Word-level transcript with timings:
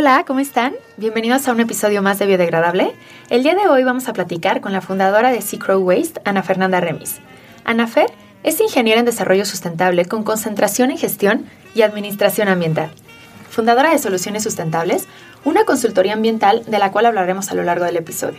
Hola, 0.00 0.22
¿cómo 0.24 0.38
están? 0.38 0.76
Bienvenidos 0.96 1.48
a 1.48 1.52
un 1.52 1.58
episodio 1.58 2.02
más 2.02 2.20
de 2.20 2.26
Biodegradable. 2.26 2.94
El 3.30 3.42
día 3.42 3.56
de 3.56 3.66
hoy 3.66 3.82
vamos 3.82 4.06
a 4.06 4.12
platicar 4.12 4.60
con 4.60 4.72
la 4.72 4.80
fundadora 4.80 5.32
de 5.32 5.42
Sea 5.42 5.58
Crow 5.58 5.82
Waste, 5.82 6.20
Ana 6.24 6.44
Fernanda 6.44 6.78
Remis. 6.78 7.16
Ana 7.64 7.88
Fer 7.88 8.06
es 8.44 8.60
ingeniera 8.60 9.00
en 9.00 9.06
desarrollo 9.06 9.44
sustentable 9.44 10.04
con 10.04 10.22
concentración 10.22 10.92
en 10.92 10.98
gestión 10.98 11.46
y 11.74 11.82
administración 11.82 12.46
ambiental. 12.46 12.92
Fundadora 13.50 13.90
de 13.90 13.98
Soluciones 13.98 14.44
Sustentables, 14.44 15.08
una 15.44 15.64
consultoría 15.64 16.12
ambiental 16.12 16.62
de 16.64 16.78
la 16.78 16.92
cual 16.92 17.06
hablaremos 17.06 17.50
a 17.50 17.56
lo 17.56 17.64
largo 17.64 17.84
del 17.84 17.96
episodio. 17.96 18.38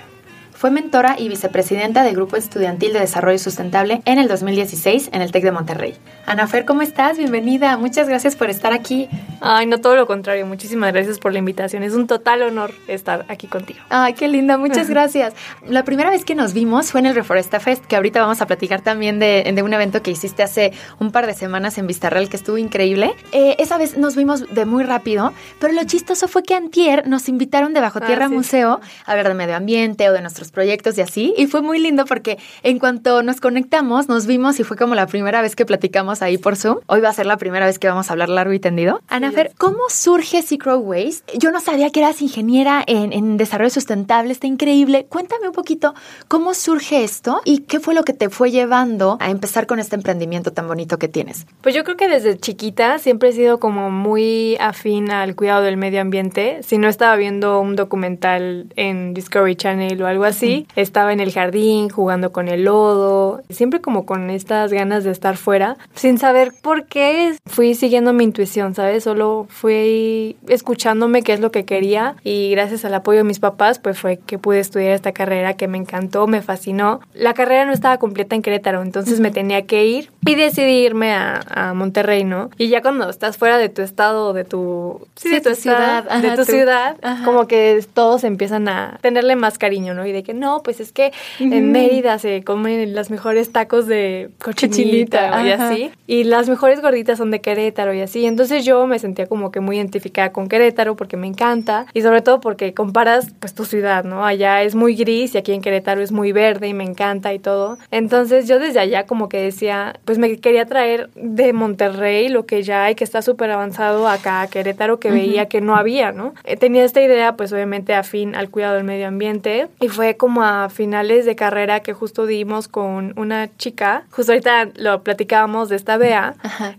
Fue 0.59 0.71
mentora 0.71 1.15
y 1.17 1.29
vicepresidenta 1.29 2.03
del 2.03 2.15
Grupo 2.15 2.35
Estudiantil 2.35 2.91
de 2.91 2.99
Desarrollo 2.99 3.39
Sustentable 3.39 4.01
en 4.03 4.19
el 4.19 4.27
2016 4.27 5.11
en 5.13 5.21
el 5.21 5.31
TEC 5.31 5.45
de 5.45 5.53
Monterrey. 5.53 5.95
Ana 6.25 6.47
Fer, 6.47 6.65
¿cómo 6.65 6.81
estás? 6.81 7.17
Bienvenida. 7.17 7.77
Muchas 7.77 8.09
gracias 8.09 8.35
por 8.35 8.49
estar 8.49 8.73
aquí. 8.73 9.07
Ay, 9.39 9.67
no 9.67 9.77
todo 9.77 9.95
lo 9.95 10.05
contrario. 10.05 10.45
Muchísimas 10.45 10.91
gracias 10.91 11.17
por 11.17 11.31
la 11.31 11.39
invitación. 11.39 11.81
Es 11.83 11.93
un 11.93 12.07
total 12.07 12.41
honor 12.41 12.73
estar 12.89 13.23
aquí 13.29 13.47
contigo. 13.47 13.79
Ay, 13.87 14.15
qué 14.15 14.27
linda. 14.27 14.57
Muchas 14.57 14.89
gracias. 14.89 15.33
La 15.65 15.85
primera 15.85 16.09
vez 16.09 16.25
que 16.25 16.35
nos 16.35 16.53
vimos 16.53 16.91
fue 16.91 16.99
en 16.99 17.05
el 17.05 17.15
Reforesta 17.15 17.61
Fest, 17.61 17.85
que 17.85 17.95
ahorita 17.95 18.19
vamos 18.19 18.41
a 18.41 18.45
platicar 18.45 18.81
también 18.81 19.17
de, 19.17 19.61
un 19.63 19.73
evento 19.73 20.01
que 20.01 20.11
hiciste 20.11 20.43
hace 20.43 20.73
un 20.99 21.13
par 21.13 21.25
de 21.25 21.35
semanas 21.35 21.77
en 21.77 21.87
Vistarreal 21.87 22.27
que 22.27 22.35
estuvo 22.35 22.57
increíble. 22.57 23.13
Eh, 23.31 23.55
esa 23.59 23.77
vez 23.77 23.97
nos 23.97 24.17
vimos 24.17 24.53
de 24.53 24.65
muy 24.65 24.83
rápido, 24.83 25.31
pero 25.61 25.71
lo 25.73 25.85
chistoso 25.85 26.27
fue 26.27 26.43
que 26.43 26.53
antier 26.53 27.07
nos 27.07 27.29
invitaron 27.29 27.73
de 27.73 27.79
Bajo 27.79 28.01
Tierra 28.01 28.25
ah, 28.25 28.29
Museo 28.29 28.81
a 29.05 29.11
hablar 29.11 29.29
de 29.29 29.35
medio 29.35 29.55
ambiente 29.55 30.09
o 30.09 30.11
de 30.11 30.19
nuestros 30.19 30.48
proyectos 30.51 30.97
y 30.97 31.01
así. 31.01 31.33
Y 31.37 31.47
fue 31.47 31.61
muy 31.61 31.79
lindo 31.79 32.05
porque 32.05 32.37
en 32.63 32.79
cuanto 32.79 33.23
nos 33.23 33.41
conectamos, 33.41 34.07
nos 34.07 34.25
vimos 34.25 34.59
y 34.59 34.63
fue 34.63 34.77
como 34.77 34.95
la 34.95 35.07
primera 35.07 35.41
vez 35.41 35.55
que 35.55 35.65
platicamos 35.65 36.21
ahí 36.21 36.37
por 36.37 36.55
Zoom. 36.55 36.79
Hoy 36.87 37.01
va 37.01 37.09
a 37.09 37.13
ser 37.13 37.25
la 37.25 37.37
primera 37.37 37.65
vez 37.65 37.79
que 37.79 37.87
vamos 37.87 38.09
a 38.09 38.13
hablar 38.13 38.29
largo 38.29 38.53
y 38.53 38.59
tendido. 38.59 39.01
Ana 39.07 39.31
Fer, 39.31 39.51
¿cómo 39.57 39.79
surge 39.89 40.41
Secret 40.41 40.77
Waste? 40.79 41.37
Yo 41.37 41.51
no 41.51 41.59
sabía 41.59 41.89
que 41.91 41.99
eras 41.99 42.21
ingeniera 42.21 42.83
en, 42.85 43.13
en 43.13 43.37
desarrollo 43.37 43.69
sustentable, 43.69 44.31
está 44.31 44.47
increíble. 44.47 45.05
Cuéntame 45.09 45.47
un 45.47 45.53
poquito 45.53 45.93
cómo 46.27 46.53
surge 46.53 47.03
esto 47.03 47.41
y 47.45 47.59
qué 47.59 47.79
fue 47.79 47.93
lo 47.93 48.03
que 48.03 48.13
te 48.13 48.29
fue 48.29 48.51
llevando 48.51 49.17
a 49.19 49.29
empezar 49.29 49.67
con 49.67 49.79
este 49.79 49.95
emprendimiento 49.95 50.51
tan 50.51 50.67
bonito 50.67 50.97
que 50.97 51.07
tienes. 51.07 51.45
Pues 51.61 51.75
yo 51.75 51.83
creo 51.83 51.97
que 51.97 52.07
desde 52.07 52.37
chiquita 52.37 52.99
siempre 52.99 53.29
he 53.29 53.33
sido 53.33 53.59
como 53.59 53.91
muy 53.91 54.57
afín 54.59 55.11
al 55.11 55.35
cuidado 55.35 55.63
del 55.63 55.77
medio 55.77 56.01
ambiente. 56.01 56.61
Si 56.63 56.77
no 56.77 56.87
estaba 56.87 57.15
viendo 57.15 57.59
un 57.59 57.75
documental 57.75 58.67
en 58.75 59.13
Discovery 59.13 59.55
Channel 59.55 60.01
o 60.01 60.07
algo 60.07 60.23
así, 60.23 60.38
estaba 60.75 61.13
en 61.13 61.19
el 61.19 61.31
jardín 61.31 61.89
jugando 61.89 62.31
con 62.31 62.47
el 62.47 62.65
lodo, 62.65 63.41
siempre 63.49 63.81
como 63.81 64.05
con 64.05 64.29
estas 64.29 64.71
ganas 64.71 65.03
de 65.03 65.11
estar 65.11 65.37
fuera, 65.37 65.77
sin 65.95 66.17
saber 66.17 66.53
por 66.61 66.85
qué 66.85 67.35
fui 67.45 67.75
siguiendo 67.75 68.13
mi 68.13 68.23
intuición, 68.23 68.75
¿sabes? 68.75 69.03
Solo 69.03 69.47
fui 69.49 70.35
escuchándome 70.47 71.23
qué 71.23 71.33
es 71.33 71.39
lo 71.39 71.51
que 71.51 71.65
quería 71.65 72.15
y 72.23 72.51
gracias 72.51 72.85
al 72.85 72.93
apoyo 72.93 73.19
de 73.19 73.23
mis 73.23 73.39
papás, 73.39 73.79
pues 73.79 73.99
fue 73.99 74.17
que 74.17 74.37
pude 74.37 74.59
estudiar 74.59 74.91
esta 74.91 75.11
carrera 75.11 75.55
que 75.55 75.67
me 75.67 75.77
encantó, 75.77 76.27
me 76.27 76.41
fascinó. 76.41 77.01
La 77.13 77.33
carrera 77.33 77.65
no 77.65 77.73
estaba 77.73 77.97
completa 77.97 78.35
en 78.35 78.41
Querétaro, 78.41 78.81
entonces 78.81 79.19
me 79.19 79.31
tenía 79.31 79.65
que 79.65 79.85
ir 79.85 80.11
y 80.25 80.35
decidí 80.35 80.85
irme 80.85 81.13
a, 81.13 81.73
Monterrey, 81.75 82.23
¿no? 82.23 82.49
Y 82.57 82.69
ya 82.69 82.81
cuando 82.81 83.09
estás 83.09 83.37
fuera 83.37 83.57
de 83.57 83.69
tu 83.69 83.81
estado, 83.81 84.33
de 84.33 84.43
tu, 84.43 85.07
sí, 85.15 85.29
de 85.29 85.41
tu 85.41 85.55
ciudad, 85.55 86.03
de 86.21 86.35
tu, 86.35 86.45
ciudad, 86.45 86.97
como 87.23 87.47
que 87.47 87.85
todos 87.93 88.23
empiezan 88.23 88.67
a 88.67 88.97
tenerle 89.01 89.35
más 89.35 89.57
cariño, 89.57 89.93
¿no? 89.93 90.05
Y 90.05 90.11
de 90.11 90.23
que 90.23 90.28
no, 90.33 90.61
pues 90.63 90.79
es 90.79 90.91
que 90.91 91.11
en 91.39 91.71
Mérida 91.71 92.19
se 92.19 92.43
comen 92.43 92.95
los 92.95 93.09
mejores 93.09 93.51
tacos 93.51 93.87
de 93.87 94.29
cochinita 94.43 95.43
y 95.43 95.51
así. 95.51 95.91
Y 96.07 96.23
las 96.23 96.49
mejores 96.49 96.81
gorditas 96.81 97.17
son 97.17 97.31
de 97.31 97.41
Querétaro 97.41 97.93
y 97.93 98.01
así. 98.01 98.25
Entonces 98.25 98.65
yo 98.65 98.87
me 98.87 98.99
sentía 98.99 99.27
como 99.27 99.51
que 99.51 99.59
muy 99.59 99.77
identificada 99.77 100.31
con 100.31 100.47
Querétaro 100.47 100.95
porque 100.95 101.17
me 101.17 101.27
encanta 101.27 101.85
y 101.93 102.01
sobre 102.01 102.21
todo 102.21 102.41
porque 102.41 102.73
comparas 102.73 103.33
pues 103.39 103.53
tu 103.53 103.65
ciudad, 103.65 104.03
¿no? 104.03 104.25
Allá 104.25 104.63
es 104.63 104.75
muy 104.75 104.95
gris 104.95 105.35
y 105.35 105.37
aquí 105.37 105.53
en 105.53 105.61
Querétaro 105.61 106.01
es 106.01 106.11
muy 106.11 106.31
verde 106.31 106.67
y 106.67 106.73
me 106.73 106.83
encanta 106.83 107.33
y 107.33 107.39
todo. 107.39 107.77
Entonces 107.91 108.47
yo 108.47 108.59
desde 108.59 108.79
allá 108.79 109.05
como 109.05 109.29
que 109.29 109.41
decía, 109.41 109.99
pues 110.05 110.17
me 110.17 110.37
quería 110.37 110.65
traer 110.65 111.09
de 111.15 111.53
Monterrey 111.53 112.29
lo 112.29 112.45
que 112.45 112.63
ya 112.63 112.85
hay, 112.85 112.95
que 112.95 113.03
está 113.03 113.21
súper 113.21 113.51
avanzado 113.51 114.07
acá 114.07 114.41
a 114.41 114.47
Querétaro, 114.47 114.99
que 114.99 115.11
veía 115.11 115.47
que 115.47 115.61
no 115.61 115.75
había, 115.75 116.11
¿no? 116.11 116.33
Eh, 116.43 116.57
tenía 116.57 116.83
esta 116.83 117.01
idea 117.01 117.35
pues 117.35 117.51
obviamente 117.53 117.93
afín 117.93 118.35
al 118.35 118.49
cuidado 118.49 118.75
del 118.75 118.83
medio 118.83 119.07
ambiente 119.07 119.67
y 119.79 119.87
fue 119.87 120.17
como 120.19 120.43
a 120.43 120.69
finales 120.69 121.25
de 121.25 121.35
carrera 121.35 121.79
que 121.79 121.93
justo 121.93 122.27
dimos 122.27 122.67
con 122.67 123.13
una 123.17 123.49
chica, 123.57 124.03
justo 124.11 124.33
ahorita 124.33 124.69
lo 124.75 125.01
platicábamos 125.03 125.69
de 125.69 125.77
esta 125.77 125.97
Bea, 125.97 126.35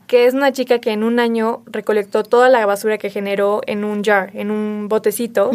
que 0.06 0.27
es 0.27 0.34
una 0.34 0.53
chica 0.53 0.78
que 0.78 0.93
en 0.93 1.03
un 1.03 1.19
año 1.19 1.62
recolectó 1.67 2.23
toda 2.23 2.49
la 2.49 2.65
basura 2.67 2.99
que 2.99 3.11
generó 3.11 3.62
en 3.67 3.83
un 3.83 4.05
jar, 4.05 4.31
en 4.34 4.53
un 4.53 4.87
botecito, 4.89 5.51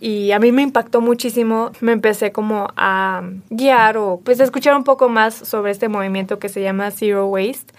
y 0.00 0.32
a 0.32 0.38
mí 0.38 0.52
me 0.52 0.60
impactó 0.60 1.00
muchísimo, 1.00 1.70
me 1.80 1.92
empecé 1.92 2.32
como 2.32 2.68
a 2.76 3.22
guiar 3.48 3.96
o 3.96 4.20
pues 4.22 4.40
a 4.40 4.44
escuchar 4.44 4.76
un 4.76 4.84
poco 4.84 5.08
más 5.08 5.34
sobre 5.34 5.70
este 5.70 5.88
movimiento 5.88 6.38
que 6.38 6.50
se 6.50 6.60
llama 6.60 6.90
Zero 6.90 7.26
Waste, 7.28 7.72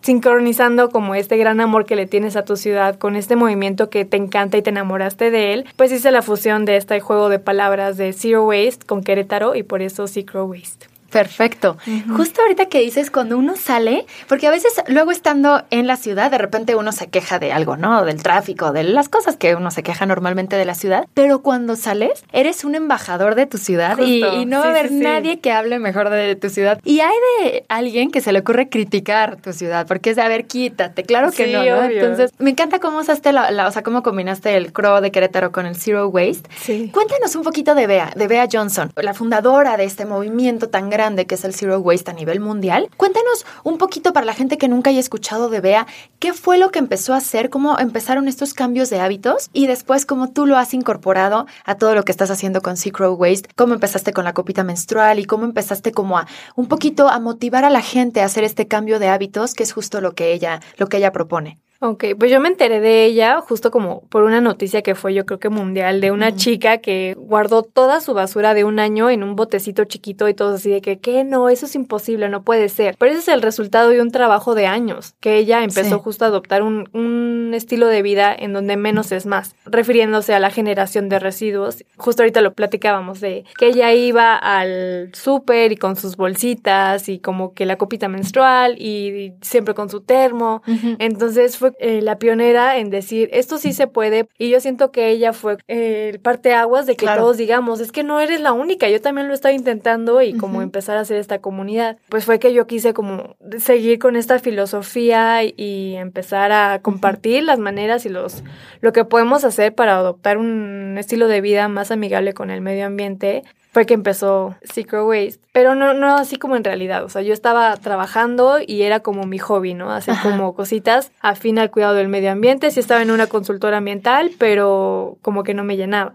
sincronizando 0.00 0.90
como 0.90 1.14
este 1.14 1.36
gran 1.36 1.60
amor 1.60 1.84
que 1.84 1.96
le 1.96 2.06
tienes 2.06 2.36
a 2.36 2.44
tu 2.44 2.56
ciudad 2.56 2.96
con 2.96 3.16
este 3.16 3.34
movimiento 3.34 3.90
que 3.90 4.04
te 4.04 4.16
encanta 4.16 4.56
y 4.56 4.62
te 4.62 4.70
enamoraste 4.70 5.30
de 5.32 5.52
él, 5.52 5.64
pues 5.76 5.90
hice 5.90 6.12
la 6.12 6.22
fusión 6.22 6.64
de 6.64 6.76
este 6.76 7.00
juego 7.00 7.28
de 7.28 7.38
palabras 7.38 7.96
de 7.96 8.12
Zero 8.12 8.46
Waste 8.46 8.83
con 8.86 9.02
Querétaro 9.02 9.54
y 9.54 9.62
por 9.62 9.82
eso 9.82 10.06
Secret 10.06 10.44
Waste. 10.44 10.93
Perfecto. 11.14 11.76
Justo 12.16 12.42
ahorita 12.42 12.66
que 12.66 12.80
dices, 12.80 13.12
cuando 13.12 13.38
uno 13.38 13.54
sale, 13.54 14.04
porque 14.26 14.48
a 14.48 14.50
veces 14.50 14.72
luego 14.88 15.12
estando 15.12 15.62
en 15.70 15.86
la 15.86 15.96
ciudad, 15.96 16.28
de 16.28 16.38
repente 16.38 16.74
uno 16.74 16.90
se 16.90 17.06
queja 17.06 17.38
de 17.38 17.52
algo, 17.52 17.76
¿no? 17.76 18.04
Del 18.04 18.20
tráfico, 18.20 18.72
de 18.72 18.82
las 18.82 19.08
cosas 19.08 19.36
que 19.36 19.54
uno 19.54 19.70
se 19.70 19.84
queja 19.84 20.06
normalmente 20.06 20.56
de 20.56 20.64
la 20.64 20.74
ciudad, 20.74 21.06
pero 21.14 21.40
cuando 21.40 21.76
sales, 21.76 22.24
eres 22.32 22.64
un 22.64 22.74
embajador 22.74 23.36
de 23.36 23.46
tu 23.46 23.58
ciudad 23.58 23.96
y, 23.98 24.24
no 24.44 24.58
va 24.58 24.66
a 24.66 24.70
haber 24.70 24.90
nadie 24.90 25.38
que 25.38 25.52
hable 25.52 25.78
mejor 25.78 26.10
de 26.10 26.34
tu 26.34 26.50
ciudad. 26.50 26.80
Y 26.82 26.98
hay 26.98 27.14
de 27.38 27.64
alguien 27.68 28.10
que 28.10 28.20
se 28.20 28.32
le 28.32 28.40
ocurre 28.40 28.68
criticar 28.68 29.36
tu 29.36 29.52
ciudad, 29.52 29.86
porque 29.86 30.10
es 30.10 30.16
de, 30.16 30.22
a 30.22 30.28
ver, 30.28 30.48
quítate, 30.48 31.04
claro 31.04 31.30
que 31.30 31.46
no, 31.46 31.64
¿no? 31.64 31.84
Entonces, 31.84 32.32
me 32.38 32.50
encanta 32.50 32.80
cómo 32.80 32.98
usaste 32.98 33.32
la, 33.32 33.68
o 33.68 33.70
sea, 33.70 33.84
cómo 33.84 34.02
combinaste 34.02 34.56
el 34.56 34.72
Crow 34.72 35.00
de 35.00 35.12
Querétaro 35.12 35.52
con 35.52 35.64
el 35.66 35.76
Zero 35.76 36.08
Waste. 36.08 36.50
Sí. 36.60 36.90
Cuéntanos 36.92 37.36
un 37.36 37.44
poquito 37.44 37.76
de 37.76 37.86
Bea, 37.86 38.10
de 38.16 38.26
Bea 38.26 38.48
Johnson, 38.52 38.90
la 38.96 39.14
fundadora 39.14 39.76
de 39.76 39.84
este 39.84 40.06
movimiento 40.06 40.68
tan 40.70 40.90
grande 40.90 41.03
de 41.10 41.26
que 41.26 41.34
es 41.34 41.44
el 41.44 41.54
Zero 41.54 41.78
Waste 41.78 42.10
a 42.10 42.14
nivel 42.14 42.40
mundial. 42.40 42.88
Cuéntanos 42.96 43.44
un 43.62 43.76
poquito 43.76 44.14
para 44.14 44.24
la 44.24 44.32
gente 44.32 44.56
que 44.56 44.68
nunca 44.68 44.90
haya 44.90 45.00
escuchado 45.00 45.50
de 45.50 45.60
Bea, 45.60 45.86
¿qué 46.18 46.32
fue 46.32 46.56
lo 46.56 46.70
que 46.70 46.78
empezó 46.78 47.12
a 47.12 47.18
hacer? 47.18 47.50
¿Cómo 47.50 47.78
empezaron 47.78 48.26
estos 48.26 48.54
cambios 48.54 48.88
de 48.88 49.00
hábitos? 49.00 49.50
Y 49.52 49.66
después, 49.66 50.06
¿cómo 50.06 50.30
tú 50.30 50.46
lo 50.46 50.56
has 50.56 50.72
incorporado 50.72 51.46
a 51.64 51.74
todo 51.74 51.94
lo 51.94 52.04
que 52.04 52.12
estás 52.12 52.30
haciendo 52.30 52.62
con 52.62 52.78
Zero 52.78 53.12
Waste? 53.12 53.50
¿Cómo 53.54 53.74
empezaste 53.74 54.12
con 54.12 54.24
la 54.24 54.32
copita 54.32 54.64
menstrual 54.64 55.18
y 55.18 55.26
cómo 55.26 55.44
empezaste 55.44 55.92
como 55.92 56.18
a 56.18 56.26
un 56.56 56.66
poquito 56.66 57.08
a 57.08 57.20
motivar 57.20 57.64
a 57.64 57.70
la 57.70 57.82
gente 57.82 58.22
a 58.22 58.24
hacer 58.24 58.44
este 58.44 58.66
cambio 58.66 58.98
de 58.98 59.08
hábitos, 59.08 59.54
que 59.54 59.62
es 59.62 59.72
justo 59.72 60.00
lo 60.00 60.14
que 60.14 60.32
ella, 60.32 60.60
lo 60.78 60.88
que 60.88 60.96
ella 60.96 61.12
propone? 61.12 61.63
Ok, 61.86 62.04
pues 62.18 62.30
yo 62.30 62.40
me 62.40 62.48
enteré 62.48 62.80
de 62.80 63.04
ella 63.04 63.42
justo 63.42 63.70
como 63.70 64.00
por 64.08 64.22
una 64.22 64.40
noticia 64.40 64.80
que 64.80 64.94
fue 64.94 65.12
yo 65.12 65.26
creo 65.26 65.38
que 65.38 65.50
mundial 65.50 66.00
de 66.00 66.12
una 66.12 66.34
chica 66.34 66.78
que 66.78 67.14
guardó 67.18 67.62
toda 67.62 68.00
su 68.00 68.14
basura 68.14 68.54
de 68.54 68.64
un 68.64 68.78
año 68.78 69.10
en 69.10 69.22
un 69.22 69.36
botecito 69.36 69.84
chiquito 69.84 70.26
y 70.26 70.32
todo 70.32 70.54
así 70.54 70.70
de 70.70 70.80
que, 70.80 70.98
¿qué? 70.98 71.24
No, 71.24 71.50
eso 71.50 71.66
es 71.66 71.74
imposible, 71.74 72.30
no 72.30 72.42
puede 72.42 72.70
ser. 72.70 72.96
Pero 72.98 73.12
ese 73.12 73.20
es 73.20 73.28
el 73.28 73.42
resultado 73.42 73.90
de 73.90 74.00
un 74.00 74.10
trabajo 74.10 74.54
de 74.54 74.66
años, 74.66 75.14
que 75.20 75.36
ella 75.36 75.62
empezó 75.62 75.98
justo 75.98 76.24
a 76.24 76.28
adoptar 76.28 76.62
un, 76.62 76.88
un 76.94 77.52
estilo 77.52 77.88
de 77.88 78.00
vida 78.00 78.34
en 78.34 78.54
donde 78.54 78.78
menos 78.78 79.12
es 79.12 79.26
más, 79.26 79.54
refiriéndose 79.66 80.32
a 80.32 80.40
la 80.40 80.48
generación 80.48 81.10
de 81.10 81.18
residuos. 81.18 81.84
Justo 81.98 82.22
ahorita 82.22 82.40
lo 82.40 82.54
platicábamos 82.54 83.20
de 83.20 83.44
que 83.58 83.66
ella 83.66 83.92
iba 83.92 84.36
al 84.36 85.10
súper 85.12 85.72
y 85.72 85.76
con 85.76 85.96
sus 85.96 86.16
bolsitas 86.16 87.10
y 87.10 87.18
como 87.18 87.52
que 87.52 87.66
la 87.66 87.76
copita 87.76 88.08
menstrual 88.08 88.80
y, 88.80 89.34
siempre 89.42 89.74
con 89.74 89.90
su 89.90 90.00
termo. 90.00 90.62
Entonces 90.98 91.58
fue 91.58 91.73
eh, 91.78 92.02
la 92.02 92.18
pionera 92.18 92.78
en 92.78 92.90
decir, 92.90 93.28
esto 93.32 93.58
sí 93.58 93.72
se 93.72 93.86
puede. 93.86 94.28
Y 94.38 94.50
yo 94.50 94.60
siento 94.60 94.90
que 94.90 95.08
ella 95.08 95.32
fue 95.32 95.58
eh, 95.68 96.10
el 96.12 96.20
parteaguas 96.20 96.86
de 96.86 96.96
que 96.96 97.06
todos 97.06 97.36
digamos, 97.36 97.80
es 97.80 97.92
que 97.92 98.02
no 98.02 98.20
eres 98.20 98.40
la 98.40 98.52
única, 98.52 98.88
yo 98.88 99.00
también 99.00 99.28
lo 99.28 99.34
estaba 99.34 99.52
intentando 99.52 100.22
y 100.22 100.34
como 100.34 100.62
empezar 100.62 100.96
a 100.96 101.00
hacer 101.00 101.18
esta 101.18 101.40
comunidad. 101.40 101.96
Pues 102.08 102.24
fue 102.24 102.38
que 102.38 102.52
yo 102.52 102.66
quise 102.66 102.94
como 102.94 103.36
seguir 103.58 103.98
con 103.98 104.16
esta 104.16 104.38
filosofía 104.38 105.42
y, 105.44 105.94
empezar 105.94 106.52
a 106.52 106.80
compartir 106.82 107.44
las 107.44 107.58
maneras 107.58 108.04
y 108.04 108.08
los 108.08 108.42
lo 108.80 108.92
que 108.92 109.04
podemos 109.04 109.44
hacer 109.44 109.74
para 109.74 109.96
adoptar 109.96 110.38
un 110.38 110.96
estilo 110.98 111.28
de 111.28 111.40
vida 111.40 111.68
más 111.68 111.90
amigable 111.90 112.34
con 112.34 112.50
el 112.50 112.60
medio 112.60 112.86
ambiente 112.86 113.42
fue 113.74 113.86
que 113.86 113.94
empezó 113.94 114.54
Secret 114.62 115.02
Waste. 115.02 115.40
Pero 115.52 115.74
no, 115.74 115.94
no 115.94 116.16
así 116.16 116.36
como 116.36 116.54
en 116.54 116.62
realidad. 116.62 117.04
O 117.04 117.08
sea, 117.08 117.22
yo 117.22 117.32
estaba 117.32 117.76
trabajando 117.76 118.58
y 118.64 118.82
era 118.82 119.00
como 119.00 119.24
mi 119.24 119.38
hobby, 119.38 119.74
¿no? 119.74 119.90
Hacer 119.90 120.14
como 120.22 120.54
cositas 120.54 121.10
afín 121.20 121.58
al 121.58 121.72
cuidado 121.72 121.94
del 121.94 122.08
medio 122.08 122.30
ambiente. 122.30 122.70
Sí 122.70 122.78
estaba 122.78 123.02
en 123.02 123.10
una 123.10 123.26
consultora 123.26 123.78
ambiental, 123.78 124.30
pero 124.38 125.18
como 125.22 125.42
que 125.42 125.54
no 125.54 125.64
me 125.64 125.76
llenaba. 125.76 126.14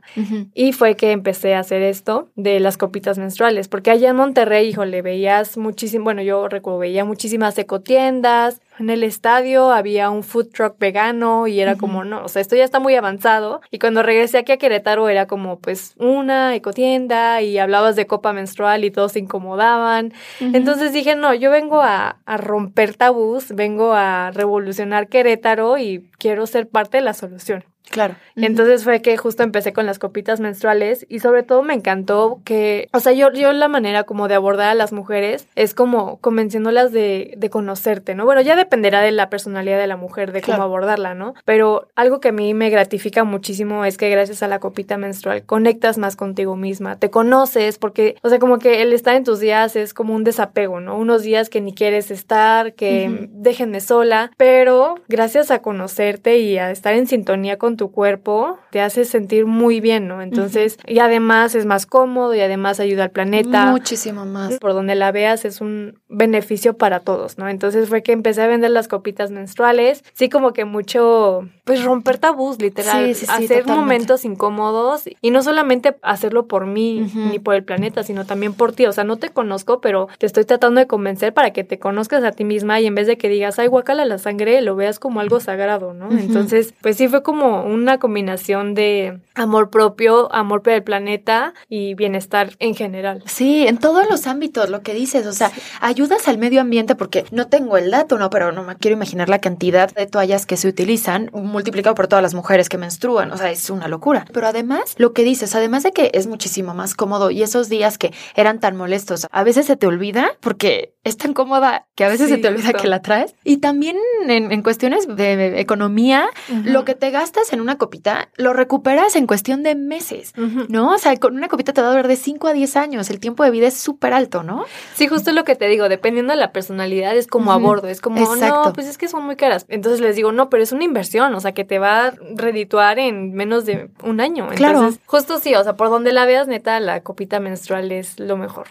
Y 0.54 0.72
fue 0.72 0.96
que 0.96 1.12
empecé 1.12 1.54
a 1.56 1.60
hacer 1.60 1.82
esto 1.82 2.30
de 2.36 2.62
las 2.62 2.78
copitas 2.78 3.18
menstruales. 3.18 3.68
Porque 3.68 3.92
allá 3.92 4.10
en 4.10 4.16
Monterrey, 4.16 4.70
híjole, 4.70 5.02
veías 5.02 5.58
muchísimo, 5.58 6.06
bueno, 6.06 6.22
yo 6.22 6.48
recuerdo, 6.48 6.80
veía 6.80 7.04
muchísimas 7.04 7.58
ecotiendas, 7.58 8.62
en 8.80 8.90
el 8.90 9.04
estadio 9.04 9.72
había 9.72 10.10
un 10.10 10.24
food 10.24 10.48
truck 10.54 10.80
vegano 10.80 11.48
y 11.48 11.60
era 11.60 11.76
como, 11.76 12.06
no, 12.06 12.24
o 12.24 12.30
sea, 12.30 12.42
esto 12.42 12.56
ya 12.56 12.64
está 12.64 12.80
muy 12.80 12.96
avanzado. 12.96 13.60
Y 13.72 13.80
cuando 13.80 14.04
regresé 14.04 14.38
aquí 14.38 14.54
a 14.54 14.58
Querétaro 14.58 15.10
era 15.10 15.28
como, 15.28 15.60
pues, 15.60 15.96
una 15.98 16.56
ecotienda 16.56 17.42
y 17.42 17.49
hablabas 17.57 17.96
de 17.96 18.07
copa 18.07 18.34
menstrual 18.34 18.84
y 18.86 18.92
todos 18.92 19.13
se 19.13 19.19
incomodaban. 19.19 20.13
Entonces 20.40 20.94
dije, 20.94 21.16
no, 21.16 21.34
yo 21.34 21.51
vengo 21.51 21.81
a, 21.81 22.19
a 22.25 22.38
romper 22.38 22.96
tabús, 22.96 23.54
vengo 23.54 23.94
a 23.94 24.31
revolucionar 24.31 25.07
Querétaro 25.07 25.78
y 25.78 26.10
quiero 26.18 26.46
ser 26.48 26.68
parte 26.68 26.98
de 26.98 27.04
la 27.04 27.13
solución. 27.13 27.63
Claro. 27.90 28.16
Entonces 28.36 28.84
fue 28.84 29.02
que 29.02 29.18
justo 29.18 29.44
empecé 29.44 29.74
con 29.74 29.86
las 29.86 30.00
copitas 30.00 30.40
menstruales 30.40 31.06
y 31.10 31.20
sobre 31.20 31.44
todo 31.44 31.64
me 31.64 31.74
encantó 31.74 32.40
que, 32.46 32.88
o 32.94 33.00
sea, 33.00 33.12
yo, 33.12 33.32
yo 33.34 33.52
la 33.52 33.68
manera 33.68 34.04
como 34.04 34.28
de 34.28 34.36
abordar 34.36 34.70
a 34.70 34.76
las 34.76 34.94
mujeres 34.94 35.48
es 35.56 35.74
como 35.74 36.18
convenciéndolas 36.20 36.92
de, 36.92 37.34
de 37.38 37.50
conocerte, 37.50 38.16
¿no? 38.16 38.26
Bueno, 38.26 38.42
ya 38.42 38.56
dependerá 38.56 39.02
de 39.02 39.12
la 39.12 39.30
personalidad 39.30 39.80
de 39.80 39.88
la 39.88 39.98
mujer, 39.98 40.32
de 40.32 40.42
cómo 40.42 40.64
abordarla, 40.64 41.16
¿no? 41.16 41.34
Pero 41.46 41.88
algo 41.96 42.20
que 42.20 42.30
a 42.30 42.32
mí 42.32 42.54
me 42.54 42.70
gratifica 42.70 43.24
muchísimo 43.24 43.86
es 43.86 43.98
que 43.98 44.10
gracias 44.10 44.44
a 44.44 44.48
la 44.48 44.60
copita 44.60 44.98
menstrual 44.98 45.44
conectas 45.44 45.98
más 45.98 46.16
contigo 46.16 46.56
misma, 46.56 46.98
te 46.98 47.10
conoces, 47.10 47.78
porque, 47.78 48.16
o 48.22 48.30
sea, 48.30 48.40
como 48.40 48.60
que 48.60 48.82
el 48.82 48.94
estar 48.94 49.16
en 49.16 49.24
tus 49.24 49.40
días 49.40 49.76
es 49.76 49.94
como 49.94 50.14
un 50.14 50.24
desapego, 50.24 50.80
¿no? 50.80 50.98
Unos 50.98 51.24
días 51.24 51.50
que 51.50 51.62
ni 51.62 51.74
quieres 51.74 52.12
estar, 52.12 52.74
que 52.74 53.30
déjenme 53.32 53.82
sola, 53.82 54.32
pero 54.38 54.96
gracias 55.08 55.52
a 55.52 55.62
conocerte 55.62 56.40
y 56.40 56.58
a 56.58 56.72
estar 56.72 56.94
en 56.94 57.08
sintonía 57.08 57.58
con 57.58 57.78
tu 57.80 57.92
cuerpo 57.92 58.60
te 58.72 58.81
hace 58.81 59.06
sentir 59.06 59.46
muy 59.46 59.80
bien, 59.80 60.10
¿no? 60.10 60.22
Entonces, 60.22 60.78
y 60.86 61.00
además 61.00 61.56
es 61.56 61.66
más 61.66 61.86
cómodo 61.86 62.36
y 62.36 62.42
además 62.42 62.81
ayuda 62.81 63.06
al 63.06 63.12
planeta. 63.12 63.68
Muchísimo 63.68 64.26
más. 64.26 64.58
Por 64.60 64.74
donde 64.74 64.96
la 64.96 65.14
veas 65.14 65.46
es 65.46 65.62
un 65.62 65.98
beneficio 66.10 66.78
para 66.78 67.00
todos, 67.00 67.38
¿no? 67.38 67.48
Entonces 67.48 67.88
fue 67.88 68.04
que 68.04 68.12
empecé 68.12 68.42
a 68.42 68.48
vender 68.48 68.72
las 68.72 68.90
copitas 68.90 69.31
menstruales, 69.31 70.04
sí 70.12 70.28
como 70.28 70.52
que 70.52 70.66
mucho, 70.66 71.48
pues 71.64 71.86
romper 71.86 72.18
tabús, 72.18 72.62
literal, 72.62 73.10
hacer 73.30 73.66
momentos 73.66 74.26
incómodos 74.26 75.06
y 75.22 75.31
no 75.31 75.42
solamente 75.42 75.96
hacerlo 76.02 76.48
por 76.48 76.66
mí 76.66 77.10
ni 77.31 77.40
por 77.40 77.56
el 77.56 77.64
planeta, 77.64 78.04
sino 78.04 78.26
también 78.26 78.54
por 78.54 78.74
ti, 78.74 78.88
o 78.88 78.92
sea, 78.92 79.06
no 79.06 79.16
te 79.16 79.30
conozco, 79.30 79.80
pero 79.80 80.10
te 80.18 80.26
estoy 80.26 80.44
tratando 80.44 80.81
de 80.81 80.88
convencer 80.88 81.34
para 81.34 81.54
que 81.54 81.64
te 81.64 81.80
conozcas 81.80 82.26
a 82.26 82.34
ti 82.34 82.44
misma 82.44 82.81
y 82.81 82.88
en 82.88 82.96
vez 82.96 83.08
de 83.08 83.18
que 83.18 83.30
digas, 83.30 83.58
ay, 83.58 83.68
guacala 83.68 84.04
la 84.04 84.18
sangre, 84.18 84.62
lo 84.62 84.76
veas 84.76 85.00
como 85.00 85.22
algo 85.22 85.40
sagrado, 85.40 85.94
¿no? 85.94 86.12
Entonces, 86.12 86.74
pues 86.81 86.98
sí 86.98 87.08
fue 87.08 87.24
como 87.24 87.69
una 87.69 88.00
combinación 88.00 88.74
de 88.74 89.19
amor 89.36 89.69
propio, 89.69 90.33
amor 90.33 90.62
por 90.62 90.74
el 90.74 90.83
planeta 90.83 91.54
y 91.69 91.94
bienestar 91.94 92.56
en 92.60 92.75
general. 92.75 93.24
Sí, 93.25 93.68
en 93.68 93.77
todos 93.77 94.10
los 94.10 94.27
ámbitos, 94.27 94.69
lo 94.69 94.81
que 94.81 94.94
dices, 94.94 95.25
o 95.25 95.33
sea, 95.33 95.51
ayudas 95.81 96.27
al 96.27 96.38
medio 96.38 96.62
ambiente 96.62 96.95
porque 96.95 97.25
no 97.31 97.48
tengo 97.48 97.77
el 97.77 97.92
dato, 97.92 98.18
no, 98.18 98.30
pero 98.30 98.51
no 98.51 98.63
me 98.63 98.75
quiero 98.75 98.98
imaginar 98.98 99.30
la 99.30 99.39
cantidad 99.39 99.94
de 99.94 100.07
toallas 100.07 100.45
que 100.45 100.57
se 100.57 100.68
utilizan 100.68 101.30
multiplicado 101.33 101.95
por 101.95 102.07
todas 102.07 102.24
las 102.24 102.33
mujeres 102.33 102.69
que 102.69 102.77
menstruan, 102.77 103.31
o 103.31 103.38
sea, 103.38 103.51
es 103.51 103.69
una 103.69 103.88
locura. 103.88 104.25
Pero 104.33 104.48
además, 104.48 104.95
lo 104.98 105.13
que 105.13 105.24
dices, 105.24 105.56
además 105.56 105.83
de 105.83 105.92
que 105.92 106.12
es 106.13 106.27
muchísimo 106.27 106.74
más 106.74 106.95
cómodo 106.95 107.31
y 107.31 107.44
esos 107.44 107.69
días 107.69 107.98
que 107.98 108.13
eran 108.36 108.60
tan 108.60 108.75
molestos, 108.75 109.27
a 109.31 109.44
veces 109.44 109.66
se 109.66 109.75
te 109.75 109.88
olvida 109.88 110.31
porque 110.42 110.95
es 111.04 111.18
tan 111.18 111.33
cómoda 111.33 111.88
que 111.95 112.04
a 112.04 112.10
veces 112.10 112.30
se 112.30 112.38
te 112.38 112.48
olvida 112.48 112.74
que 112.74 112.88
la 112.88 113.01
traes. 113.01 113.36
Y 113.44 113.57
también 113.57 113.98
en, 114.27 114.62
cuestiones 114.62 115.07
de 115.07 115.60
economía, 115.60 116.30
lo 116.63 116.86
que 116.86 116.95
te 116.95 117.10
gastas 117.12 117.49
en 117.54 117.62
una 117.62 117.78
copita 117.78 118.30
lo 118.36 118.54
recuperas 118.54 119.16
en 119.16 119.28
cuestión 119.28 119.63
de 119.63 119.75
meses, 119.75 120.34
¿no? 120.68 120.94
O 120.94 120.98
sea, 120.98 121.16
con 121.18 121.36
una 121.36 121.48
copita 121.48 121.74
te 121.74 121.81
va 121.81 121.88
a 121.88 121.92
durar 121.92 122.07
de 122.07 122.16
5 122.16 122.48
a 122.48 122.54
10 122.54 122.75
años. 122.78 123.10
El 123.10 123.19
tiempo 123.19 123.44
de 123.44 123.51
vida 123.51 123.68
es 123.68 123.78
súper 123.78 124.13
alto, 124.13 124.44
¿no? 124.44 124.66
Sí, 124.96 125.07
justo 125.07 125.31
lo 125.31 125.44
que 125.44 125.56
te 125.56 125.68
digo, 125.68 125.90
dependiendo 125.90 126.34
de 126.34 126.38
la 126.38 126.51
personalidad, 126.51 127.16
es 127.16 127.28
como 127.28 127.51
a 127.51 127.57
bordo, 127.57 127.88
es 127.88 128.01
como, 128.01 128.36
no, 128.36 128.74
pues 128.74 128.88
es 128.88 128.98
que 128.98 129.07
son 129.07 129.25
muy 129.25 129.36
caras. 129.36 129.66
Entonces 129.69 130.01
les 130.01 130.16
digo, 130.16 130.31
no, 130.31 130.50
pero 130.50 130.63
es 130.63 130.72
una 130.72 130.84
inversión, 130.84 131.34
o 131.34 131.40
sea, 131.40 131.54
que 131.54 131.66
te 131.66 131.80
va 131.80 132.07
a 132.07 132.13
redituar 132.36 133.00
en 133.00 133.34
menos 133.34 133.66
de 133.66 133.90
un 134.04 134.22
año. 134.22 134.50
Entonces, 134.52 135.00
justo 135.06 135.40
sí, 135.40 135.56
o 135.56 135.63
sea, 135.63 135.75
por 135.75 135.90
donde 135.90 136.12
la 136.12 136.25
veas, 136.25 136.48
neta, 136.48 136.80
la 136.80 137.02
copita 137.02 137.40
menstrual 137.40 137.92
es 137.92 138.19
lo 138.19 138.38
mejor. 138.38 138.68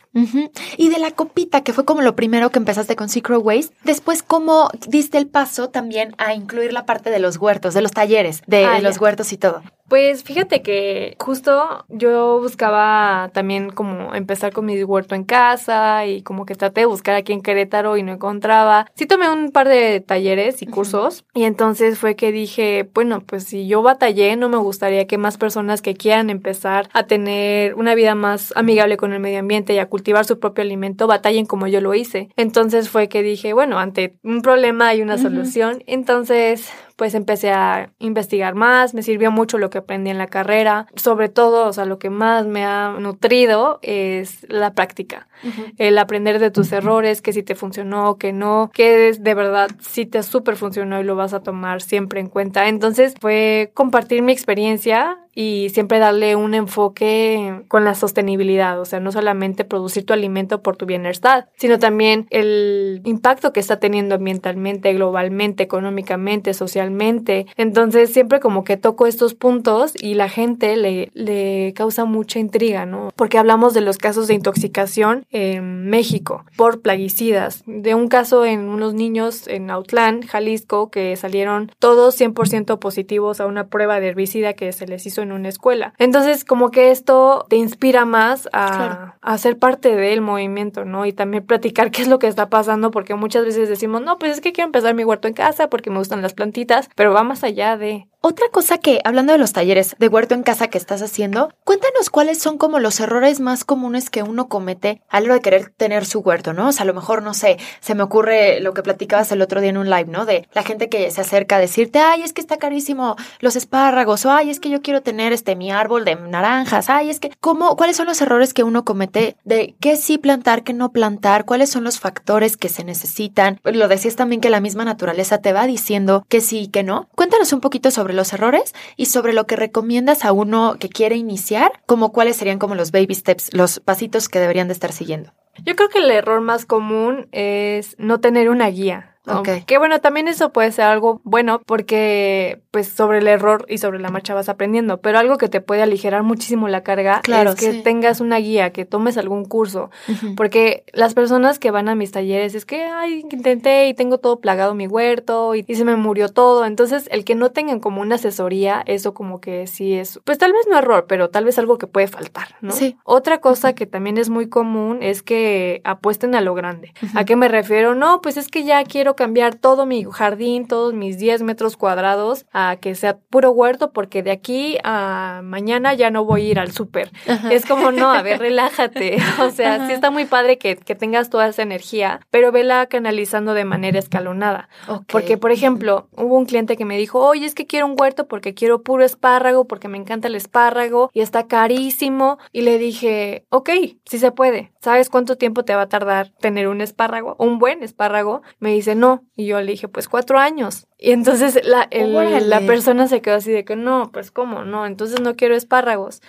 Y 0.77 0.89
de 0.89 0.99
la 0.99 1.11
copita, 1.11 1.63
que 1.63 1.73
fue 1.73 1.85
como 1.85 2.03
lo 2.03 2.17
primero 2.17 2.51
que 2.51 2.59
empezaste 2.59 2.97
con 2.97 3.09
Secret 3.09 3.41
Waste, 3.43 3.75
después, 3.85 4.23
¿cómo 4.23 4.71
diste 4.87 5.19
el 5.19 5.27
paso 5.27 5.71
también 5.71 6.15
a 6.19 6.35
incluir 6.35 6.73
la 6.73 6.87
parte 6.87 7.11
de 7.11 7.19
los 7.19 7.37
huertos, 7.37 7.75
de 7.75 7.83
los 7.83 7.93
talleres, 7.93 8.43
de 8.47 8.68
ah, 8.77 8.81
los 8.81 9.01
huertos 9.01 9.33
y 9.33 9.39
todo? 9.39 9.63
Pues 9.89 10.23
fíjate 10.23 10.61
que 10.61 11.17
justo 11.19 11.87
yo 11.89 12.41
buscaba 12.41 13.31
también 13.33 13.71
como 13.71 14.15
empezar 14.15 14.53
con 14.53 14.67
mi 14.67 14.83
huerto 14.85 15.15
en 15.15 15.25
casa 15.25 16.05
y 16.05 16.21
como 16.21 16.45
que 16.45 16.55
traté 16.55 16.83
de 16.83 16.87
buscar 16.87 17.15
aquí 17.15 17.33
en 17.33 17.41
Querétaro 17.41 17.97
y 17.97 18.03
no 18.03 18.13
encontraba. 18.13 18.87
Sí 18.97 19.07
tomé 19.07 19.31
un 19.31 19.51
par 19.51 19.67
de 19.67 20.01
talleres 20.01 20.61
y 20.61 20.67
cursos 20.67 21.25
y 21.33 21.45
entonces 21.45 21.99
fue 21.99 22.17
que 22.17 22.33
dije, 22.33 22.87
bueno, 22.93 23.23
pues 23.25 23.45
si 23.45 23.67
yo 23.67 23.81
batallé, 23.81 24.37
no 24.37 24.51
me 24.51 24.59
gustaría 24.59 25.07
que 25.07 25.17
más 25.17 25.39
personas 25.39 25.81
que 25.81 25.95
quieran 25.95 26.29
empezar 26.29 26.91
a 26.93 27.05
tener 27.05 27.75
una 27.75 27.95
vida 27.95 28.15
más 28.15 28.53
amigable 28.57 28.99
con 28.99 29.15
el 29.15 29.21
medio 29.21 29.39
ambiente 29.39 29.73
y 29.73 29.79
a 29.79 29.89
cultivar 29.89 30.27
su 30.27 30.39
propio 30.39 30.63
alimento, 30.63 31.07
batallen 31.07 31.47
como 31.47 31.67
yo 31.67 31.81
lo 31.81 31.95
hice. 31.95 32.29
Entonces 32.37 32.91
fue 32.91 33.09
que 33.09 33.23
dije, 33.23 33.55
bueno, 33.55 33.79
ante 33.79 34.19
un 34.23 34.43
problema 34.43 34.89
hay 34.89 35.01
una 35.01 35.17
solución. 35.17 35.83
Entonces 35.87 36.71
pues 36.99 37.15
empecé 37.15 37.53
a 37.53 37.93
investigar 38.01 38.57
más, 38.57 38.93
me 38.93 39.05
sirvió 39.05 39.31
mucho 39.31 39.57
lo 39.57 39.71
que 39.71 39.79
aprendí 39.79 40.11
en 40.11 40.19
la 40.19 40.27
carrera, 40.27 40.89
sobre 40.97 41.29
todo, 41.29 41.69
o 41.69 41.73
sea, 41.73 41.85
lo 41.85 42.01
que 42.01 42.11
más 42.11 42.45
me 42.45 42.65
ha 42.65 42.91
nutrido 42.99 43.79
es 43.83 44.45
la 44.49 44.73
práctica, 44.73 45.29
el 45.77 45.97
aprender 45.97 46.41
de 46.41 46.51
tus 46.51 46.73
errores, 46.73 47.23
que 47.23 47.33
si 47.33 47.45
te 47.45 47.55
funcionó, 47.55 48.17
que 48.19 48.33
no, 48.33 48.73
que 48.75 49.13
de 49.13 49.35
verdad 49.35 49.71
si 49.81 50.07
te 50.07 50.25
súper 50.25 50.57
funcionó 50.57 51.01
y 51.01 51.05
lo 51.05 51.15
vas 51.15 51.35
a 51.35 51.41
tomar 51.41 51.83
siempre 51.83 52.19
en 52.19 52.27
cuenta. 52.27 52.67
Entonces 52.67 53.15
fue 53.21 53.71
compartir 53.75 54.23
mi 54.23 54.33
experiencia 54.33 55.19
y 55.39 55.69
siempre 55.69 56.01
darle 56.01 56.35
un 56.35 56.53
enfoque 56.53 57.63
con 57.69 57.85
la 57.85 57.95
sostenibilidad, 57.95 58.81
o 58.81 58.85
sea, 58.85 58.99
no 58.99 59.13
solamente 59.13 59.65
producir 59.65 60.05
tu 60.05 60.13
alimento 60.13 60.65
por 60.65 60.77
tu 60.77 60.85
bienestar, 60.85 61.49
sino 61.57 61.79
también 61.79 62.27
el 62.31 63.03
impacto 63.05 63.53
que 63.53 63.61
está 63.61 63.79
teniendo 63.79 64.17
ambientalmente, 64.17 64.93
globalmente, 64.95 65.63
económicamente, 65.63 66.55
socialmente. 66.55 67.47
Entonces, 67.57 68.13
siempre 68.13 68.41
como 68.41 68.65
que 68.65 68.77
toco 68.77 69.07
estos 69.07 69.35
puntos 69.35 69.93
y 70.03 70.15
la 70.15 70.29
gente 70.29 70.77
le, 70.77 71.13
le 71.15 71.73
causa 71.73 72.05
mucha 72.05 72.41
intriga, 72.41 72.85
¿no? 72.85 73.13
Porque 73.15 73.39
hablamos 73.39 73.75
de 73.75 73.83
los 73.83 73.99
casos 73.99 74.27
de 74.27 74.35
intoxicación 74.35 75.25
en 75.31 75.89
México 75.89 76.47
por 76.57 76.81
plaguicidas, 76.81 77.63
de 77.65 77.95
un 77.95 78.09
caso 78.09 78.45
en 78.45 78.69
unos 78.69 78.93
niños 78.93 79.47
en 79.47 79.71
Autlán, 79.71 80.23
Jalisco, 80.23 80.91
que 80.91 81.15
salieron 81.15 81.71
todos 81.79 82.21
100% 82.21 82.81
positivos 82.81 83.41
a 83.41 83.47
una 83.47 83.69
prueba 83.69 84.01
de 84.01 84.09
herbicida 84.09 84.55
que 84.55 84.73
se 84.73 84.89
les 84.89 85.07
hizo 85.07 85.23
en 85.23 85.28
una 85.33 85.49
escuela. 85.49 85.95
Entonces, 85.99 86.45
como 86.45 86.71
que 86.71 86.91
esto 86.91 87.47
te 87.49 87.57
inspira 87.57 88.05
más 88.05 88.49
a, 88.53 89.17
a, 89.21 89.39
ser 89.39 89.59
parte 89.59 89.95
del 89.95 90.21
movimiento, 90.21 90.85
¿no? 90.85 91.07
Y 91.07 91.13
también 91.13 91.47
platicar 91.47 91.91
qué 91.91 92.03
es 92.03 92.09
lo 92.09 92.19
que 92.19 92.27
está 92.27 92.49
pasando, 92.49 92.91
porque 92.91 93.15
muchas 93.15 93.45
veces 93.45 93.69
decimos, 93.69 94.03
no, 94.03 94.19
pues 94.19 94.33
es 94.33 94.41
que 94.41 94.53
quiero 94.53 94.69
empezar 94.69 94.95
mi 94.95 95.05
huerto 95.05 95.29
en 95.29 95.35
casa 95.35 95.69
porque 95.69 95.91
me 95.91 95.99
gustan 95.99 96.23
las 96.23 96.35
plantitas, 96.35 96.89
pero 96.95 97.13
va 97.13 97.23
más 97.23 97.45
allá 97.45 97.77
de... 97.77 98.09
Otra 98.29 98.51
cosa 98.51 98.77
que, 98.77 99.01
hablando 99.05 99.33
de 99.33 99.39
los 99.39 99.55
talleres 99.55 99.97
de 99.99 100.09
huerto 100.09 100.35
en 100.35 100.43
casa 100.43 100.69
que 100.69 100.77
estás 100.77 101.01
haciendo, 101.01 101.51
cuéntanos 101.65 102.11
cuáles 102.11 102.39
son 102.39 102.59
como 102.59 102.79
los 102.79 103.01
errores 103.01 103.41
más 103.41 103.65
comunes 103.65 104.11
que 104.11 104.23
uno 104.23 104.51
comete 104.51 105.01
a 105.09 105.21
la 105.21 105.25
hora 105.25 105.35
de 105.37 105.41
querer 105.41 105.73
tener 105.75 106.05
su 106.05 106.21
huerto, 106.21 106.53
¿no? 106.53 106.69
O 106.69 106.73
sea, 106.73 106.83
a 106.83 106.87
lo 106.87 106.93
mejor, 106.93 107.23
no 107.23 107.33
sé, 107.33 107.57
se 107.81 107.95
me 107.95 108.03
ocurre 108.03 108.61
lo 108.61 108.75
que 108.75 108.83
platicabas 108.83 109.33
el 109.33 109.41
otro 109.41 109.63
día 109.63 109.71
en 109.71 109.79
un 109.79 109.89
live, 109.89 110.11
¿no? 110.11 110.27
De 110.27 110.47
la 110.53 110.63
gente 110.63 110.91
que 110.91 111.11
se 111.11 111.23
acerca 111.23 111.57
a 111.57 111.59
decirte, 111.59 112.01
ay, 112.01 112.21
es 112.21 112.35
que 112.35 112.43
está 112.43 112.59
carísimo 112.59 113.17
los 113.41 113.57
espárragos, 113.57 114.27
o 114.27 114.31
ay, 114.31 114.51
es 114.51 114.61
que 114.61 114.69
yo 114.69 114.83
quiero 114.83 115.01
tener 115.01 115.33
este 115.33 115.57
mi 115.57 115.73
árbol 115.73 116.05
de 116.05 116.17
naranjas, 116.17 116.91
ay, 116.91 117.09
es 117.09 117.21
que, 117.21 117.33
¿cómo, 117.41 117.77
cuáles 117.77 117.97
son 117.97 118.09
los 118.09 118.21
errores 118.21 118.53
que 118.53 118.63
uno 118.63 118.85
comete 118.85 119.39
de 119.45 119.75
qué 119.81 119.97
sí 119.97 120.19
plantar, 120.19 120.65
qué 120.65 120.75
no 120.75 120.93
plantar, 120.93 121.47
cuáles 121.47 121.71
son 121.71 121.83
los 121.83 121.99
factores 121.99 122.59
que 122.59 122.69
se 122.69 122.85
necesitan? 122.85 123.59
Lo 123.65 123.89
decías 123.89 124.17
también 124.17 124.43
que 124.43 124.51
la 124.51 124.61
misma 124.61 124.85
naturaleza 124.85 125.39
te 125.39 125.55
va 125.55 125.67
diciendo 125.67 126.27
que 126.29 126.43
sí 126.43 126.59
y 126.65 126.69
que 126.69 126.83
no. 126.83 127.09
Cuéntanos 127.15 127.55
un 127.55 127.61
poquito 127.61 127.91
sobre 127.91 128.18
los 128.19 128.35
errores 128.35 128.75
y 128.97 129.07
sobre 129.07 129.33
lo 129.33 129.47
que 129.47 129.57
recomiendas 129.57 130.27
a 130.27 130.33
uno 130.33 130.77
que 130.79 130.91
quiere 130.91 131.17
iniciar, 131.17 131.73
como 131.87 132.13
cuáles 132.13 132.37
serían 132.37 132.59
como 132.59 132.75
los 132.75 132.91
baby 132.91 133.15
steps, 133.15 133.55
los 133.55 133.81
pasitos 133.81 134.29
que 134.29 134.41
deberían 134.41 134.69
de 134.69 134.75
estar 134.75 134.93
siguiendo. 134.93 135.33
Yo 135.65 135.75
creo 135.75 135.89
que 135.89 135.99
el 135.99 136.11
error 136.11 136.41
más 136.41 136.67
común 136.67 137.29
es 137.33 137.97
no 137.99 138.21
tener 138.21 138.51
una 138.51 138.69
guía. 138.69 139.18
Que 139.67 139.79
bueno, 139.79 140.01
también 140.01 140.29
eso 140.29 140.53
puede 140.53 140.73
ser 140.73 140.87
algo 140.87 141.21
bueno 141.25 141.61
porque 141.65 142.61
pues 142.71 142.89
sobre 142.89 143.19
el 143.19 143.29
error 143.29 143.65
y 143.69 143.79
sobre 143.79 143.99
la 143.99 144.09
marcha 144.09 144.35
vas 144.35 144.49
aprendiendo, 144.49 145.01
pero 145.01 145.19
algo 145.19 145.39
que 145.39 145.49
te 145.49 145.61
puede 145.61 145.83
aligerar 145.83 146.23
muchísimo 146.23 146.69
la 146.69 146.83
carga 146.83 147.21
es 147.27 147.55
que 147.55 147.75
tengas 147.83 148.21
una 148.21 148.37
guía, 148.39 148.71
que 148.71 148.85
tomes 148.85 149.17
algún 149.19 149.45
curso, 149.45 149.91
porque 150.37 150.85
las 150.93 151.15
personas 151.15 151.59
que 151.59 151.71
van 151.71 151.89
a 151.89 151.95
mis 151.95 152.13
talleres 152.13 152.55
es 152.55 152.65
que, 152.65 152.85
ay, 152.85 153.27
intenté 153.31 153.89
y 153.89 153.95
tengo 153.95 154.19
todo 154.19 154.41
plagado 154.41 154.75
mi 154.75 154.87
huerto 154.87 155.55
y, 155.55 155.65
se 155.79 155.85
me 155.85 155.97
murió 155.97 156.29
todo, 156.29 156.67
entonces 156.67 157.09
el 157.13 157.25
que 157.25 157.35
no 157.35 157.51
tengan 157.51 157.79
como 157.79 158.01
una 158.01 158.17
asesoría, 158.17 158.83
eso 158.87 159.15
como 159.15 159.41
que 159.41 159.67
sí 159.67 159.95
es, 159.95 160.21
pues 160.25 160.39
tal 160.39 160.53
vez 160.53 160.67
no 160.69 160.79
error, 160.79 161.07
pero 161.09 161.31
tal 161.31 161.45
vez 161.45 161.59
algo 161.59 161.79
que 161.79 161.87
puede 161.87 162.09
faltar, 162.09 162.57
¿no? 162.61 162.73
Sí. 162.73 162.97
Otra 163.05 163.41
cosa 163.41 163.75
que 163.75 163.87
también 163.87 164.19
es 164.19 164.29
muy 164.29 164.49
común 164.49 164.99
es 165.03 165.23
que 165.23 165.81
apuesten 165.85 166.35
a 166.35 166.41
lo 166.41 166.55
grande. 166.55 166.93
¿A 167.15 167.25
qué 167.25 167.37
me 167.37 167.49
refiero? 167.49 167.95
No, 167.95 168.21
pues 168.21 168.37
es 168.37 168.49
que 168.49 168.65
ya 168.65 168.83
quiero 168.85 169.15
cambiar 169.19 169.57
todo 169.57 169.85
mi 169.85 170.05
jardín, 170.05 170.69
todos 170.69 170.95
mis 170.95 171.19
10 171.19 171.43
metros 171.43 171.77
cuadrados 171.77 172.47
a 172.53 172.77
que 172.81 172.95
sea 172.95 173.19
puro 173.19 173.51
huerto, 173.51 173.93
porque 173.93 174.23
de 174.23 174.31
aquí 174.31 174.79
a 174.85 175.41
mañana 175.43 175.93
ya 175.95 176.11
no 176.11 176.25
voy 176.25 176.43
a 176.43 176.51
ir 176.51 176.59
al 176.61 176.71
súper. 176.71 177.11
Es 177.51 177.67
como, 177.67 177.91
no, 177.91 178.13
a 178.13 178.23
ver, 178.23 178.39
relájate. 178.49 179.19
O 179.41 179.51
sea, 179.51 179.87
sí 179.87 179.93
está 179.93 180.11
muy 180.11 180.25
padre 180.25 180.59
que, 180.59 180.77
que, 180.77 180.95
tengas 180.95 181.31
toda 181.31 181.49
esa 181.49 181.63
energía, 181.63 182.21
pero 182.31 182.53
vela 182.53 182.87
canalizando 182.87 183.55
de 183.55 183.65
manera 183.65 183.99
escalonada. 183.99 184.69
Porque, 185.09 185.37
por 185.37 185.51
ejemplo, 185.51 186.09
hubo 186.17 186.37
un 186.37 186.45
cliente 186.45 186.77
que 186.77 186.85
me 186.85 186.97
dijo, 186.97 187.19
oye, 187.21 187.47
es 187.47 187.55
que 187.55 187.67
quiero 187.67 187.87
un 187.87 187.97
huerto 187.99 188.29
porque 188.29 188.55
quiero 188.55 188.83
puro 188.83 189.05
espárrago, 189.05 189.67
porque 189.67 189.89
me 189.89 189.99
encanta 189.99 190.29
el 190.29 190.35
espárrago 190.35 191.11
y 191.13 191.23
está 191.23 191.47
carísimo. 191.47 192.39
Y 192.53 192.63
le 192.63 192.79
dije, 192.79 193.47
ok, 193.51 193.71
sí 194.05 194.19
se 194.19 194.31
puede. 194.31 194.73
¿Sabes 194.81 195.09
cuánto 195.09 195.37
tiempo 195.37 195.65
te 195.65 195.75
va 195.75 195.83
a 195.83 195.89
tardar 195.89 196.31
tener 196.41 196.69
un 196.69 196.81
espárrago? 196.81 197.35
Un 197.39 197.59
buen 197.59 197.83
espárrago. 197.83 198.43
Me 198.61 198.73
dice, 198.73 198.95
no. 198.95 199.08
Y 199.37 199.47
yo 199.47 199.61
le 199.61 199.73
dije, 199.73 199.89
pues 199.89 200.09
cuatro 200.09 200.39
años. 200.39 200.88
Y 201.01 201.13
entonces 201.13 201.61
la, 201.65 201.89
la 201.93 202.61
persona 202.63 203.07
se 203.07 203.23
quedó 203.23 203.37
así 203.37 203.53
de 203.53 203.65
que 203.65 203.77
no, 203.77 204.11
pues 204.13 204.33
cómo, 204.33 204.65
no, 204.65 204.85
entonces 204.85 205.21
no 205.21 205.37
quiero 205.37 205.55
espárragos. 205.55 206.23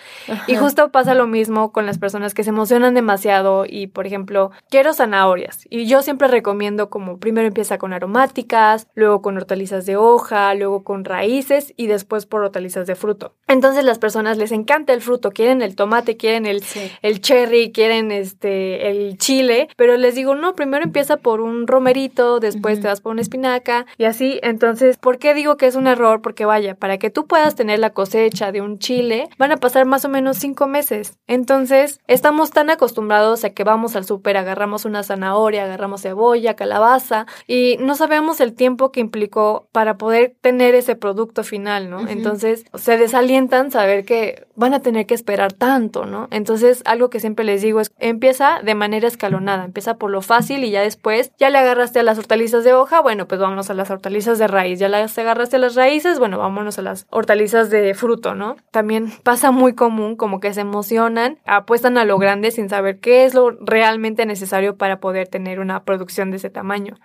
Y 0.46 0.54
justo 0.54 0.92
pasa 0.92 1.14
lo 1.14 1.26
mismo 1.26 1.72
con 1.72 1.86
las 1.86 1.98
personas 1.98 2.34
que 2.34 2.44
se 2.44 2.50
emocionan 2.50 2.94
demasiado 2.94 3.64
y, 3.68 3.88
por 3.88 4.06
ejemplo, 4.06 4.52
quiero 4.68 4.94
zanahorias. 4.94 5.66
Y 5.70 5.86
yo 5.86 6.02
siempre 6.02 6.28
recomiendo 6.28 6.88
como 6.88 7.18
primero 7.18 7.48
empieza 7.48 7.78
con 7.78 7.92
aromáticas, 7.92 8.86
luego 8.94 9.22
con 9.22 9.36
hortalizas 9.36 9.86
de 9.86 9.96
hoja, 9.96 10.54
luego 10.54 10.84
con 10.84 11.04
raíces 11.04 11.74
y 11.76 11.88
después 11.88 12.26
por 12.26 12.42
hortalizas 12.42 12.86
de 12.86 12.94
fruto. 12.94 13.34
Entonces 13.48 13.84
las 13.84 13.98
personas 13.98 14.38
les 14.38 14.52
encanta 14.52 14.92
el 14.92 15.00
fruto, 15.00 15.32
quieren 15.32 15.62
el 15.62 15.74
tomate, 15.74 16.16
quieren 16.16 16.46
el, 16.46 16.62
el 17.02 17.20
cherry, 17.20 17.72
quieren 17.72 18.12
este, 18.12 18.88
el 18.88 19.18
chile, 19.18 19.68
pero 19.76 19.96
les 19.96 20.14
digo, 20.14 20.36
no, 20.36 20.54
primero 20.54 20.84
empieza 20.84 21.16
por 21.16 21.40
un 21.40 21.66
romerito, 21.66 22.38
después 22.38 22.80
te 22.80 22.86
vas 22.86 23.00
por 23.00 23.10
una 23.10 23.22
espinaca 23.22 23.86
y 23.98 24.04
así. 24.04 24.38
Entonces, 24.42 24.59
¿por 25.00 25.18
qué 25.18 25.34
digo 25.34 25.56
que 25.56 25.66
es 25.66 25.74
un 25.74 25.86
error? 25.86 26.22
Porque 26.22 26.44
vaya, 26.44 26.74
para 26.74 26.98
que 26.98 27.10
tú 27.10 27.26
puedas 27.26 27.54
tener 27.54 27.78
la 27.78 27.90
cosecha 27.90 28.52
de 28.52 28.60
un 28.60 28.78
chile, 28.78 29.28
van 29.38 29.52
a 29.52 29.56
pasar 29.56 29.86
más 29.86 30.04
o 30.04 30.08
menos 30.08 30.36
cinco 30.38 30.66
meses. 30.66 31.18
Entonces, 31.26 32.00
estamos 32.06 32.50
tan 32.50 32.70
acostumbrados 32.70 33.44
a 33.44 33.50
que 33.50 33.64
vamos 33.64 33.96
al 33.96 34.04
súper, 34.04 34.36
agarramos 34.36 34.84
una 34.84 35.02
zanahoria, 35.02 35.64
agarramos 35.64 36.02
cebolla, 36.02 36.54
calabaza, 36.54 37.26
y 37.46 37.76
no 37.80 37.94
sabemos 37.94 38.40
el 38.40 38.54
tiempo 38.54 38.92
que 38.92 39.00
implicó 39.00 39.68
para 39.72 39.96
poder 39.96 40.36
tener 40.40 40.74
ese 40.74 40.96
producto 40.96 41.42
final, 41.44 41.90
¿no? 41.90 42.08
Entonces, 42.08 42.64
se 42.74 42.96
desalientan 42.96 43.70
saber 43.70 44.04
que 44.04 44.46
van 44.60 44.74
a 44.74 44.80
tener 44.80 45.06
que 45.06 45.14
esperar 45.14 45.54
tanto, 45.54 46.04
¿no? 46.04 46.28
Entonces, 46.30 46.82
algo 46.84 47.08
que 47.08 47.18
siempre 47.18 47.46
les 47.46 47.62
digo 47.62 47.80
es, 47.80 47.90
empieza 47.98 48.60
de 48.62 48.74
manera 48.74 49.08
escalonada, 49.08 49.64
empieza 49.64 49.94
por 49.94 50.10
lo 50.10 50.20
fácil 50.20 50.62
y 50.64 50.70
ya 50.70 50.82
después, 50.82 51.32
ya 51.38 51.48
le 51.48 51.56
agarraste 51.56 51.98
a 51.98 52.02
las 52.02 52.18
hortalizas 52.18 52.62
de 52.62 52.74
hoja, 52.74 53.00
bueno, 53.00 53.26
pues 53.26 53.40
vámonos 53.40 53.70
a 53.70 53.74
las 53.74 53.90
hortalizas 53.90 54.38
de 54.38 54.46
raíz. 54.46 54.78
Ya 54.78 54.90
las 54.90 55.16
agarraste 55.18 55.56
a 55.56 55.60
las 55.60 55.76
raíces, 55.76 56.18
bueno, 56.18 56.38
vámonos 56.38 56.78
a 56.78 56.82
las 56.82 57.06
hortalizas 57.08 57.70
de 57.70 57.94
fruto, 57.94 58.34
¿no? 58.34 58.56
También 58.70 59.10
pasa 59.22 59.50
muy 59.50 59.74
común 59.74 60.14
como 60.14 60.40
que 60.40 60.52
se 60.52 60.60
emocionan, 60.60 61.38
apuestan 61.46 61.96
a 61.96 62.04
lo 62.04 62.18
grande 62.18 62.50
sin 62.50 62.68
saber 62.68 63.00
qué 63.00 63.24
es 63.24 63.32
lo 63.32 63.50
realmente 63.50 64.26
necesario 64.26 64.76
para 64.76 65.00
poder 65.00 65.26
tener 65.26 65.58
una 65.58 65.84
producción 65.84 66.30
de 66.30 66.36
ese 66.36 66.50
tamaño. 66.50 66.98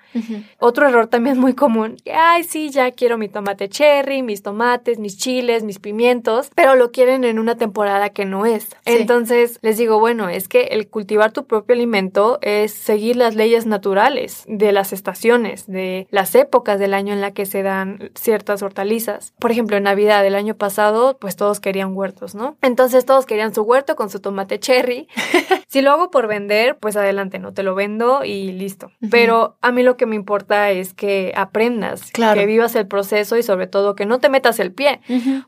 Otro 0.60 0.90
error 0.90 1.08
también 1.08 1.40
muy 1.40 1.54
común, 1.54 1.96
ay, 2.14 2.44
sí, 2.44 2.70
ya 2.70 2.92
quiero 2.92 3.18
mi 3.18 3.30
tomate 3.30 3.70
cherry, 3.70 4.24
mis 4.24 4.44
tomates, 4.44 5.00
mis 5.00 5.18
chiles, 5.18 5.64
mis 5.64 5.80
pimientos, 5.80 6.52
pero 6.54 6.76
lo 6.76 6.92
quieren 6.92 7.24
en 7.24 7.45
una 7.46 7.56
temporada 7.58 8.10
que 8.10 8.26
no 8.26 8.46
es. 8.46 8.76
Entonces, 8.86 9.60
les 9.62 9.78
digo, 9.78 10.00
bueno, 10.00 10.30
es 10.30 10.48
que 10.48 10.64
el 10.72 10.88
cultivar 10.88 11.32
tu 11.32 11.46
propio 11.46 11.76
alimento 11.76 12.40
es 12.42 12.74
seguir 12.74 13.16
las 13.16 13.36
leyes 13.36 13.68
naturales 13.68 14.44
de 14.48 14.72
las 14.72 14.94
estaciones, 14.94 15.68
de 15.68 16.08
las 16.10 16.34
épocas 16.34 16.80
del 16.80 16.94
año 16.94 17.14
en 17.14 17.22
la 17.22 17.32
que 17.32 17.46
se 17.46 17.62
dan 17.62 18.12
ciertas 18.16 18.64
hortalizas. 18.64 19.34
Por 19.40 19.52
ejemplo, 19.52 19.78
en 19.78 19.84
Navidad 19.84 20.24
del 20.24 20.36
año 20.36 20.56
pasado, 20.56 21.18
pues 21.20 21.36
todos 21.36 21.60
querían 21.60 21.96
huertos, 21.96 22.34
¿no? 22.34 22.58
Entonces 22.62 23.06
todos 23.06 23.26
querían 23.28 23.54
su 23.54 23.62
huerto 23.62 23.96
con 23.96 24.10
su 24.10 24.20
tomate 24.20 24.60
cherry. 24.60 25.08
si 25.68 25.82
lo 25.82 25.92
hago 25.92 26.10
por 26.10 26.28
vender, 26.28 26.78
pues 26.80 26.98
adelante, 26.98 27.38
no 27.38 27.54
te 27.54 27.62
lo 27.62 27.76
vendo 27.76 28.24
y 28.24 28.52
listo. 28.54 28.92
Pero 29.12 29.58
a 29.62 29.72
mí 29.72 29.84
lo 29.84 29.98
que 29.98 30.08
me 30.08 30.16
importa 30.16 30.72
es 30.72 30.94
que 30.94 31.32
aprendas, 31.36 32.12
que 32.12 32.46
vivas 32.48 32.76
el 32.76 32.88
proceso 32.88 33.38
y 33.38 33.44
sobre 33.44 33.68
todo 33.68 33.96
que 33.96 34.06
no 34.06 34.20
te 34.20 34.30
metas 34.30 34.60
el 34.60 34.74
pie. 34.74 35.00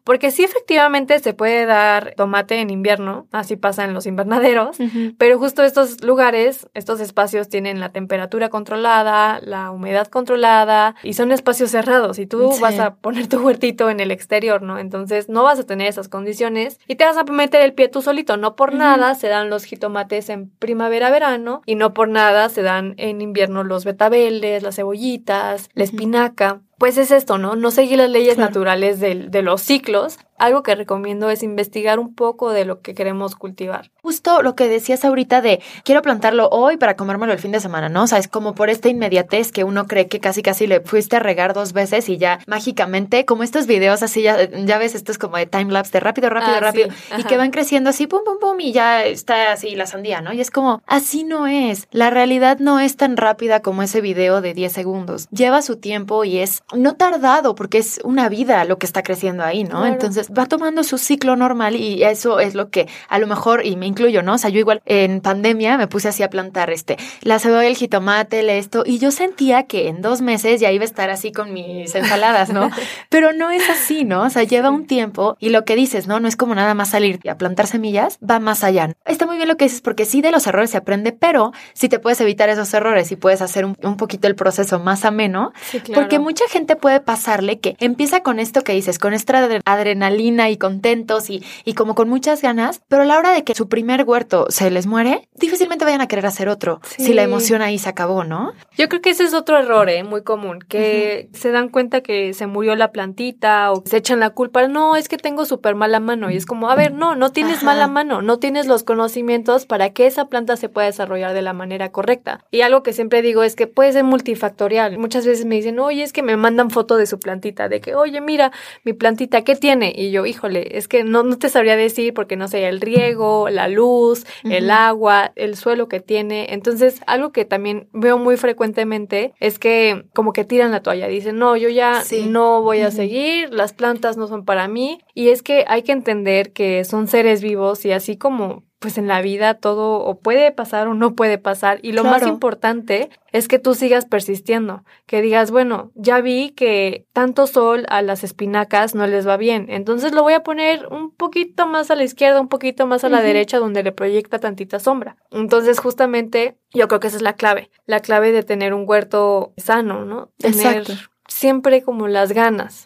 Porque 0.04 0.30
sí, 0.30 0.44
efectivamente 0.44 1.18
se 1.20 1.34
puede 1.34 1.66
dar 1.66 1.87
tomate 2.16 2.60
en 2.60 2.70
invierno, 2.70 3.28
así 3.32 3.56
pasa 3.56 3.86
en 3.86 3.94
los 3.94 4.06
invernaderos, 4.06 4.78
pero 5.18 5.38
justo 5.40 5.64
estos 5.64 6.04
lugares, 6.04 6.68
estos 6.74 7.00
espacios 7.00 7.50
tienen 7.50 7.80
la 7.80 7.92
temperatura 7.92 8.50
controlada, 8.50 9.40
la 9.42 9.72
humedad 9.72 10.08
controlada 10.08 10.96
y 11.04 11.14
son 11.14 11.32
espacios 11.32 11.72
cerrados 11.72 12.20
y 12.20 12.26
tú 12.26 12.52
vas 12.60 12.80
a 12.80 12.96
poner 12.96 13.28
tu 13.28 13.40
huertito 13.40 13.90
en 13.90 14.00
el 14.00 14.12
exterior, 14.12 14.62
¿no? 14.62 14.80
Entonces 14.80 15.30
no 15.30 15.44
vas 15.44 15.60
a 15.60 15.64
tener 15.64 15.88
esas 15.88 16.10
condiciones 16.10 16.80
y 16.88 16.96
te 16.96 17.06
vas 17.06 17.18
a 17.18 17.24
meter 17.24 17.62
el 17.62 17.74
pie 17.74 17.88
tú 17.88 18.02
solito. 18.02 18.38
No 18.38 18.56
por 18.56 18.74
nada 18.74 19.16
se 19.16 19.28
dan 19.28 19.50
los 19.50 19.64
jitomates 19.64 20.30
en 20.30 20.50
primavera-verano 20.50 21.62
y 21.66 21.76
no 21.76 21.94
por 21.94 22.10
nada 22.10 22.50
se 22.50 22.62
dan 22.62 22.94
en 22.98 23.22
invierno 23.22 23.64
los 23.64 23.86
betabeles, 23.86 24.64
las 24.64 24.76
cebollitas, 24.76 25.70
la 25.74 25.84
espinaca 25.84 26.62
pues 26.78 26.98
es 26.98 27.12
esto, 27.12 27.38
¿no? 27.38 27.56
No 27.56 27.72
seguir 27.72 27.98
las 27.98 28.10
leyes 28.10 28.38
naturales 28.38 29.00
de, 29.00 29.28
de, 29.30 29.42
los 29.42 29.62
ciclos. 29.62 30.20
Algo 30.38 30.62
que 30.62 30.76
recomiendo 30.76 31.32
es 31.32 31.42
investigar 31.42 31.98
un 31.98 32.14
poco 32.14 32.52
de 32.52 32.64
lo 32.64 32.82
que 32.82 32.94
queremos 32.94 33.36
cultivar. 33.36 33.90
Justo 34.04 34.44
lo 34.44 34.56
que 34.56 34.68
decías 34.68 35.04
ahorita 35.04 35.42
de 35.42 35.60
quiero 35.84 36.04
plantarlo 36.04 36.48
hoy 36.50 36.78
para 36.78 36.96
comérmelo 36.96 37.34
el 37.34 37.40
fin 37.40 37.52
de 37.52 37.60
semana, 37.60 37.90
¿no? 37.90 38.04
O 38.04 38.08
sea, 38.08 38.20
es 38.20 38.28
como 38.28 38.54
por 38.54 38.70
esta 38.70 38.88
inmediatez 38.90 39.52
que 39.52 39.64
uno 39.64 39.88
cree 39.88 40.08
que 40.08 40.20
casi 40.20 40.44
casi 40.44 40.68
le 40.68 40.82
fuiste 40.82 41.16
a 41.16 41.20
regar 41.20 41.56
dos 41.56 41.74
veces 41.74 42.08
y 42.08 42.18
ya 42.18 42.38
mágicamente, 42.46 43.26
como 43.26 43.42
estos 43.42 43.66
videos 43.66 44.04
así, 44.04 44.22
ya, 44.22 44.48
ya 44.48 44.78
ves, 44.78 44.94
esto 44.94 45.12
es 45.12 45.18
como 45.18 45.38
de 45.38 45.48
time 45.48 45.72
lapse 45.72 45.94
de 45.94 46.02
rápido, 46.02 46.30
rápido, 46.30 46.58
ah, 46.58 46.60
rápido, 46.60 46.90
y 47.18 47.24
que 47.24 47.38
van 47.38 47.50
creciendo 47.50 47.90
así, 47.90 48.06
pum, 48.06 48.22
pum, 48.24 48.38
pum, 48.40 48.60
y 48.60 48.74
ya 48.74 49.04
está 49.06 49.52
así 49.54 49.76
la 49.76 49.88
sandía, 49.88 50.22
¿no? 50.22 50.34
Y 50.34 50.42
es 50.42 50.52
como, 50.52 50.84
así 50.86 51.24
no 51.24 51.48
es. 51.48 51.88
La 51.90 52.12
realidad 52.12 52.60
no 52.60 52.80
es 52.80 52.96
tan 52.96 53.18
rápida 53.18 53.62
como 53.62 53.82
ese 53.82 54.02
video 54.02 54.42
de 54.42 54.54
10 54.54 54.72
segundos. 54.72 55.28
Lleva 55.32 55.64
su 55.64 55.78
tiempo 55.78 56.24
y 56.24 56.38
es 56.38 56.62
no 56.76 56.96
tardado, 56.96 57.56
porque 57.56 57.78
es 57.78 58.02
una 58.04 58.28
vida 58.28 58.66
lo 58.66 58.78
que 58.78 58.86
está 58.86 59.02
creciendo 59.02 59.44
ahí, 59.44 59.64
¿no? 59.64 59.86
Entonces 59.86 60.30
va 60.38 60.48
tomando 60.48 60.84
su 60.84 60.98
ciclo 60.98 61.38
normal 61.38 61.78
y 61.78 62.04
eso 62.04 62.42
es 62.42 62.56
lo 62.56 62.70
que 62.70 62.90
a 63.08 63.20
lo 63.20 63.28
mejor, 63.28 63.66
y 63.66 63.78
me 63.78 63.86
incluyo, 63.86 64.22
¿no? 64.22 64.34
O 64.34 64.38
sea, 64.38 64.50
yo 64.50 64.60
igual 64.60 64.82
en 64.86 65.22
pandemia 65.22 65.78
me 65.78 65.88
puse 65.88 66.10
así 66.10 66.24
a 66.24 66.30
plantar 66.30 66.70
este, 66.70 66.98
la 67.22 67.40
cebolla, 67.40 67.68
el 67.68 67.78
jitomate, 67.78 68.42
el 68.42 68.50
esto, 68.50 68.84
y 68.86 69.00
yo 69.00 69.12
sentía 69.12 69.64
que 69.64 69.88
en 69.88 70.02
dos 70.02 70.22
meses 70.22 70.60
ya 70.60 70.70
iba 70.74 70.84
a 70.84 70.86
estar 70.86 71.10
así 71.10 71.32
con 71.32 71.54
mis 71.54 71.96
ensaladas, 71.96 72.50
¿no? 72.50 72.70
Pero 73.10 73.32
no 73.32 73.50
es 73.50 73.70
así, 73.70 74.04
¿no? 74.04 74.24
O 74.24 74.30
sea, 74.30 74.44
lleva 74.44 74.70
un 74.70 74.88
tiempo 74.88 75.38
y 75.40 75.50
lo 75.50 75.64
que 75.64 75.78
dices, 75.78 76.06
¿no? 76.08 76.20
No 76.20 76.28
es 76.28 76.36
como 76.36 76.54
nada 76.54 76.74
más 76.74 76.90
salir 76.90 77.22
a 77.30 77.36
plantar 77.36 77.68
semillas, 77.68 78.20
va 78.30 78.40
más 78.40 78.66
allá. 78.66 78.94
Está 79.06 79.26
muy 79.26 79.38
bien 79.38 79.48
lo 79.48 79.56
que 79.56 79.66
dices, 79.66 79.80
porque 79.80 80.04
sí 80.04 80.22
de 80.22 80.32
los 80.32 80.46
errores 80.48 80.72
se 80.72 80.78
aprende, 80.78 81.14
pero 81.14 81.54
si 81.72 81.88
te 81.88 82.00
puedes 82.00 82.20
evitar 82.20 82.50
esos 82.50 82.74
errores 82.74 83.10
y 83.14 83.16
puedes 83.16 83.42
hacer 83.42 83.64
un, 83.64 83.76
poquito 83.98 84.28
el 84.28 84.36
proceso 84.36 84.80
más 84.80 85.06
ameno, 85.06 85.54
porque 85.94 86.20
mucha 86.20 86.44
gente 86.50 86.57
puede 86.66 87.00
pasarle 87.00 87.60
que 87.60 87.76
empieza 87.80 88.22
con 88.22 88.40
esto 88.40 88.64
que 88.64 88.74
dices, 88.74 89.00
con 89.00 89.14
esta 89.14 89.48
adrenalina 89.66 90.50
y 90.50 90.58
contentos 90.58 91.30
y, 91.30 91.44
y 91.66 91.74
como 91.74 91.96
con 91.96 92.10
muchas 92.10 92.42
ganas, 92.42 92.82
pero 92.88 93.04
a 93.04 93.06
la 93.06 93.18
hora 93.18 93.32
de 93.32 93.44
que 93.44 93.56
su 93.56 93.70
primer 93.70 94.04
huerto 94.04 94.48
se 94.50 94.72
les 94.72 94.88
muere, 94.88 95.28
difícilmente 95.36 95.86
vayan 95.86 96.02
a 96.02 96.08
querer 96.08 96.26
hacer 96.26 96.50
otro 96.50 96.82
si 96.84 97.14
la 97.14 97.24
emoción 97.24 97.62
ahí 97.62 97.78
se 97.78 97.90
acabó, 97.90 98.24
¿no? 98.24 98.54
Yo 98.78 98.90
creo 98.90 99.02
que 99.02 99.12
ese 99.12 99.24
es 99.24 99.34
otro 99.34 99.58
error, 99.58 99.90
¿eh? 99.90 100.04
Muy 100.04 100.24
común, 100.24 100.60
que 100.68 101.30
se 101.34 101.52
dan 101.52 101.70
cuenta 101.70 102.02
que 102.02 102.34
se 102.34 102.48
murió 102.48 102.76
la 102.76 102.92
plantita 102.92 103.72
o 103.72 103.84
se 103.86 103.98
echan 103.98 104.20
la 104.20 104.32
culpa, 104.32 104.68
no, 104.68 104.96
es 104.96 105.08
que 105.08 105.18
tengo 105.18 105.46
súper 105.46 105.76
mala 105.76 106.00
mano 106.00 106.32
y 106.32 106.38
es 106.38 106.46
como, 106.46 106.70
a 106.70 106.76
ver, 106.76 106.94
no, 106.94 107.16
no 107.16 107.32
tienes 107.32 107.64
mala 107.64 107.88
mano, 107.88 108.22
no 108.22 108.40
tienes 108.40 108.68
los 108.68 108.84
conocimientos 108.84 109.66
para 109.66 109.92
que 109.92 110.08
esa 110.08 110.26
planta 110.26 110.58
se 110.58 110.70
pueda 110.70 110.88
desarrollar 110.88 111.34
de 111.34 111.42
la 111.42 111.54
manera 111.54 111.92
correcta. 111.92 112.44
Y 112.52 112.62
algo 112.62 112.84
que 112.84 112.94
siempre 112.94 113.22
digo 113.22 113.44
es 113.44 113.56
que 113.56 113.68
puede 113.68 113.92
ser 113.92 114.04
multifactorial. 114.04 114.98
Muchas 114.98 115.26
veces 115.26 115.46
me 115.46 115.56
dicen, 115.56 115.80
oye, 115.80 116.04
es 116.04 116.14
que 116.14 116.24
me 116.24 116.38
mandan 116.48 116.70
foto 116.70 116.96
de 116.96 117.08
su 117.08 117.20
plantita, 117.20 117.68
de 117.68 117.82
que, 117.82 117.94
oye, 117.94 118.22
mira, 118.22 118.54
mi 118.86 118.94
plantita, 118.94 119.44
¿qué 119.44 119.58
tiene? 119.58 119.94
Y 119.94 120.12
yo, 120.12 120.26
híjole, 120.26 120.78
es 120.78 120.88
que 120.88 121.04
no, 121.04 121.24
no 121.24 121.38
te 121.38 121.50
sabría 121.50 121.76
decir 121.76 122.14
porque 122.14 122.38
no 122.38 122.48
sé, 122.48 122.70
el 122.70 122.80
riego, 122.80 123.50
la 123.50 123.68
luz, 123.68 124.26
el 124.46 124.72
agua, 124.72 125.34
el 125.36 125.58
suelo 125.58 125.90
que 125.90 126.00
tiene. 126.00 126.54
Entonces, 126.54 127.02
algo 127.06 127.34
que 127.34 127.44
también 127.44 127.90
veo 127.92 128.18
muy 128.18 128.38
frecuentemente 128.38 129.34
es 129.42 129.60
que 129.60 130.06
como 130.14 130.32
que 130.32 130.46
tiran 130.46 130.72
la 130.72 130.82
toalla, 130.82 131.10
dicen, 131.10 131.38
no, 131.38 131.58
yo 131.58 131.68
ya 131.68 132.02
no 132.30 132.62
voy 132.62 132.80
a 132.80 132.92
seguir, 132.92 133.54
las 133.54 133.74
plantas 133.74 134.16
no 134.16 134.28
son 134.28 134.46
para 134.46 134.70
mí. 134.70 135.00
Y 135.14 135.30
es 135.30 135.44
que 135.44 135.66
hay 135.68 135.84
que 135.84 135.92
entender 135.92 136.54
que 136.54 136.86
son 136.86 137.10
seres 137.10 137.42
vivos 137.42 137.84
y 137.84 137.92
así 137.92 138.16
como 138.16 138.64
pues 138.80 138.98
en 138.98 139.08
la 139.08 139.22
vida 139.22 139.56
todo 139.56 140.00
o 140.00 140.20
puede 140.20 140.52
pasar 140.52 140.88
o 140.88 140.94
no 140.94 141.16
puede 141.16 141.38
pasar. 141.38 141.80
Y 141.82 141.94
lo 141.94 142.04
más 142.04 142.26
importante 142.28 143.10
es 143.32 143.48
que 143.48 143.60
tú 143.60 143.74
sigas 143.74 144.06
persistiendo, 144.06 144.84
que 145.06 145.22
digas, 145.22 145.52
bueno, 145.52 145.92
ya 145.96 146.22
vi 146.22 146.52
que 146.52 147.06
tanto 147.14 147.48
sol 147.48 147.86
a 147.90 148.02
las 148.02 148.24
espinacas 148.24 148.94
no 148.94 149.08
les 149.08 149.28
va 149.28 149.38
bien, 149.38 149.68
entonces 149.70 150.14
lo 150.14 150.24
voy 150.24 150.34
a 150.34 150.44
poner 150.44 150.88
un 150.88 151.12
poquito 151.12 151.68
más 151.68 151.92
a 151.92 151.96
la 151.96 152.04
izquierda, 152.04 152.40
un 152.40 152.50
poquito 152.50 152.88
más 152.88 153.04
a 153.04 153.10
la 153.10 153.22
derecha, 153.22 153.60
donde 153.60 153.84
le 153.84 153.92
proyecta 153.92 154.40
tantita 154.40 154.80
sombra. 154.80 155.18
Entonces, 155.32 155.80
justamente, 155.80 156.58
yo 156.72 156.88
creo 156.88 157.00
que 157.00 157.08
esa 157.08 157.18
es 157.18 157.24
la 157.24 157.34
clave, 157.34 157.70
la 157.86 158.00
clave 158.00 158.32
de 158.32 158.44
tener 158.44 158.74
un 158.74 158.86
huerto 158.88 159.54
sano, 159.58 160.06
¿no? 160.06 160.30
Tener 160.38 160.86
siempre 161.28 161.82
como 161.82 162.08
las 162.08 162.32
ganas, 162.32 162.86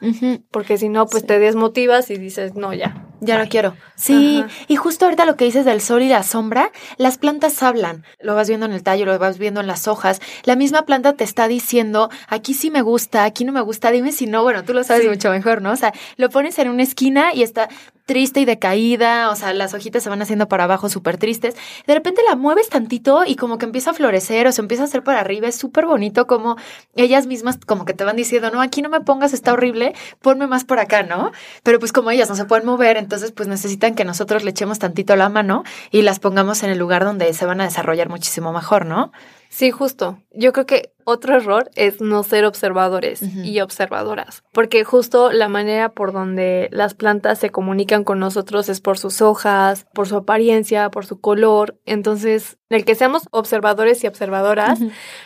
porque 0.50 0.78
si 0.78 0.90
no, 0.90 1.06
pues 1.06 1.26
te 1.26 1.40
desmotivas 1.40 2.10
y 2.10 2.18
dices, 2.18 2.56
no, 2.56 2.74
ya. 2.74 3.08
Ya 3.22 3.38
no 3.38 3.48
quiero. 3.48 3.76
Sí, 3.96 4.44
y 4.68 4.76
justo 4.78 5.06
ahorita 5.06 5.26
lo 5.26 5.36
que 5.36 5.46
dices 5.46 5.64
del 5.64 5.80
sol 5.80 6.02
y 6.02 6.10
la 6.10 6.24
sombra, 6.24 6.72
las 6.98 7.20
plantas 7.20 7.62
hablan. 7.62 8.04
Lo 8.20 8.34
vas 8.34 8.48
viendo 8.48 8.66
en 8.66 8.72
el 8.72 8.82
tallo, 8.82 9.06
lo 9.06 9.18
vas 9.20 9.38
viendo 9.38 9.62
en 9.62 9.68
las 9.68 9.88
hojas. 9.88 10.20
La 10.44 10.56
misma 10.56 10.88
planta 10.88 11.14
te 11.14 11.24
está 11.24 11.48
diciendo, 11.48 12.10
aquí 12.28 12.56
sí 12.56 12.72
me 12.72 12.82
gusta, 12.82 13.24
aquí 13.24 13.46
no 13.46 13.52
me 13.52 13.62
gusta, 13.62 13.92
dime 13.92 14.12
si 14.12 14.26
no, 14.26 14.42
bueno, 14.42 14.64
tú 14.64 14.74
lo 14.74 14.84
sabes 14.84 15.08
mucho 15.08 15.30
mejor, 15.30 15.62
¿no? 15.62 15.72
O 15.72 15.76
sea, 15.76 15.94
lo 16.18 16.30
pones 16.32 16.58
en 16.58 16.70
una 16.70 16.82
esquina 16.82 17.32
y 17.36 17.44
está 17.44 17.70
triste 18.06 18.42
y 18.42 18.46
decaída, 18.46 19.30
o 19.30 19.36
sea, 19.36 19.54
las 19.54 19.74
hojitas 19.74 20.04
se 20.04 20.10
van 20.10 20.22
haciendo 20.22 20.50
para 20.50 20.66
abajo 20.66 20.90
súper 20.90 21.18
tristes. 21.18 21.56
De 21.88 21.94
repente 21.94 22.22
la 22.28 22.36
mueves 22.36 22.68
tantito 22.68 23.24
y 23.26 23.36
como 23.36 23.58
que 23.58 23.66
empieza 23.66 23.92
a 23.92 23.94
florecer 23.94 24.48
o 24.48 24.52
se 24.52 24.62
empieza 24.62 24.84
a 24.84 24.88
hacer 24.88 25.04
para 25.04 25.22
arriba. 25.22 25.48
Es 25.48 25.56
súper 25.56 25.86
bonito 25.86 26.28
como 26.28 26.58
ellas 26.96 27.28
mismas 27.28 27.58
como 27.66 27.86
que 27.86 27.94
te 27.94 28.04
van 28.04 28.16
diciendo, 28.16 28.52
no, 28.52 28.60
aquí 28.60 28.82
no 28.82 28.90
me 28.90 29.00
pongas, 29.00 29.32
está 29.32 29.54
horrible, 29.54 29.94
ponme 30.22 30.48
más 30.48 30.66
por 30.66 30.80
acá, 30.80 31.04
¿no? 31.04 31.32
Pero 31.64 31.80
pues 31.80 31.94
como 31.94 32.12
ellas 32.12 32.28
no 32.30 32.36
se 32.36 32.44
pueden 32.44 32.66
mover, 32.66 32.98
entonces 33.12 33.34
pues 33.34 33.50
necesitan 33.50 33.94
que 33.94 34.06
nosotros 34.06 34.46
le 34.46 34.52
echemos 34.52 34.80
tantito 34.80 35.18
la 35.18 35.28
mano 35.28 35.66
y 35.92 36.02
las 36.04 36.22
pongamos 36.22 36.64
en 36.64 36.70
el 36.70 36.78
lugar 36.78 37.04
donde 37.04 37.34
se 37.34 37.46
van 37.46 37.60
a 37.60 37.66
desarrollar 37.66 38.08
muchísimo 38.08 38.54
mejor, 38.54 38.86
¿no? 38.86 39.12
Sí, 39.50 39.70
justo. 39.70 40.18
Yo 40.34 40.54
creo 40.54 40.66
que 40.66 40.94
otro 41.04 41.36
error 41.36 41.70
es 41.76 42.00
no 42.00 42.24
ser 42.24 42.46
observadores 42.46 43.22
y 43.22 43.60
observadoras, 43.60 44.44
porque 44.54 44.86
justo 44.86 45.34
la 45.34 45.50
manera 45.50 45.90
por 45.90 46.14
donde 46.14 46.70
las 46.72 46.94
plantas 46.94 47.40
se 47.40 47.50
comunican 47.50 48.06
con 48.06 48.18
nosotros 48.18 48.70
es 48.70 48.80
por 48.80 48.98
sus 48.98 49.22
hojas, 49.22 49.88
por 49.94 50.08
su 50.08 50.16
apariencia, 50.16 50.90
por 50.90 51.06
su 51.06 51.20
color. 51.20 51.78
Entonces, 51.86 52.60
el 52.70 52.86
que 52.86 52.96
seamos 52.96 53.28
observadores 53.32 54.02
y 54.06 54.08
observadoras 54.08 54.80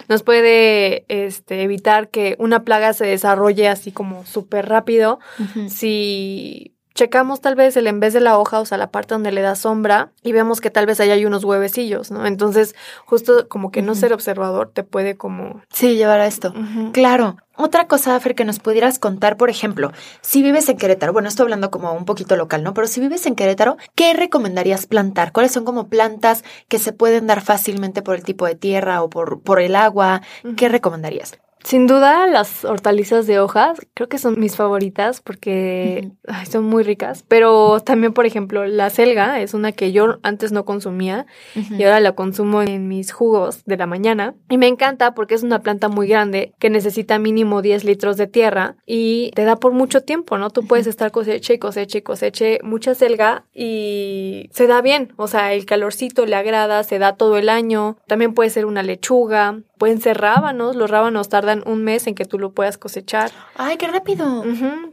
nos 0.10 0.24
puede 0.24 1.06
este, 1.08 1.62
evitar 1.62 2.10
que 2.10 2.36
una 2.40 2.64
plaga 2.64 2.94
se 2.94 3.06
desarrolle 3.06 3.68
así 3.68 3.92
como 3.92 4.26
súper 4.26 4.68
rápido 4.68 5.20
si 5.68 6.75
checamos 6.96 7.42
tal 7.42 7.56
vez 7.56 7.78
el 7.78 7.88
en 7.88 8.00
vez 8.00 8.14
de 8.14 8.22
la 8.22 8.40
hoja, 8.40 8.60
o 8.60 8.66
sea, 8.66 8.78
la 8.78 8.90
parte 8.90 9.14
donde 9.14 9.32
le 9.32 9.42
da 9.42 9.56
sombra 9.56 10.12
y 10.24 10.32
vemos 10.32 10.62
que 10.62 10.72
tal 10.72 10.86
vez 10.86 11.00
ahí 11.00 11.12
hay 11.12 11.26
unos 11.26 11.44
huevecillos, 11.44 12.10
¿no? 12.10 12.26
Entonces, 12.26 12.74
justo 13.06 13.48
como 13.50 13.70
que 13.70 13.82
no 13.82 13.94
ser 13.94 14.14
observador 14.14 14.72
te 14.74 14.84
puede 14.84 15.16
como... 15.16 15.62
Sí, 15.70 15.96
llevar 15.96 16.22
a 16.22 16.26
esto. 16.26 16.54
Claro. 16.94 17.38
Otra 17.58 17.88
cosa, 17.88 18.20
Fer, 18.20 18.36
que 18.36 18.44
nos 18.44 18.60
pudieras 18.60 19.00
contar, 19.00 19.38
por 19.38 19.50
ejemplo, 19.50 19.92
si 20.22 20.42
vives 20.42 20.68
en 20.68 20.78
Querétaro, 20.78 21.14
bueno, 21.14 21.30
estoy 21.30 21.44
hablando 21.44 21.72
como 21.72 21.94
un 21.94 22.04
poquito 22.04 22.36
local, 22.36 22.64
¿no? 22.64 22.74
Pero 22.74 22.88
si 22.88 23.00
vives 23.00 23.26
en 23.26 23.36
Querétaro, 23.36 23.78
¿qué 23.96 24.14
recomendarías 24.14 24.88
plantar? 24.88 25.32
¿Cuáles 25.32 25.54
son 25.54 25.64
como 25.64 25.88
plantas 25.88 26.44
que 26.68 26.80
se 26.80 26.92
pueden 26.92 27.28
dar 27.28 27.42
fácilmente 27.42 28.02
por 28.02 28.16
el 28.16 28.24
tipo 28.24 28.46
de 28.46 28.56
tierra 28.56 29.02
o 29.04 29.10
por, 29.10 29.42
por 29.42 29.62
el 29.62 29.76
agua? 29.76 30.22
¿Qué 30.58 30.68
recomendarías? 30.68 31.38
Sin 31.66 31.88
duda, 31.88 32.28
las 32.28 32.64
hortalizas 32.64 33.26
de 33.26 33.40
hojas 33.40 33.80
creo 33.96 34.08
que 34.08 34.20
son 34.20 34.40
mis 34.40 34.56
favoritas 34.56 35.20
porque 35.20 36.12
son 36.48 36.66
muy 36.66 36.84
ricas. 36.84 37.26
Pero 37.28 37.80
también, 37.80 38.14
por 38.14 38.28
ejemplo, 38.28 38.68
la 38.68 38.92
selga 38.92 39.42
es 39.42 39.56
una 39.56 39.72
que 39.72 39.92
yo 39.92 40.20
antes 40.22 40.52
no 40.52 40.64
consumía 40.64 41.26
y 41.56 41.84
ahora 41.84 42.00
la 42.02 42.12
consumo 42.12 42.62
en 42.62 42.88
mis 42.88 43.12
jugos 43.12 43.66
de 43.66 43.78
la 43.78 43.88
mañana. 43.88 44.36
Y 44.48 44.60
me 44.60 44.68
encanta 44.68 45.16
porque 45.16 45.34
es 45.34 45.42
una 45.42 45.64
planta 45.64 45.90
muy 45.90 46.08
grande 46.08 46.54
que 46.60 46.70
necesita 46.70 47.18
mínimo 47.18 47.64
10 47.64 47.84
litros 47.84 48.16
de 48.18 48.28
tierra 48.28 48.76
y 48.86 49.32
te 49.34 49.44
da 49.44 49.56
por 49.56 49.72
mucho 49.72 50.02
tiempo, 50.02 50.38
¿no? 50.38 50.52
Tú 50.52 50.68
puedes 50.68 50.86
estar 50.86 51.10
coseche 51.10 51.56
y 51.56 51.58
coseche 51.58 51.98
y 51.98 52.02
coseche 52.04 52.60
mucha 52.62 52.94
selga 52.94 53.44
y 53.56 54.52
se 54.54 54.68
da 54.68 54.84
bien. 54.84 55.14
O 55.16 55.28
sea, 55.28 55.52
el 55.54 55.66
calorcito 55.66 56.28
le 56.28 56.36
agrada, 56.36 56.84
se 56.84 57.00
da 57.00 57.16
todo 57.16 57.38
el 57.38 57.50
año. 57.50 57.98
También 58.06 58.36
puede 58.36 58.52
ser 58.52 58.68
una 58.68 58.84
lechuga 58.84 59.62
pueden 59.78 60.02
ser 60.02 60.20
rábanos. 60.20 60.76
Los 60.76 60.90
rábanos 60.90 61.30
tardan 61.30 61.64
un 61.66 61.84
mes 61.84 62.08
en 62.08 62.16
que 62.16 62.26
tú 62.26 62.40
lo 62.40 62.52
puedas 62.52 62.78
cosechar. 62.78 63.32
¡Ay, 63.56 63.78
qué 63.78 63.88
rápido! 63.88 64.44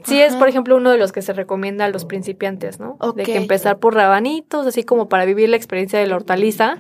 Sí, 0.05 0.21
es 0.21 0.37
por 0.37 0.49
ejemplo 0.49 0.77
uno 0.77 0.91
de 0.91 0.99
los 0.99 1.13
que 1.13 1.23
se 1.23 1.33
recomienda 1.33 1.85
a 1.85 1.89
los 1.89 2.05
principiantes, 2.05 2.81
¿no? 2.81 2.97
De 3.15 3.25
que 3.25 3.37
empezar 3.37 3.79
por 3.79 3.95
rabanitos, 3.95 4.67
así 4.67 4.85
como 4.85 5.09
para 5.09 5.25
vivir 5.25 5.49
la 5.49 5.57
experiencia 5.57 5.99
de 5.99 6.07
la 6.07 6.17
hortaliza, 6.17 6.79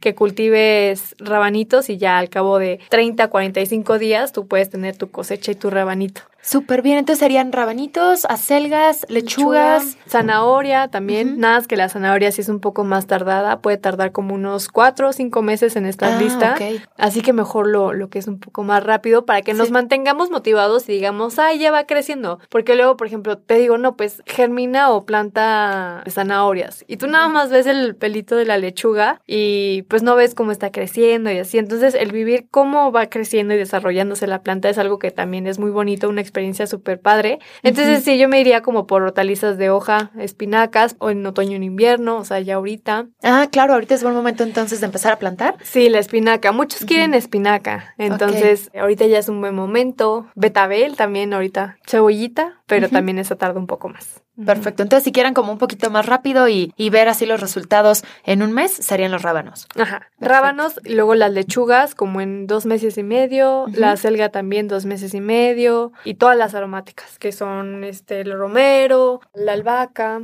que 0.00 0.14
cultives 0.14 1.14
rabanitos 1.18 1.90
y 1.90 1.98
ya 1.98 2.18
al 2.18 2.28
cabo 2.28 2.58
de 2.58 2.80
30, 2.88 3.28
45 3.28 3.98
días 3.98 4.32
tú 4.32 4.46
puedes 4.46 4.70
tener 4.70 4.96
tu 4.96 5.10
cosecha 5.10 5.52
y 5.52 5.54
tu 5.54 5.70
rabanito. 5.70 6.22
Súper 6.44 6.82
bien, 6.82 6.98
entonces 6.98 7.20
serían 7.20 7.52
rabanitos, 7.52 8.24
acelgas, 8.24 9.06
lechugas. 9.08 9.96
zanahoria 10.08 10.88
también. 10.88 11.38
Nada 11.38 11.58
más 11.58 11.68
que 11.68 11.76
la 11.76 11.88
zanahoria 11.88 12.32
sí 12.32 12.40
es 12.40 12.48
un 12.48 12.58
poco 12.58 12.82
más 12.82 13.06
tardada, 13.06 13.60
puede 13.60 13.76
tardar 13.76 14.10
como 14.10 14.34
unos 14.34 14.68
cuatro 14.68 15.10
o 15.10 15.12
cinco 15.12 15.40
meses 15.42 15.76
en 15.76 15.86
estar 15.86 16.14
ah, 16.14 16.18
lista. 16.20 16.56
Así 16.96 17.22
que 17.22 17.32
mejor 17.32 17.68
lo, 17.68 17.92
lo 17.92 18.10
que 18.10 18.18
es 18.18 18.26
un 18.26 18.40
poco 18.40 18.64
más 18.64 18.82
rápido 18.82 19.24
para 19.24 19.42
que 19.42 19.54
nos 19.54 19.70
mantengamos 19.70 20.32
motivados 20.32 20.88
y 20.88 20.92
digamos, 20.92 21.38
ay, 21.38 21.60
ya 21.60 21.70
va 21.70 21.84
creciendo. 21.84 22.40
Porque 22.48 22.74
luego, 22.74 22.96
por 22.96 23.06
ejemplo, 23.06 23.38
te 23.38 23.54
digo, 23.54 23.78
no, 23.78 23.96
pues 23.96 24.24
germina 24.26 24.90
o 24.90 25.06
planta 25.06 26.02
zanahorias. 26.10 26.84
Y 26.88 26.96
tú 26.96 27.06
nada 27.06 27.28
más 27.28 27.50
ves 27.50 27.66
el 27.66 27.94
pelito 27.94 28.34
de 28.34 28.46
la 28.46 28.58
lechuga 28.58 29.20
y 29.28 29.82
pues 29.82 30.02
no 30.02 30.16
ves 30.16 30.34
cómo 30.34 30.50
está 30.50 30.72
creciendo 30.72 31.30
y 31.30 31.38
así. 31.38 31.58
Entonces, 31.58 31.94
el 31.94 32.10
vivir 32.10 32.48
cómo 32.50 32.90
va 32.90 33.06
creciendo 33.06 33.54
y 33.54 33.58
desarrollándose 33.58 34.26
la 34.26 34.42
planta 34.42 34.68
es 34.68 34.78
algo 34.78 34.98
que 34.98 35.12
también 35.12 35.46
es 35.46 35.60
muy 35.60 35.70
bonito, 35.70 36.08
una 36.08 36.20
experiencia 36.20 36.31
súper 36.66 37.00
padre. 37.00 37.38
Entonces, 37.62 38.04
sí, 38.04 38.18
yo 38.18 38.28
me 38.28 38.40
iría 38.40 38.62
como 38.62 38.86
por 38.86 39.02
hortalizas 39.02 39.58
de 39.58 39.70
hoja, 39.70 40.10
espinacas, 40.18 40.96
o 40.98 41.10
en 41.10 41.24
otoño 41.24 41.56
en 41.56 41.62
invierno, 41.62 42.16
o 42.16 42.24
sea, 42.24 42.40
ya 42.40 42.56
ahorita. 42.56 43.06
Ah, 43.22 43.48
claro, 43.50 43.74
ahorita 43.74 43.94
es 43.94 44.02
buen 44.02 44.14
momento 44.14 44.42
entonces 44.42 44.80
de 44.80 44.86
empezar 44.86 45.12
a 45.12 45.18
plantar. 45.18 45.56
Sí, 45.62 45.88
la 45.88 45.98
espinaca. 45.98 46.52
Muchos 46.52 46.84
quieren 46.84 47.14
espinaca. 47.14 47.94
Entonces, 47.98 48.70
ahorita 48.78 49.06
ya 49.06 49.18
es 49.18 49.28
un 49.28 49.40
buen 49.40 49.54
momento. 49.54 50.26
Betabel 50.34 50.96
también 50.96 51.32
ahorita. 51.34 51.78
Cebollita, 51.86 52.60
pero 52.66 52.88
también 52.88 53.18
esa 53.18 53.36
tarda 53.36 53.58
un 53.58 53.66
poco 53.66 53.88
más. 53.88 54.21
Perfecto. 54.44 54.82
Entonces, 54.82 55.04
si 55.04 55.12
quieren 55.12 55.34
como 55.34 55.52
un 55.52 55.58
poquito 55.58 55.90
más 55.90 56.06
rápido 56.06 56.48
y, 56.48 56.72
ver 56.92 57.08
así 57.08 57.24
los 57.24 57.40
resultados 57.40 58.04
en 58.24 58.42
un 58.42 58.52
mes, 58.52 58.70
serían 58.70 59.10
los 59.12 59.22
rábanos. 59.22 59.66
Ajá. 59.78 60.08
Rábanos, 60.20 60.78
y 60.84 60.94
luego 60.94 61.14
las 61.14 61.32
lechugas 61.32 61.94
como 61.94 62.20
en 62.20 62.46
dos 62.46 62.66
meses 62.66 62.98
y 62.98 63.02
medio, 63.02 63.64
la 63.72 63.96
selga 63.96 64.28
también 64.28 64.68
dos 64.68 64.84
meses 64.84 65.14
y 65.14 65.20
medio, 65.20 65.92
y 66.04 66.14
todas 66.14 66.36
las 66.36 66.54
aromáticas, 66.54 67.18
que 67.18 67.32
son 67.32 67.82
este 67.84 68.20
el 68.20 68.32
romero, 68.36 69.20
la 69.32 69.52
albahaca, 69.52 70.20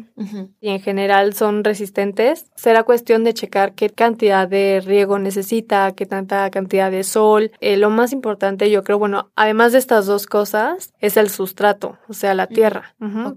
y 0.61 0.69
en 0.69 0.81
general 0.81 1.33
son 1.33 1.65
resistentes. 1.65 2.51
Será 2.55 2.83
cuestión 2.83 3.25
de 3.25 3.35
checar 3.35 3.73
qué 3.73 3.89
cantidad 3.89 4.47
de 4.47 4.83
riego 4.85 5.19
necesita, 5.19 5.93
qué 5.93 6.07
tanta 6.07 6.51
cantidad 6.51 6.91
de 6.91 7.05
sol. 7.05 7.53
Eh, 7.61 7.77
lo 7.77 7.91
más 7.91 8.13
importante, 8.13 8.71
yo 8.71 8.85
creo, 8.85 8.99
bueno, 8.99 9.31
además 9.37 9.73
de 9.73 9.79
estas 9.79 10.07
dos 10.07 10.27
cosas, 10.27 10.93
es 11.01 11.17
el 11.17 11.31
sustrato, 11.31 11.99
o 12.09 12.13
sea, 12.13 12.35
la 12.35 12.47
tierra. 12.47 12.95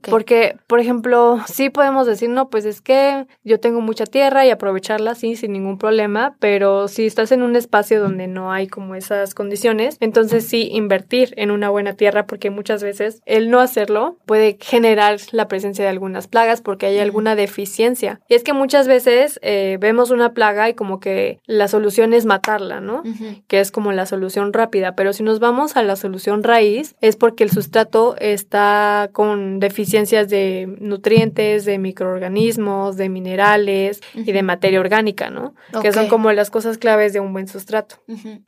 Porque 0.10 0.58
por 0.72 0.80
ejemplo, 0.80 1.42
sí 1.48 1.70
podemos 1.70 2.08
decir, 2.08 2.30
no, 2.30 2.50
pues 2.50 2.64
es 2.64 2.80
que 2.80 3.28
yo 3.44 3.60
tengo 3.60 3.82
mucha 3.82 4.06
tierra 4.06 4.46
y 4.46 4.52
aprovecharla 4.52 5.12
así 5.12 5.36
sin 5.36 5.52
ningún 5.52 5.78
problema, 5.78 6.38
pero 6.40 6.88
si 6.88 7.06
estás 7.06 7.34
en 7.34 7.42
un 7.42 7.58
espacio 7.58 8.00
donde 8.00 8.28
no 8.28 8.54
hay 8.54 8.68
como 8.68 8.96
esas 8.96 9.36
condiciones, 9.36 9.98
entonces 10.00 10.46
sí 10.46 10.70
invertir 10.72 11.34
en 11.36 11.52
una 11.52 11.70
buena 11.70 11.96
tierra 11.96 12.26
porque 12.26 12.52
muchas 12.52 12.82
veces 12.84 13.22
el 13.26 13.50
no 13.50 13.60
hacerlo 13.60 14.16
puede 14.26 14.56
generar 14.62 15.20
la 15.34 15.50
presencia 15.50 15.84
de 15.84 15.90
algunas 15.90 16.30
plagas 16.30 16.62
porque 16.62 16.86
hay 16.86 17.00
alguna 17.00 17.36
deficiencia. 17.36 18.22
Y 18.30 18.36
es 18.36 18.44
que 18.44 18.54
muchas 18.54 18.88
veces 18.88 19.42
eh, 19.44 19.76
vemos 19.78 20.10
una 20.10 20.34
plaga 20.34 20.70
y 20.70 20.74
como 20.74 21.02
que 21.02 21.42
la 21.48 21.68
solución 21.68 22.14
es 22.14 22.26
matarla, 22.26 22.80
¿no? 22.80 23.04
Que 23.50 23.60
es 23.60 23.72
como 23.72 23.92
la 23.92 24.06
solución 24.06 24.54
rápida, 24.54 24.96
pero 24.96 25.12
si 25.12 25.22
nos 25.22 25.42
vamos 25.42 25.76
a 25.76 25.84
la 25.84 25.98
solución 25.98 26.44
raíz 26.44 26.96
es 27.02 27.18
porque 27.18 27.44
el 27.44 27.52
sustrato 27.52 28.16
está 28.20 29.10
con 29.12 29.60
deficiencias 29.60 30.30
de 30.30 30.61
de 30.66 30.78
nutrientes, 30.80 31.66
de 31.66 31.78
microorganismos, 31.78 32.98
de 32.98 33.10
minerales 33.10 34.02
y 34.14 34.32
de 34.32 34.44
materia 34.44 34.80
orgánica, 34.80 35.30
¿no? 35.30 35.54
Que 35.82 35.92
son 35.92 36.08
como 36.08 36.32
las 36.32 36.50
cosas 36.50 36.78
claves 36.78 37.14
de 37.14 37.20
un 37.20 37.34
buen 37.34 37.48
sustrato. 37.48 37.96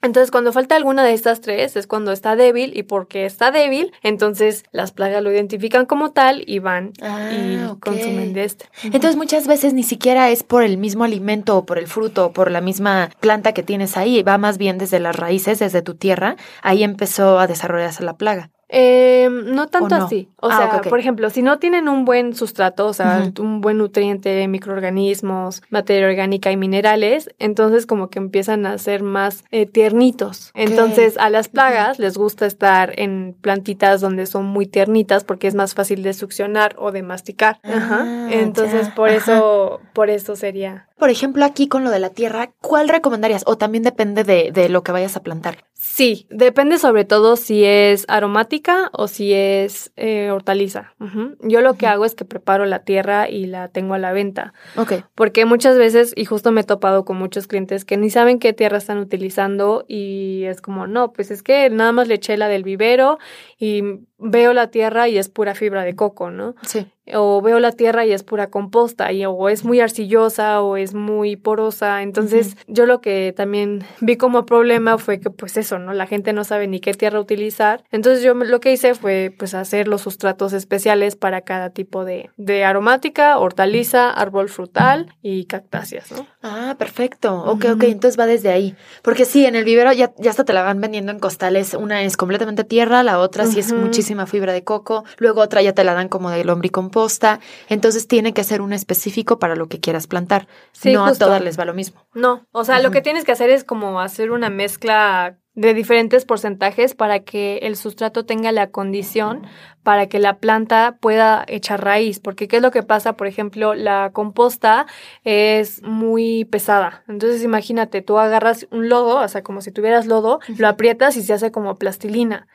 Entonces, 0.02 0.32
cuando 0.32 0.52
falta 0.54 0.76
alguna 0.76 1.04
de 1.04 1.14
estas 1.14 1.42
tres, 1.42 1.76
es 1.76 1.88
cuando 1.88 2.12
está 2.12 2.36
débil 2.36 2.76
y 2.76 2.84
porque 2.84 3.26
está 3.26 3.52
débil, 3.52 3.92
entonces 4.02 4.64
las 4.72 4.92
plagas 4.92 5.24
lo 5.24 5.32
identifican 5.32 5.86
como 5.86 6.12
tal 6.12 6.44
y 6.46 6.60
van 6.60 6.94
y 6.98 7.02
ah, 7.02 7.78
consumen 7.80 8.34
de 8.34 8.46
este. 8.46 8.66
Entonces, 8.84 9.16
muchas 9.16 9.48
veces 9.48 9.74
ni 9.74 9.84
siquiera 9.84 10.30
es 10.30 10.44
por 10.44 10.64
el 10.64 10.78
mismo 10.78 11.04
alimento 11.04 11.58
o 11.58 11.66
por 11.66 11.78
el 11.78 11.88
fruto 11.88 12.28
o 12.28 12.34
por 12.34 12.52
la 12.52 12.62
misma 12.62 13.10
planta 13.20 13.54
que 13.54 13.64
tienes 13.64 13.98
ahí, 13.98 14.24
va 14.24 14.38
más 14.38 14.58
bien 14.58 14.78
desde 14.78 15.00
las 15.00 15.16
raíces, 15.16 15.60
desde 15.60 15.82
tu 15.82 15.96
tierra, 15.96 16.36
ahí 16.62 16.84
empezó 16.84 17.40
a 17.40 17.48
desarrollarse 17.48 18.04
la 18.04 18.18
plaga. 18.18 18.52
Eh, 18.70 19.30
no 19.30 19.68
tanto 19.68 19.96
así. 19.96 20.30
O 20.38 20.50
ah, 20.50 20.58
sea, 20.58 20.82
por 20.82 21.00
ejemplo, 21.00 21.30
si 21.30 21.42
no 21.42 21.60
tienen 21.60 21.88
un 21.88 22.06
buen 22.06 22.36
sustrato, 22.36 22.88
o 22.88 22.94
sea, 22.94 23.32
un 23.40 23.62
buen 23.62 23.78
nutriente, 23.78 24.48
microorganismos, 24.48 25.62
materia 25.70 26.08
orgánica 26.08 26.52
y 26.52 26.58
minerales, 26.58 27.30
entonces 27.40 27.86
como 27.86 28.10
que 28.10 28.20
empiezan 28.20 28.66
a 28.66 28.78
ser 28.78 29.04
más 29.04 29.44
eh, 29.52 29.66
tiernitos. 29.66 30.52
Entonces 30.56 31.18
a 31.18 31.30
las 31.30 31.50
plagas 31.50 32.00
les 32.00 32.18
gusta 32.18 32.46
estar 32.46 33.00
en 33.00 33.36
plantitas 33.40 34.02
donde 34.02 34.26
son 34.26 34.46
muy 34.46 34.66
tiernitas 34.66 35.24
porque 35.24 35.48
es 35.48 35.56
más 35.56 35.76
fácil 35.76 36.02
de 36.02 36.14
succionar 36.14 36.76
o 36.80 36.92
de 36.92 37.04
masticar. 37.04 37.60
Ajá. 37.64 38.06
Ah, 38.06 38.30
entonces 38.32 38.90
por 38.90 39.10
eso, 39.10 39.82
por 39.94 40.10
eso 40.10 40.36
sería 40.36 40.88
por 41.04 41.10
ejemplo, 41.10 41.44
aquí 41.44 41.68
con 41.68 41.84
lo 41.84 41.90
de 41.90 42.00
la 42.00 42.12
tierra, 42.12 42.54
¿cuál 42.62 42.88
recomendarías? 42.88 43.44
O 43.46 43.58
también 43.58 43.84
depende 43.84 44.24
de, 44.24 44.70
lo 44.70 44.84
que 44.84 44.94
vayas 44.94 45.18
a 45.18 45.22
plantar. 45.22 45.66
Sí, 45.74 46.28
depende 46.30 46.80
sobre 46.80 47.04
todo 47.04 47.36
si 47.36 47.66
es 47.66 48.06
aromática 48.08 48.90
o 48.94 49.10
si 49.10 49.34
es 49.34 49.92
eh, 49.98 50.32
hortaliza. 50.32 50.94
Yo 51.42 51.60
lo 51.60 51.74
que 51.74 51.88
hago 51.88 52.06
es 52.06 52.16
que 52.16 52.24
preparo 52.24 52.64
la 52.64 52.86
tierra 52.86 53.28
y 53.28 53.48
la 53.48 53.68
tengo 53.68 53.96
a 53.96 53.98
la 53.98 54.14
venta. 54.14 54.54
Ok. 54.78 54.94
Porque 55.14 55.44
muchas 55.44 55.78
veces, 55.78 56.14
y 56.16 56.24
justo 56.24 56.54
me 56.54 56.62
he 56.62 56.64
topado 56.64 57.04
con 57.04 57.18
muchos 57.18 57.48
clientes 57.48 57.84
que 57.84 57.98
ni 57.98 58.10
saben 58.10 58.40
qué 58.40 58.54
tierra 58.54 58.78
están 58.78 59.00
utilizando 59.00 59.84
y 59.90 60.46
es 60.46 60.62
como, 60.62 60.88
no, 60.88 61.12
pues 61.12 61.32
es 61.32 61.44
que 61.44 61.70
nada 61.70 61.92
más 61.92 62.08
le 62.08 62.14
eché 62.14 62.38
la 62.38 62.48
del 62.48 62.64
vivero 62.64 63.20
y 63.60 63.84
veo 64.20 64.54
la 64.54 64.68
tierra 64.68 65.10
y 65.10 65.18
es 65.18 65.28
pura 65.28 65.54
fibra 65.54 65.84
de 65.84 65.98
coco, 65.98 66.32
¿no? 66.32 66.56
Sí 66.62 66.88
o 67.14 67.42
veo 67.42 67.60
la 67.60 67.72
tierra 67.72 68.06
y 68.06 68.14
es 68.14 68.24
pura 68.24 68.48
composta 68.48 69.12
y 69.12 69.26
o 69.26 69.50
es 69.50 69.66
muy 69.66 69.82
arcillosa 69.82 70.62
o 70.62 70.78
es 70.78 70.94
muy 70.94 71.36
porosa. 71.36 72.02
Entonces, 72.02 72.56
yo 72.68 72.86
lo 72.86 73.02
que 73.02 73.34
también 73.36 73.84
vi 74.00 74.16
como 74.16 74.46
problema 74.46 74.98
fue 74.98 75.20
que 75.20 75.30
pues 75.30 75.58
eso, 75.58 75.80
¿no? 75.80 75.94
La 75.94 76.08
gente 76.08 76.32
no 76.34 76.44
sabe 76.44 76.68
ni 76.68 76.80
qué 76.80 76.94
tierra 76.94 77.20
utilizar. 77.20 77.84
Entonces, 77.92 78.24
yo 78.24 78.34
lo 78.34 78.60
que 78.60 78.72
hice 78.72 78.96
fue 78.96 79.34
pues 79.38 79.54
hacer 79.54 79.88
los 79.88 80.02
sustratos 80.02 80.54
especiales 80.54 81.16
para 81.16 81.42
cada 81.42 81.72
tipo 81.72 82.06
de, 82.06 82.30
de 82.38 82.64
aromática, 82.64 83.38
hortaliza, 83.38 84.10
árbol 84.10 84.48
frutal 84.48 85.14
y 85.22 85.46
cactáceas, 85.46 86.12
¿no? 86.12 86.26
Ah, 86.42 86.76
perfecto. 86.78 87.44
Ok, 87.44 87.66
ok, 87.74 87.84
entonces 87.84 88.20
va 88.20 88.26
desde 88.26 88.50
ahí. 88.50 88.76
Porque 89.02 89.26
sí, 89.26 89.46
en 89.46 89.56
el 89.56 89.66
vivero 89.66 89.92
ya, 89.92 90.14
ya 90.18 90.30
hasta 90.30 90.46
te 90.46 90.54
la 90.54 90.64
van 90.64 90.80
vendiendo 90.80 91.12
en 91.12 91.20
costales. 91.20 91.74
Una 91.74 92.04
es 92.04 92.16
completamente 92.16 92.64
tierra, 92.64 93.04
la 93.04 93.20
otra 93.20 93.46
sí 93.46 93.60
es 93.60 93.74
muchísima 93.74 94.26
fibra 94.26 94.54
de 94.54 94.64
coco, 94.64 95.04
luego 95.18 95.42
otra 95.42 95.62
ya 95.62 95.74
te 95.74 95.84
la 95.84 95.94
dan 95.94 96.08
como 96.08 96.30
de 96.30 96.44
lombricomposta 96.44 96.93
posta, 96.94 97.42
entonces 97.68 98.08
tiene 98.08 98.34
que 98.34 98.46
ser 98.46 98.62
un 98.62 98.72
específico 98.72 99.40
para 99.40 99.58
lo 99.58 99.68
que 99.68 99.82
quieras 99.82 100.08
plantar. 100.08 100.48
no 100.86 101.06
a 101.06 101.14
todas 101.14 101.42
les 101.42 101.60
va 101.60 101.66
lo 101.66 101.74
mismo. 101.74 102.06
No, 102.14 102.48
o 102.54 102.64
sea, 102.64 102.80
lo 102.80 102.92
que 102.92 103.02
tienes 103.02 103.26
que 103.26 103.34
hacer 103.34 103.50
es 103.50 103.66
como 103.66 104.00
hacer 104.00 104.32
una 104.32 104.50
mezcla 104.50 105.38
de 105.56 105.74
diferentes 105.74 106.26
porcentajes 106.26 106.96
para 106.96 107.20
que 107.20 107.58
el 107.64 107.76
sustrato 107.76 108.26
tenga 108.26 108.52
la 108.52 108.72
condición 108.72 109.46
para 109.84 110.08
que 110.08 110.20
la 110.20 110.38
planta 110.38 110.98
pueda 111.00 111.44
echar 111.48 111.84
raíz, 111.84 112.20
porque 112.20 112.48
qué 112.48 112.58
es 112.58 112.62
lo 112.62 112.72
que 112.72 112.84
pasa, 112.84 113.14
por 113.14 113.28
ejemplo, 113.28 113.76
la 113.76 114.12
composta 114.14 114.86
es 115.24 115.84
muy 115.84 116.46
pesada. 116.46 117.04
Entonces, 117.08 117.44
imagínate, 117.44 118.02
tú 118.02 118.18
agarras 118.18 118.68
un 118.72 118.90
lodo, 118.90 119.18
o 119.18 119.28
sea, 119.28 119.44
como 119.44 119.62
si 119.62 119.72
tuvieras 119.72 120.06
lodo, 120.08 120.40
lo 120.58 120.68
aprietas 120.68 121.18
y 121.18 121.22
se 121.22 121.34
hace 121.34 121.52
como 121.52 121.76
plastilina. 121.76 122.48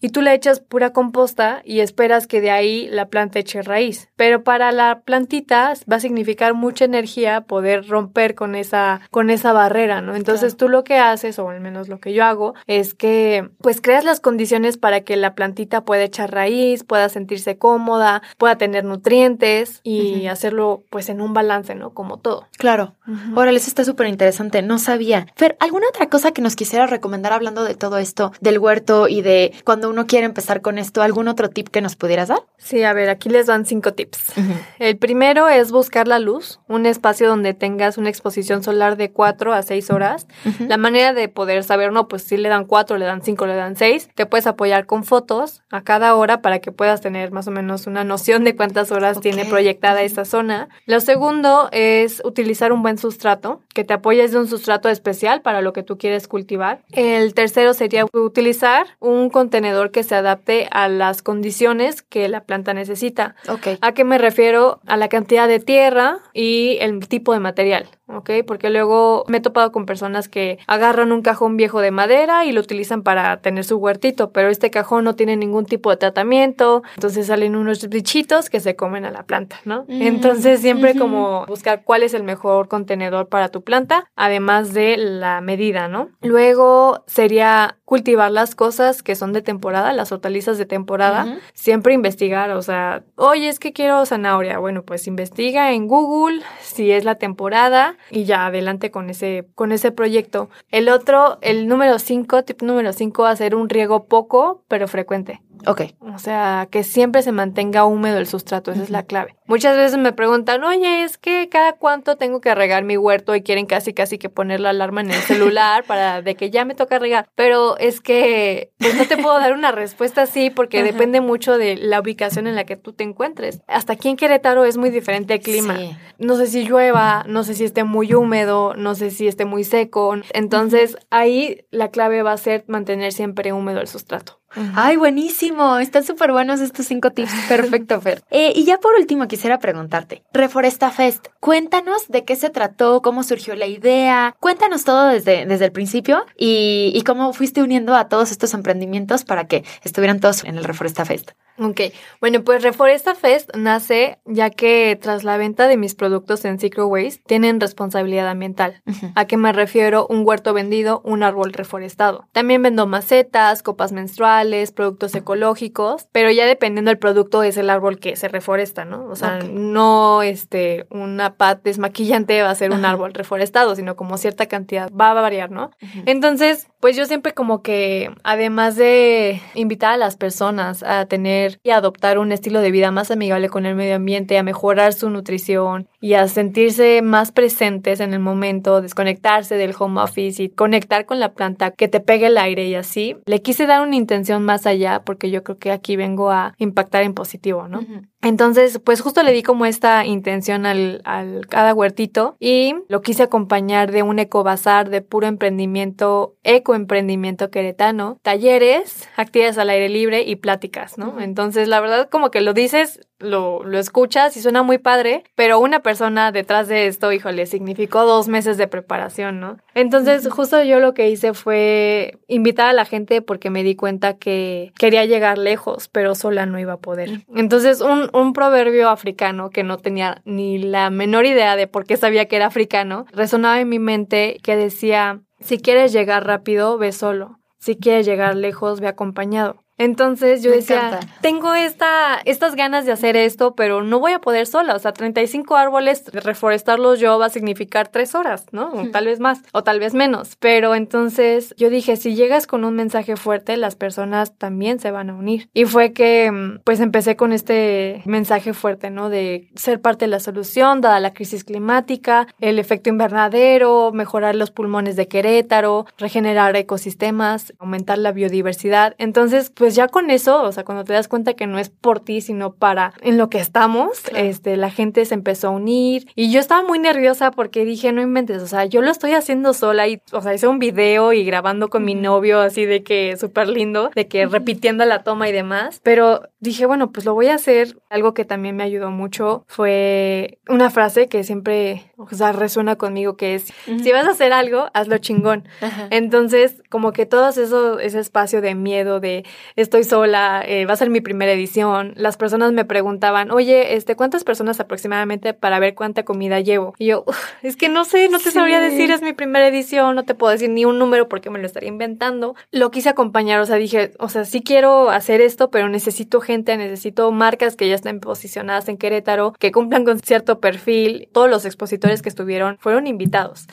Y 0.00 0.10
tú 0.10 0.20
le 0.20 0.34
echas 0.34 0.60
pura 0.60 0.92
composta 0.92 1.62
y 1.64 1.80
esperas 1.80 2.26
que 2.26 2.40
de 2.40 2.50
ahí 2.50 2.88
la 2.90 3.08
planta 3.08 3.38
eche 3.38 3.62
raíz. 3.62 4.08
Pero 4.16 4.44
para 4.44 4.72
la 4.72 5.00
plantita 5.04 5.72
va 5.90 5.96
a 5.96 6.00
significar 6.00 6.54
mucha 6.54 6.84
energía 6.84 7.42
poder 7.42 7.88
romper 7.88 8.34
con 8.34 8.54
esa 8.54 9.00
con 9.10 9.30
esa 9.30 9.52
barrera, 9.52 10.00
¿no? 10.00 10.14
Entonces, 10.14 10.56
tú 10.56 10.68
lo 10.68 10.84
que 10.84 10.96
haces 10.96 11.38
o 11.38 11.48
al 11.48 11.60
menos 11.60 11.88
lo 11.88 11.98
que 11.98 12.12
yo 12.12 12.24
hago 12.24 12.54
es 12.66 12.94
que 12.94 13.48
pues 13.60 13.80
creas 13.80 14.04
las 14.04 14.20
condiciones 14.20 14.76
para 14.76 15.02
que 15.02 15.16
la 15.16 15.34
plantita 15.34 15.84
pueda 15.84 16.02
echar 16.02 16.32
raíz, 16.32 16.73
pueda 16.82 17.08
sentirse 17.08 17.58
cómoda, 17.58 18.22
pueda 18.38 18.58
tener 18.58 18.84
nutrientes 18.84 19.80
y 19.84 20.26
hacerlo 20.26 20.82
pues 20.90 21.08
en 21.08 21.20
un 21.20 21.34
balance, 21.34 21.74
¿no? 21.74 21.90
Como 21.90 22.18
todo. 22.18 22.48
Claro. 22.56 22.94
Ahora 23.36 23.52
les 23.52 23.68
está 23.68 23.84
súper 23.84 24.08
interesante, 24.08 24.62
no 24.62 24.78
sabía. 24.78 25.26
Fer, 25.36 25.56
¿alguna 25.60 25.88
otra 25.88 26.08
cosa 26.08 26.32
que 26.32 26.42
nos 26.42 26.56
quisiera 26.56 26.86
recomendar 26.86 27.32
hablando 27.32 27.62
de 27.62 27.74
todo 27.74 27.98
esto, 27.98 28.32
del 28.40 28.58
huerto 28.58 29.08
y 29.08 29.22
de 29.22 29.52
cuando 29.64 29.88
uno 29.90 30.06
quiere 30.06 30.26
empezar 30.26 30.62
con 30.62 30.78
esto? 30.78 31.02
¿Algún 31.02 31.28
otro 31.28 31.50
tip 31.50 31.68
que 31.68 31.82
nos 31.82 31.96
pudieras 31.96 32.28
dar? 32.28 32.40
Sí, 32.56 32.82
a 32.82 32.92
ver, 32.94 33.10
aquí 33.10 33.28
les 33.28 33.46
dan 33.46 33.66
cinco 33.66 33.92
tips. 33.92 34.32
El 34.78 34.96
primero 34.96 35.48
es 35.48 35.70
buscar 35.70 36.08
la 36.08 36.18
luz, 36.18 36.60
un 36.66 36.86
espacio 36.86 37.28
donde 37.28 37.52
tengas 37.52 37.98
una 37.98 38.08
exposición 38.08 38.62
solar 38.62 38.96
de 38.96 39.12
4 39.12 39.52
a 39.52 39.62
6 39.62 39.90
horas. 39.90 40.26
La 40.60 40.78
manera 40.78 41.12
de 41.12 41.28
poder 41.28 41.62
saber, 41.64 41.92
no, 41.92 42.08
pues 42.08 42.22
si 42.22 42.36
le 42.36 42.48
dan 42.48 42.64
cuatro, 42.64 42.96
le 42.96 43.04
dan 43.04 43.22
cinco, 43.22 43.46
le 43.46 43.54
dan 43.54 43.76
seis. 43.76 44.08
Te 44.14 44.26
puedes 44.26 44.46
apoyar 44.46 44.86
con 44.86 45.04
fotos 45.04 45.62
a 45.70 45.82
cada 45.82 46.14
hora 46.14 46.40
para 46.40 46.58
que 46.60 46.63
puedas 46.72 47.00
tener 47.00 47.30
más 47.30 47.46
o 47.48 47.50
menos 47.50 47.86
una 47.86 48.04
noción 48.04 48.44
de 48.44 48.56
cuántas 48.56 48.92
horas 48.92 49.20
tiene 49.20 49.44
proyectada 49.44 50.02
esta 50.02 50.24
zona. 50.24 50.68
Lo 50.86 51.00
segundo 51.00 51.68
es 51.72 52.22
utilizar 52.24 52.72
un 52.72 52.82
buen 52.82 52.98
sustrato, 52.98 53.60
que 53.74 53.84
te 53.84 53.94
apoyes 53.94 54.32
de 54.32 54.38
un 54.38 54.48
sustrato 54.48 54.88
especial 54.88 55.42
para 55.42 55.60
lo 55.60 55.72
que 55.72 55.82
tú 55.82 55.98
quieres 55.98 56.28
cultivar. 56.28 56.82
El 56.92 57.34
tercero 57.34 57.74
sería 57.74 58.06
utilizar 58.12 58.86
un 59.00 59.30
contenedor 59.30 59.90
que 59.90 60.02
se 60.02 60.14
adapte 60.14 60.68
a 60.70 60.88
las 60.88 61.22
condiciones 61.22 62.02
que 62.02 62.28
la 62.28 62.44
planta 62.44 62.74
necesita. 62.74 63.34
Okay. 63.48 63.78
¿A 63.80 63.92
qué 63.92 64.04
me 64.04 64.18
refiero? 64.18 64.80
A 64.86 64.96
la 64.96 65.08
cantidad 65.08 65.48
de 65.48 65.60
tierra 65.60 66.18
y 66.32 66.78
el 66.80 67.08
tipo 67.08 67.32
de 67.32 67.40
material. 67.40 67.88
¿Ok? 68.06 68.30
Porque 68.46 68.70
luego 68.70 69.24
me 69.28 69.38
he 69.38 69.40
topado 69.40 69.72
con 69.72 69.86
personas 69.86 70.28
que 70.28 70.58
agarran 70.66 71.12
un 71.12 71.22
cajón 71.22 71.56
viejo 71.56 71.80
de 71.80 71.90
madera 71.90 72.44
y 72.44 72.52
lo 72.52 72.60
utilizan 72.60 73.02
para 73.02 73.38
tener 73.38 73.64
su 73.64 73.76
huertito, 73.76 74.30
pero 74.30 74.48
este 74.48 74.70
cajón 74.70 75.04
no 75.04 75.14
tiene 75.14 75.36
ningún 75.36 75.66
tipo 75.66 75.90
de 75.90 75.96
tratamiento, 75.96 76.82
entonces 76.94 77.26
salen 77.26 77.56
unos 77.56 77.88
bichitos 77.88 78.50
que 78.50 78.60
se 78.60 78.76
comen 78.76 79.04
a 79.04 79.10
la 79.10 79.24
planta, 79.24 79.60
¿no? 79.64 79.84
Mm, 79.88 80.02
entonces 80.02 80.60
siempre 80.60 80.96
como 80.96 81.46
buscar 81.46 81.84
cuál 81.84 82.02
es 82.02 82.14
el 82.14 82.22
mejor 82.22 82.68
contenedor 82.68 83.28
para 83.28 83.48
tu 83.48 83.62
planta, 83.62 84.10
además 84.16 84.74
de 84.74 84.96
la 84.96 85.40
medida, 85.40 85.88
¿no? 85.88 86.10
Luego 86.20 87.04
sería 87.06 87.78
cultivar 87.84 88.30
las 88.30 88.54
cosas 88.54 89.02
que 89.02 89.14
son 89.14 89.32
de 89.32 89.42
temporada, 89.42 89.92
las 89.92 90.10
hortalizas 90.10 90.56
de 90.58 90.66
temporada, 90.66 91.38
siempre 91.52 91.92
investigar, 91.92 92.50
o 92.50 92.62
sea, 92.62 93.04
oye, 93.16 93.48
es 93.48 93.58
que 93.58 93.72
quiero 93.72 94.06
zanahoria, 94.06 94.58
bueno, 94.58 94.82
pues 94.82 95.06
investiga 95.06 95.72
en 95.72 95.86
Google 95.86 96.42
si 96.60 96.90
es 96.90 97.04
la 97.04 97.16
temporada 97.16 97.96
y 98.10 98.24
ya 98.24 98.46
adelante 98.46 98.90
con 98.90 99.10
ese, 99.10 99.46
con 99.54 99.72
ese 99.72 99.90
proyecto. 99.90 100.48
El 100.70 100.88
otro, 100.88 101.38
el 101.42 101.68
número 101.68 101.98
5, 101.98 102.44
tip 102.44 102.62
número 102.62 102.92
5, 102.92 103.26
hacer 103.26 103.54
un 103.54 103.68
riego 103.68 104.06
poco 104.06 104.64
pero 104.68 104.88
frecuente. 104.88 105.42
Ok. 105.66 105.82
O 106.00 106.18
sea, 106.18 106.68
que 106.70 106.84
siempre 106.84 107.22
se 107.22 107.32
mantenga 107.32 107.84
húmedo 107.84 108.18
el 108.18 108.26
sustrato, 108.26 108.72
esa 108.72 108.82
es 108.82 108.90
la 108.90 109.04
clave. 109.04 109.36
Muchas 109.46 109.76
veces 109.76 109.98
me 109.98 110.12
preguntan, 110.12 110.64
oye, 110.64 111.02
es 111.02 111.18
que 111.18 111.48
cada 111.50 111.74
cuánto 111.74 112.16
tengo 112.16 112.40
que 112.40 112.54
regar 112.54 112.82
mi 112.82 112.96
huerto 112.96 113.34
y 113.34 113.42
quieren 113.42 113.66
casi 113.66 113.92
casi 113.92 114.16
que 114.16 114.30
poner 114.30 114.60
la 114.60 114.70
alarma 114.70 115.02
en 115.02 115.10
el 115.10 115.20
celular 115.20 115.84
para 115.86 116.22
de 116.22 116.34
que 116.34 116.50
ya 116.50 116.64
me 116.64 116.74
toca 116.74 116.98
regar. 116.98 117.28
Pero 117.34 117.76
es 117.76 118.00
que 118.00 118.72
pues 118.78 118.94
no 118.94 119.04
te 119.04 119.18
puedo 119.18 119.38
dar 119.38 119.52
una 119.52 119.70
respuesta 119.70 120.22
así 120.22 120.48
porque 120.48 120.82
depende 120.82 121.20
mucho 121.20 121.58
de 121.58 121.76
la 121.76 122.00
ubicación 122.00 122.46
en 122.46 122.54
la 122.54 122.64
que 122.64 122.76
tú 122.76 122.94
te 122.94 123.04
encuentres. 123.04 123.60
Hasta 123.66 123.92
aquí 123.92 124.08
en 124.08 124.16
Querétaro 124.16 124.64
es 124.64 124.78
muy 124.78 124.88
diferente 124.88 125.34
el 125.34 125.40
clima. 125.40 125.78
No 126.18 126.36
sé 126.36 126.46
si 126.46 126.64
llueva, 126.64 127.24
no 127.28 127.44
sé 127.44 127.54
si 127.54 127.64
esté 127.64 127.84
muy 127.84 128.14
húmedo, 128.14 128.74
no 128.76 128.94
sé 128.94 129.10
si 129.10 129.28
esté 129.28 129.44
muy 129.44 129.64
seco. 129.64 130.16
Entonces 130.32 130.96
ahí 131.10 131.66
la 131.70 131.90
clave 131.90 132.22
va 132.22 132.32
a 132.32 132.38
ser 132.38 132.64
mantener 132.66 133.12
siempre 133.12 133.52
húmedo 133.52 133.80
el 133.80 133.88
sustrato. 133.88 134.40
Ay, 134.74 134.96
buenísimo. 134.96 135.78
Están 135.78 136.04
súper 136.04 136.32
buenos 136.32 136.60
estos 136.60 136.86
cinco 136.86 137.10
tips. 137.10 137.32
Perfecto, 137.48 138.00
Fer. 138.00 138.22
Eh, 138.30 138.52
y 138.56 138.64
ya 138.64 138.78
por 138.78 138.94
último 138.94 139.28
quisiera 139.34 139.58
preguntarte, 139.58 140.22
Reforesta 140.32 140.92
Fest, 140.92 141.26
cuéntanos 141.40 142.06
de 142.06 142.24
qué 142.24 142.36
se 142.36 142.50
trató, 142.50 143.02
cómo 143.02 143.24
surgió 143.24 143.56
la 143.56 143.66
idea, 143.66 144.36
cuéntanos 144.38 144.84
todo 144.84 145.08
desde, 145.08 145.44
desde 145.44 145.64
el 145.64 145.72
principio 145.72 146.24
y, 146.38 146.92
y 146.94 147.02
cómo 147.02 147.32
fuiste 147.32 147.60
uniendo 147.60 147.96
a 147.96 148.08
todos 148.08 148.30
estos 148.30 148.54
emprendimientos 148.54 149.24
para 149.24 149.48
que 149.48 149.64
estuvieran 149.82 150.20
todos 150.20 150.44
en 150.44 150.56
el 150.56 150.62
Reforesta 150.62 151.04
Fest. 151.04 151.32
Ok, 151.58 151.80
bueno, 152.20 152.42
pues 152.42 152.62
Reforesta 152.62 153.14
Fest 153.14 153.54
nace 153.54 154.18
ya 154.24 154.50
que 154.50 154.98
tras 155.00 155.22
la 155.22 155.36
venta 155.36 155.68
de 155.68 155.76
mis 155.76 155.94
productos 155.94 156.44
en 156.44 156.58
Secret 156.58 156.86
Waste 156.86 157.22
tienen 157.26 157.60
responsabilidad 157.60 158.28
ambiental. 158.28 158.82
¿A 159.14 159.26
qué 159.26 159.36
me 159.36 159.52
refiero? 159.52 160.06
Un 160.08 160.26
huerto 160.26 160.52
vendido, 160.52 161.00
un 161.04 161.22
árbol 161.22 161.52
reforestado. 161.52 162.26
También 162.32 162.62
vendo 162.62 162.86
macetas, 162.86 163.62
copas 163.62 163.92
menstruales, 163.92 164.72
productos 164.72 165.14
ecológicos, 165.14 166.08
pero 166.10 166.30
ya 166.32 166.46
dependiendo 166.46 166.90
del 166.90 166.98
producto 166.98 167.44
es 167.44 167.56
el 167.56 167.70
árbol 167.70 168.00
que 168.00 168.16
se 168.16 168.26
reforesta, 168.28 168.84
¿no? 168.84 169.06
O 169.06 169.14
sea, 169.14 169.38
no 169.38 170.22
este, 170.22 170.86
una 170.90 171.36
pat 171.36 171.62
desmaquillante 171.62 172.42
va 172.42 172.50
a 172.50 172.54
ser 172.56 172.72
un 172.72 172.84
árbol 172.84 173.14
reforestado, 173.14 173.76
sino 173.76 173.94
como 173.94 174.18
cierta 174.18 174.46
cantidad 174.46 174.90
va 174.92 175.10
a 175.10 175.14
variar, 175.14 175.52
¿no? 175.52 175.70
Entonces, 176.06 176.68
pues 176.84 176.96
yo 176.96 177.06
siempre 177.06 177.32
como 177.32 177.62
que, 177.62 178.10
además 178.24 178.76
de 178.76 179.40
invitar 179.54 179.94
a 179.94 179.96
las 179.96 180.16
personas 180.16 180.82
a 180.82 181.06
tener 181.06 181.58
y 181.62 181.70
adoptar 181.70 182.18
un 182.18 182.30
estilo 182.30 182.60
de 182.60 182.70
vida 182.70 182.90
más 182.90 183.10
amigable 183.10 183.48
con 183.48 183.64
el 183.64 183.74
medio 183.74 183.96
ambiente, 183.96 184.36
a 184.36 184.42
mejorar 184.42 184.92
su 184.92 185.08
nutrición 185.08 185.88
y 186.02 186.12
a 186.12 186.28
sentirse 186.28 187.00
más 187.00 187.32
presentes 187.32 188.00
en 188.00 188.12
el 188.12 188.20
momento, 188.20 188.82
desconectarse 188.82 189.54
del 189.54 189.74
home 189.78 189.98
office 189.98 190.42
y 190.42 190.50
conectar 190.50 191.06
con 191.06 191.20
la 191.20 191.32
planta, 191.32 191.70
que 191.70 191.88
te 191.88 192.00
pegue 192.00 192.26
el 192.26 192.36
aire 192.36 192.66
y 192.66 192.74
así, 192.74 193.16
le 193.24 193.40
quise 193.40 193.64
dar 193.64 193.80
una 193.80 193.96
intención 193.96 194.44
más 194.44 194.66
allá 194.66 195.04
porque 195.06 195.30
yo 195.30 195.42
creo 195.42 195.56
que 195.56 195.72
aquí 195.72 195.96
vengo 195.96 196.30
a 196.30 196.54
impactar 196.58 197.02
en 197.04 197.14
positivo, 197.14 197.66
¿no? 197.66 197.80
Entonces, 198.24 198.80
pues 198.82 199.02
justo 199.02 199.22
le 199.22 199.32
di 199.32 199.42
como 199.42 199.66
esta 199.66 200.06
intención 200.06 200.64
al, 200.64 201.02
al 201.04 201.46
cada 201.46 201.74
huertito 201.74 202.36
y 202.40 202.74
lo 202.88 203.02
quise 203.02 203.22
acompañar 203.22 203.92
de 203.92 204.02
un 204.02 204.18
ecobazar 204.18 204.88
de 204.88 205.02
puro 205.02 205.26
emprendimiento, 205.26 206.34
ecoemprendimiento 206.42 207.50
queretano, 207.50 208.18
talleres, 208.22 209.08
actividades 209.16 209.58
al 209.58 209.68
aire 209.68 209.90
libre 209.90 210.22
y 210.22 210.36
pláticas, 210.36 210.96
¿no? 210.96 211.20
Entonces, 211.20 211.68
la 211.68 211.80
verdad, 211.80 212.08
como 212.08 212.30
que 212.30 212.40
lo 212.40 212.54
dices, 212.54 213.00
lo, 213.24 213.64
lo 213.64 213.78
escuchas 213.78 214.36
y 214.36 214.42
suena 214.42 214.62
muy 214.62 214.78
padre, 214.78 215.24
pero 215.34 215.58
una 215.58 215.80
persona 215.80 216.32
detrás 216.32 216.68
de 216.68 216.86
esto, 216.86 217.12
híjole, 217.12 217.46
significó 217.46 218.04
dos 218.04 218.28
meses 218.28 218.56
de 218.56 218.68
preparación, 218.68 219.40
¿no? 219.40 219.58
Entonces, 219.74 220.28
justo 220.28 220.62
yo 220.62 220.80
lo 220.80 220.94
que 220.94 221.08
hice 221.10 221.34
fue 221.34 222.18
invitar 222.28 222.68
a 222.68 222.72
la 222.72 222.84
gente 222.84 223.22
porque 223.22 223.50
me 223.50 223.62
di 223.62 223.74
cuenta 223.74 224.16
que 224.18 224.72
quería 224.78 225.04
llegar 225.04 225.38
lejos, 225.38 225.88
pero 225.88 226.14
sola 226.14 226.46
no 226.46 226.58
iba 226.58 226.74
a 226.74 226.78
poder. 226.78 227.22
Entonces, 227.34 227.80
un, 227.80 228.10
un 228.12 228.32
proverbio 228.32 228.88
africano 228.88 229.50
que 229.50 229.62
no 229.62 229.78
tenía 229.78 230.22
ni 230.24 230.58
la 230.58 230.90
menor 230.90 231.26
idea 231.26 231.56
de 231.56 231.66
por 231.66 231.84
qué 231.84 231.96
sabía 231.96 232.26
que 232.26 232.36
era 232.36 232.46
africano, 232.46 233.06
resonaba 233.12 233.60
en 233.60 233.68
mi 233.68 233.78
mente 233.78 234.38
que 234.42 234.56
decía, 234.56 235.20
si 235.40 235.58
quieres 235.58 235.92
llegar 235.92 236.26
rápido, 236.26 236.78
ve 236.78 236.92
solo. 236.92 237.38
Si 237.58 237.76
quieres 237.76 238.04
llegar 238.06 238.36
lejos, 238.36 238.80
ve 238.80 238.88
acompañado. 238.88 239.63
Entonces 239.76 240.42
yo 240.42 240.52
decía, 240.52 241.00
tengo 241.20 241.54
esta, 241.54 242.20
estas 242.24 242.54
ganas 242.54 242.86
de 242.86 242.92
hacer 242.92 243.16
esto, 243.16 243.54
pero 243.56 243.82
no 243.82 243.98
voy 243.98 244.12
a 244.12 244.20
poder 244.20 244.46
sola. 244.46 244.74
O 244.74 244.78
sea, 244.78 244.92
35 244.92 245.56
árboles, 245.56 246.04
reforestarlos 246.12 247.00
yo 247.00 247.18
va 247.18 247.26
a 247.26 247.30
significar 247.30 247.88
tres 247.88 248.14
horas, 248.14 248.46
¿no? 248.52 248.70
O 248.72 248.90
tal 248.90 249.06
vez 249.06 249.18
más, 249.18 249.42
o 249.52 249.64
tal 249.64 249.80
vez 249.80 249.94
menos. 249.94 250.36
Pero 250.38 250.74
entonces 250.74 251.54
yo 251.56 251.70
dije, 251.70 251.96
si 251.96 252.14
llegas 252.14 252.46
con 252.46 252.64
un 252.64 252.76
mensaje 252.76 253.16
fuerte, 253.16 253.56
las 253.56 253.74
personas 253.74 254.36
también 254.36 254.78
se 254.78 254.92
van 254.92 255.10
a 255.10 255.14
unir. 255.14 255.48
Y 255.52 255.64
fue 255.64 255.92
que, 255.92 256.30
mm, 256.30 256.60
pues 256.62 256.78
empecé 256.80 257.16
con 257.16 257.32
este 257.32 258.02
mensaje 258.04 258.54
fuerte, 258.54 258.90
¿no? 258.90 259.08
De 259.08 259.48
ser 259.56 259.80
parte 259.80 260.04
de 260.04 260.10
la 260.10 260.20
solución, 260.20 260.82
dada 260.82 261.00
la 261.00 261.14
crisis 261.14 261.42
climática, 261.42 262.28
el 262.40 262.60
efecto 262.60 262.90
invernadero, 262.90 263.90
mejorar 263.92 264.36
los 264.36 264.52
pulmones 264.52 264.94
de 264.94 265.08
Querétaro, 265.08 265.86
regenerar 265.98 266.54
ecosistemas, 266.54 267.52
aumentar 267.58 267.98
la 267.98 268.12
biodiversidad. 268.12 268.94
Entonces, 268.98 269.50
pues, 269.50 269.63
pues 269.64 269.76
ya 269.76 269.88
con 269.88 270.10
eso, 270.10 270.42
o 270.42 270.52
sea, 270.52 270.62
cuando 270.62 270.84
te 270.84 270.92
das 270.92 271.08
cuenta 271.08 271.32
que 271.32 271.46
no 271.46 271.58
es 271.58 271.70
por 271.70 271.98
ti, 271.98 272.20
sino 272.20 272.52
para 272.52 272.92
en 273.00 273.16
lo 273.16 273.30
que 273.30 273.38
estamos, 273.38 274.02
este, 274.14 274.58
la 274.58 274.70
gente 274.70 275.02
se 275.06 275.14
empezó 275.14 275.48
a 275.48 275.50
unir. 275.52 276.06
Y 276.14 276.30
yo 276.30 276.38
estaba 276.38 276.62
muy 276.62 276.78
nerviosa 276.78 277.30
porque 277.30 277.64
dije, 277.64 277.90
no 277.90 278.02
inventes, 278.02 278.42
o 278.42 278.46
sea, 278.46 278.66
yo 278.66 278.82
lo 278.82 278.90
estoy 278.90 279.12
haciendo 279.12 279.54
sola 279.54 279.88
y, 279.88 280.02
o 280.12 280.20
sea, 280.20 280.34
hice 280.34 280.48
un 280.48 280.58
video 280.58 281.14
y 281.14 281.24
grabando 281.24 281.70
con 281.70 281.82
mi 281.82 281.94
novio 281.94 282.40
así 282.40 282.66
de 282.66 282.82
que 282.82 283.16
súper 283.16 283.48
lindo, 283.48 283.90
de 283.94 284.06
que 284.06 284.26
repitiendo 284.26 284.84
la 284.84 285.02
toma 285.02 285.30
y 285.30 285.32
demás, 285.32 285.80
pero 285.82 286.28
dije, 286.40 286.66
bueno, 286.66 286.92
pues 286.92 287.06
lo 287.06 287.14
voy 287.14 287.28
a 287.28 287.36
hacer. 287.36 287.78
Algo 287.88 288.12
que 288.12 288.26
también 288.26 288.54
me 288.56 288.64
ayudó 288.64 288.90
mucho 288.90 289.46
fue 289.48 290.40
una 290.46 290.68
frase 290.68 291.08
que 291.08 291.24
siempre, 291.24 291.90
o 291.96 292.14
sea, 292.14 292.32
resuena 292.32 292.76
conmigo, 292.76 293.16
que 293.16 293.36
es, 293.36 293.46
si 293.82 293.92
vas 293.92 294.06
a 294.06 294.10
hacer 294.10 294.34
algo, 294.34 294.68
hazlo 294.74 294.98
chingón. 294.98 295.48
Entonces, 295.88 296.62
como 296.68 296.92
que 296.92 297.06
todo 297.06 297.30
eso, 297.30 297.78
ese 297.78 297.98
espacio 297.98 298.42
de 298.42 298.54
miedo, 298.54 299.00
de 299.00 299.24
estoy 299.56 299.84
sola, 299.84 300.42
eh, 300.46 300.66
va 300.66 300.74
a 300.74 300.76
ser 300.76 300.90
mi 300.90 301.00
primera 301.00 301.32
edición. 301.32 301.92
Las 301.96 302.16
personas 302.16 302.52
me 302.52 302.64
preguntaban, 302.64 303.30
oye, 303.30 303.74
este, 303.74 303.96
¿cuántas 303.96 304.24
personas 304.24 304.60
aproximadamente 304.60 305.34
para 305.34 305.58
ver 305.58 305.74
cuánta 305.74 306.04
comida 306.04 306.40
llevo? 306.40 306.74
Y 306.78 306.86
yo, 306.86 307.04
es 307.42 307.56
que 307.56 307.68
no 307.68 307.84
sé, 307.84 308.08
no 308.08 308.18
te 308.18 308.30
sabría 308.30 308.60
decir, 308.60 308.90
es 308.90 309.02
mi 309.02 309.12
primera 309.12 309.46
edición, 309.46 309.94
no 309.94 310.04
te 310.04 310.14
puedo 310.14 310.32
decir 310.32 310.50
ni 310.50 310.64
un 310.64 310.78
número 310.78 311.08
porque 311.08 311.30
me 311.30 311.38
lo 311.38 311.46
estaría 311.46 311.68
inventando. 311.68 312.34
Lo 312.50 312.70
quise 312.70 312.88
acompañar, 312.88 313.40
o 313.40 313.46
sea, 313.46 313.56
dije, 313.56 313.92
o 313.98 314.08
sea, 314.08 314.24
sí 314.24 314.42
quiero 314.42 314.90
hacer 314.90 315.20
esto, 315.20 315.50
pero 315.50 315.68
necesito 315.68 316.20
gente, 316.20 316.56
necesito 316.56 317.10
marcas 317.12 317.56
que 317.56 317.68
ya 317.68 317.74
estén 317.74 318.00
posicionadas 318.00 318.68
en 318.68 318.76
Querétaro, 318.76 319.34
que 319.38 319.52
cumplan 319.52 319.84
con 319.84 320.00
cierto 320.00 320.40
perfil. 320.40 321.08
Todos 321.12 321.30
los 321.30 321.44
expositores 321.44 322.02
que 322.02 322.08
estuvieron 322.08 322.58
fueron 322.58 322.86
invitados. 322.86 323.46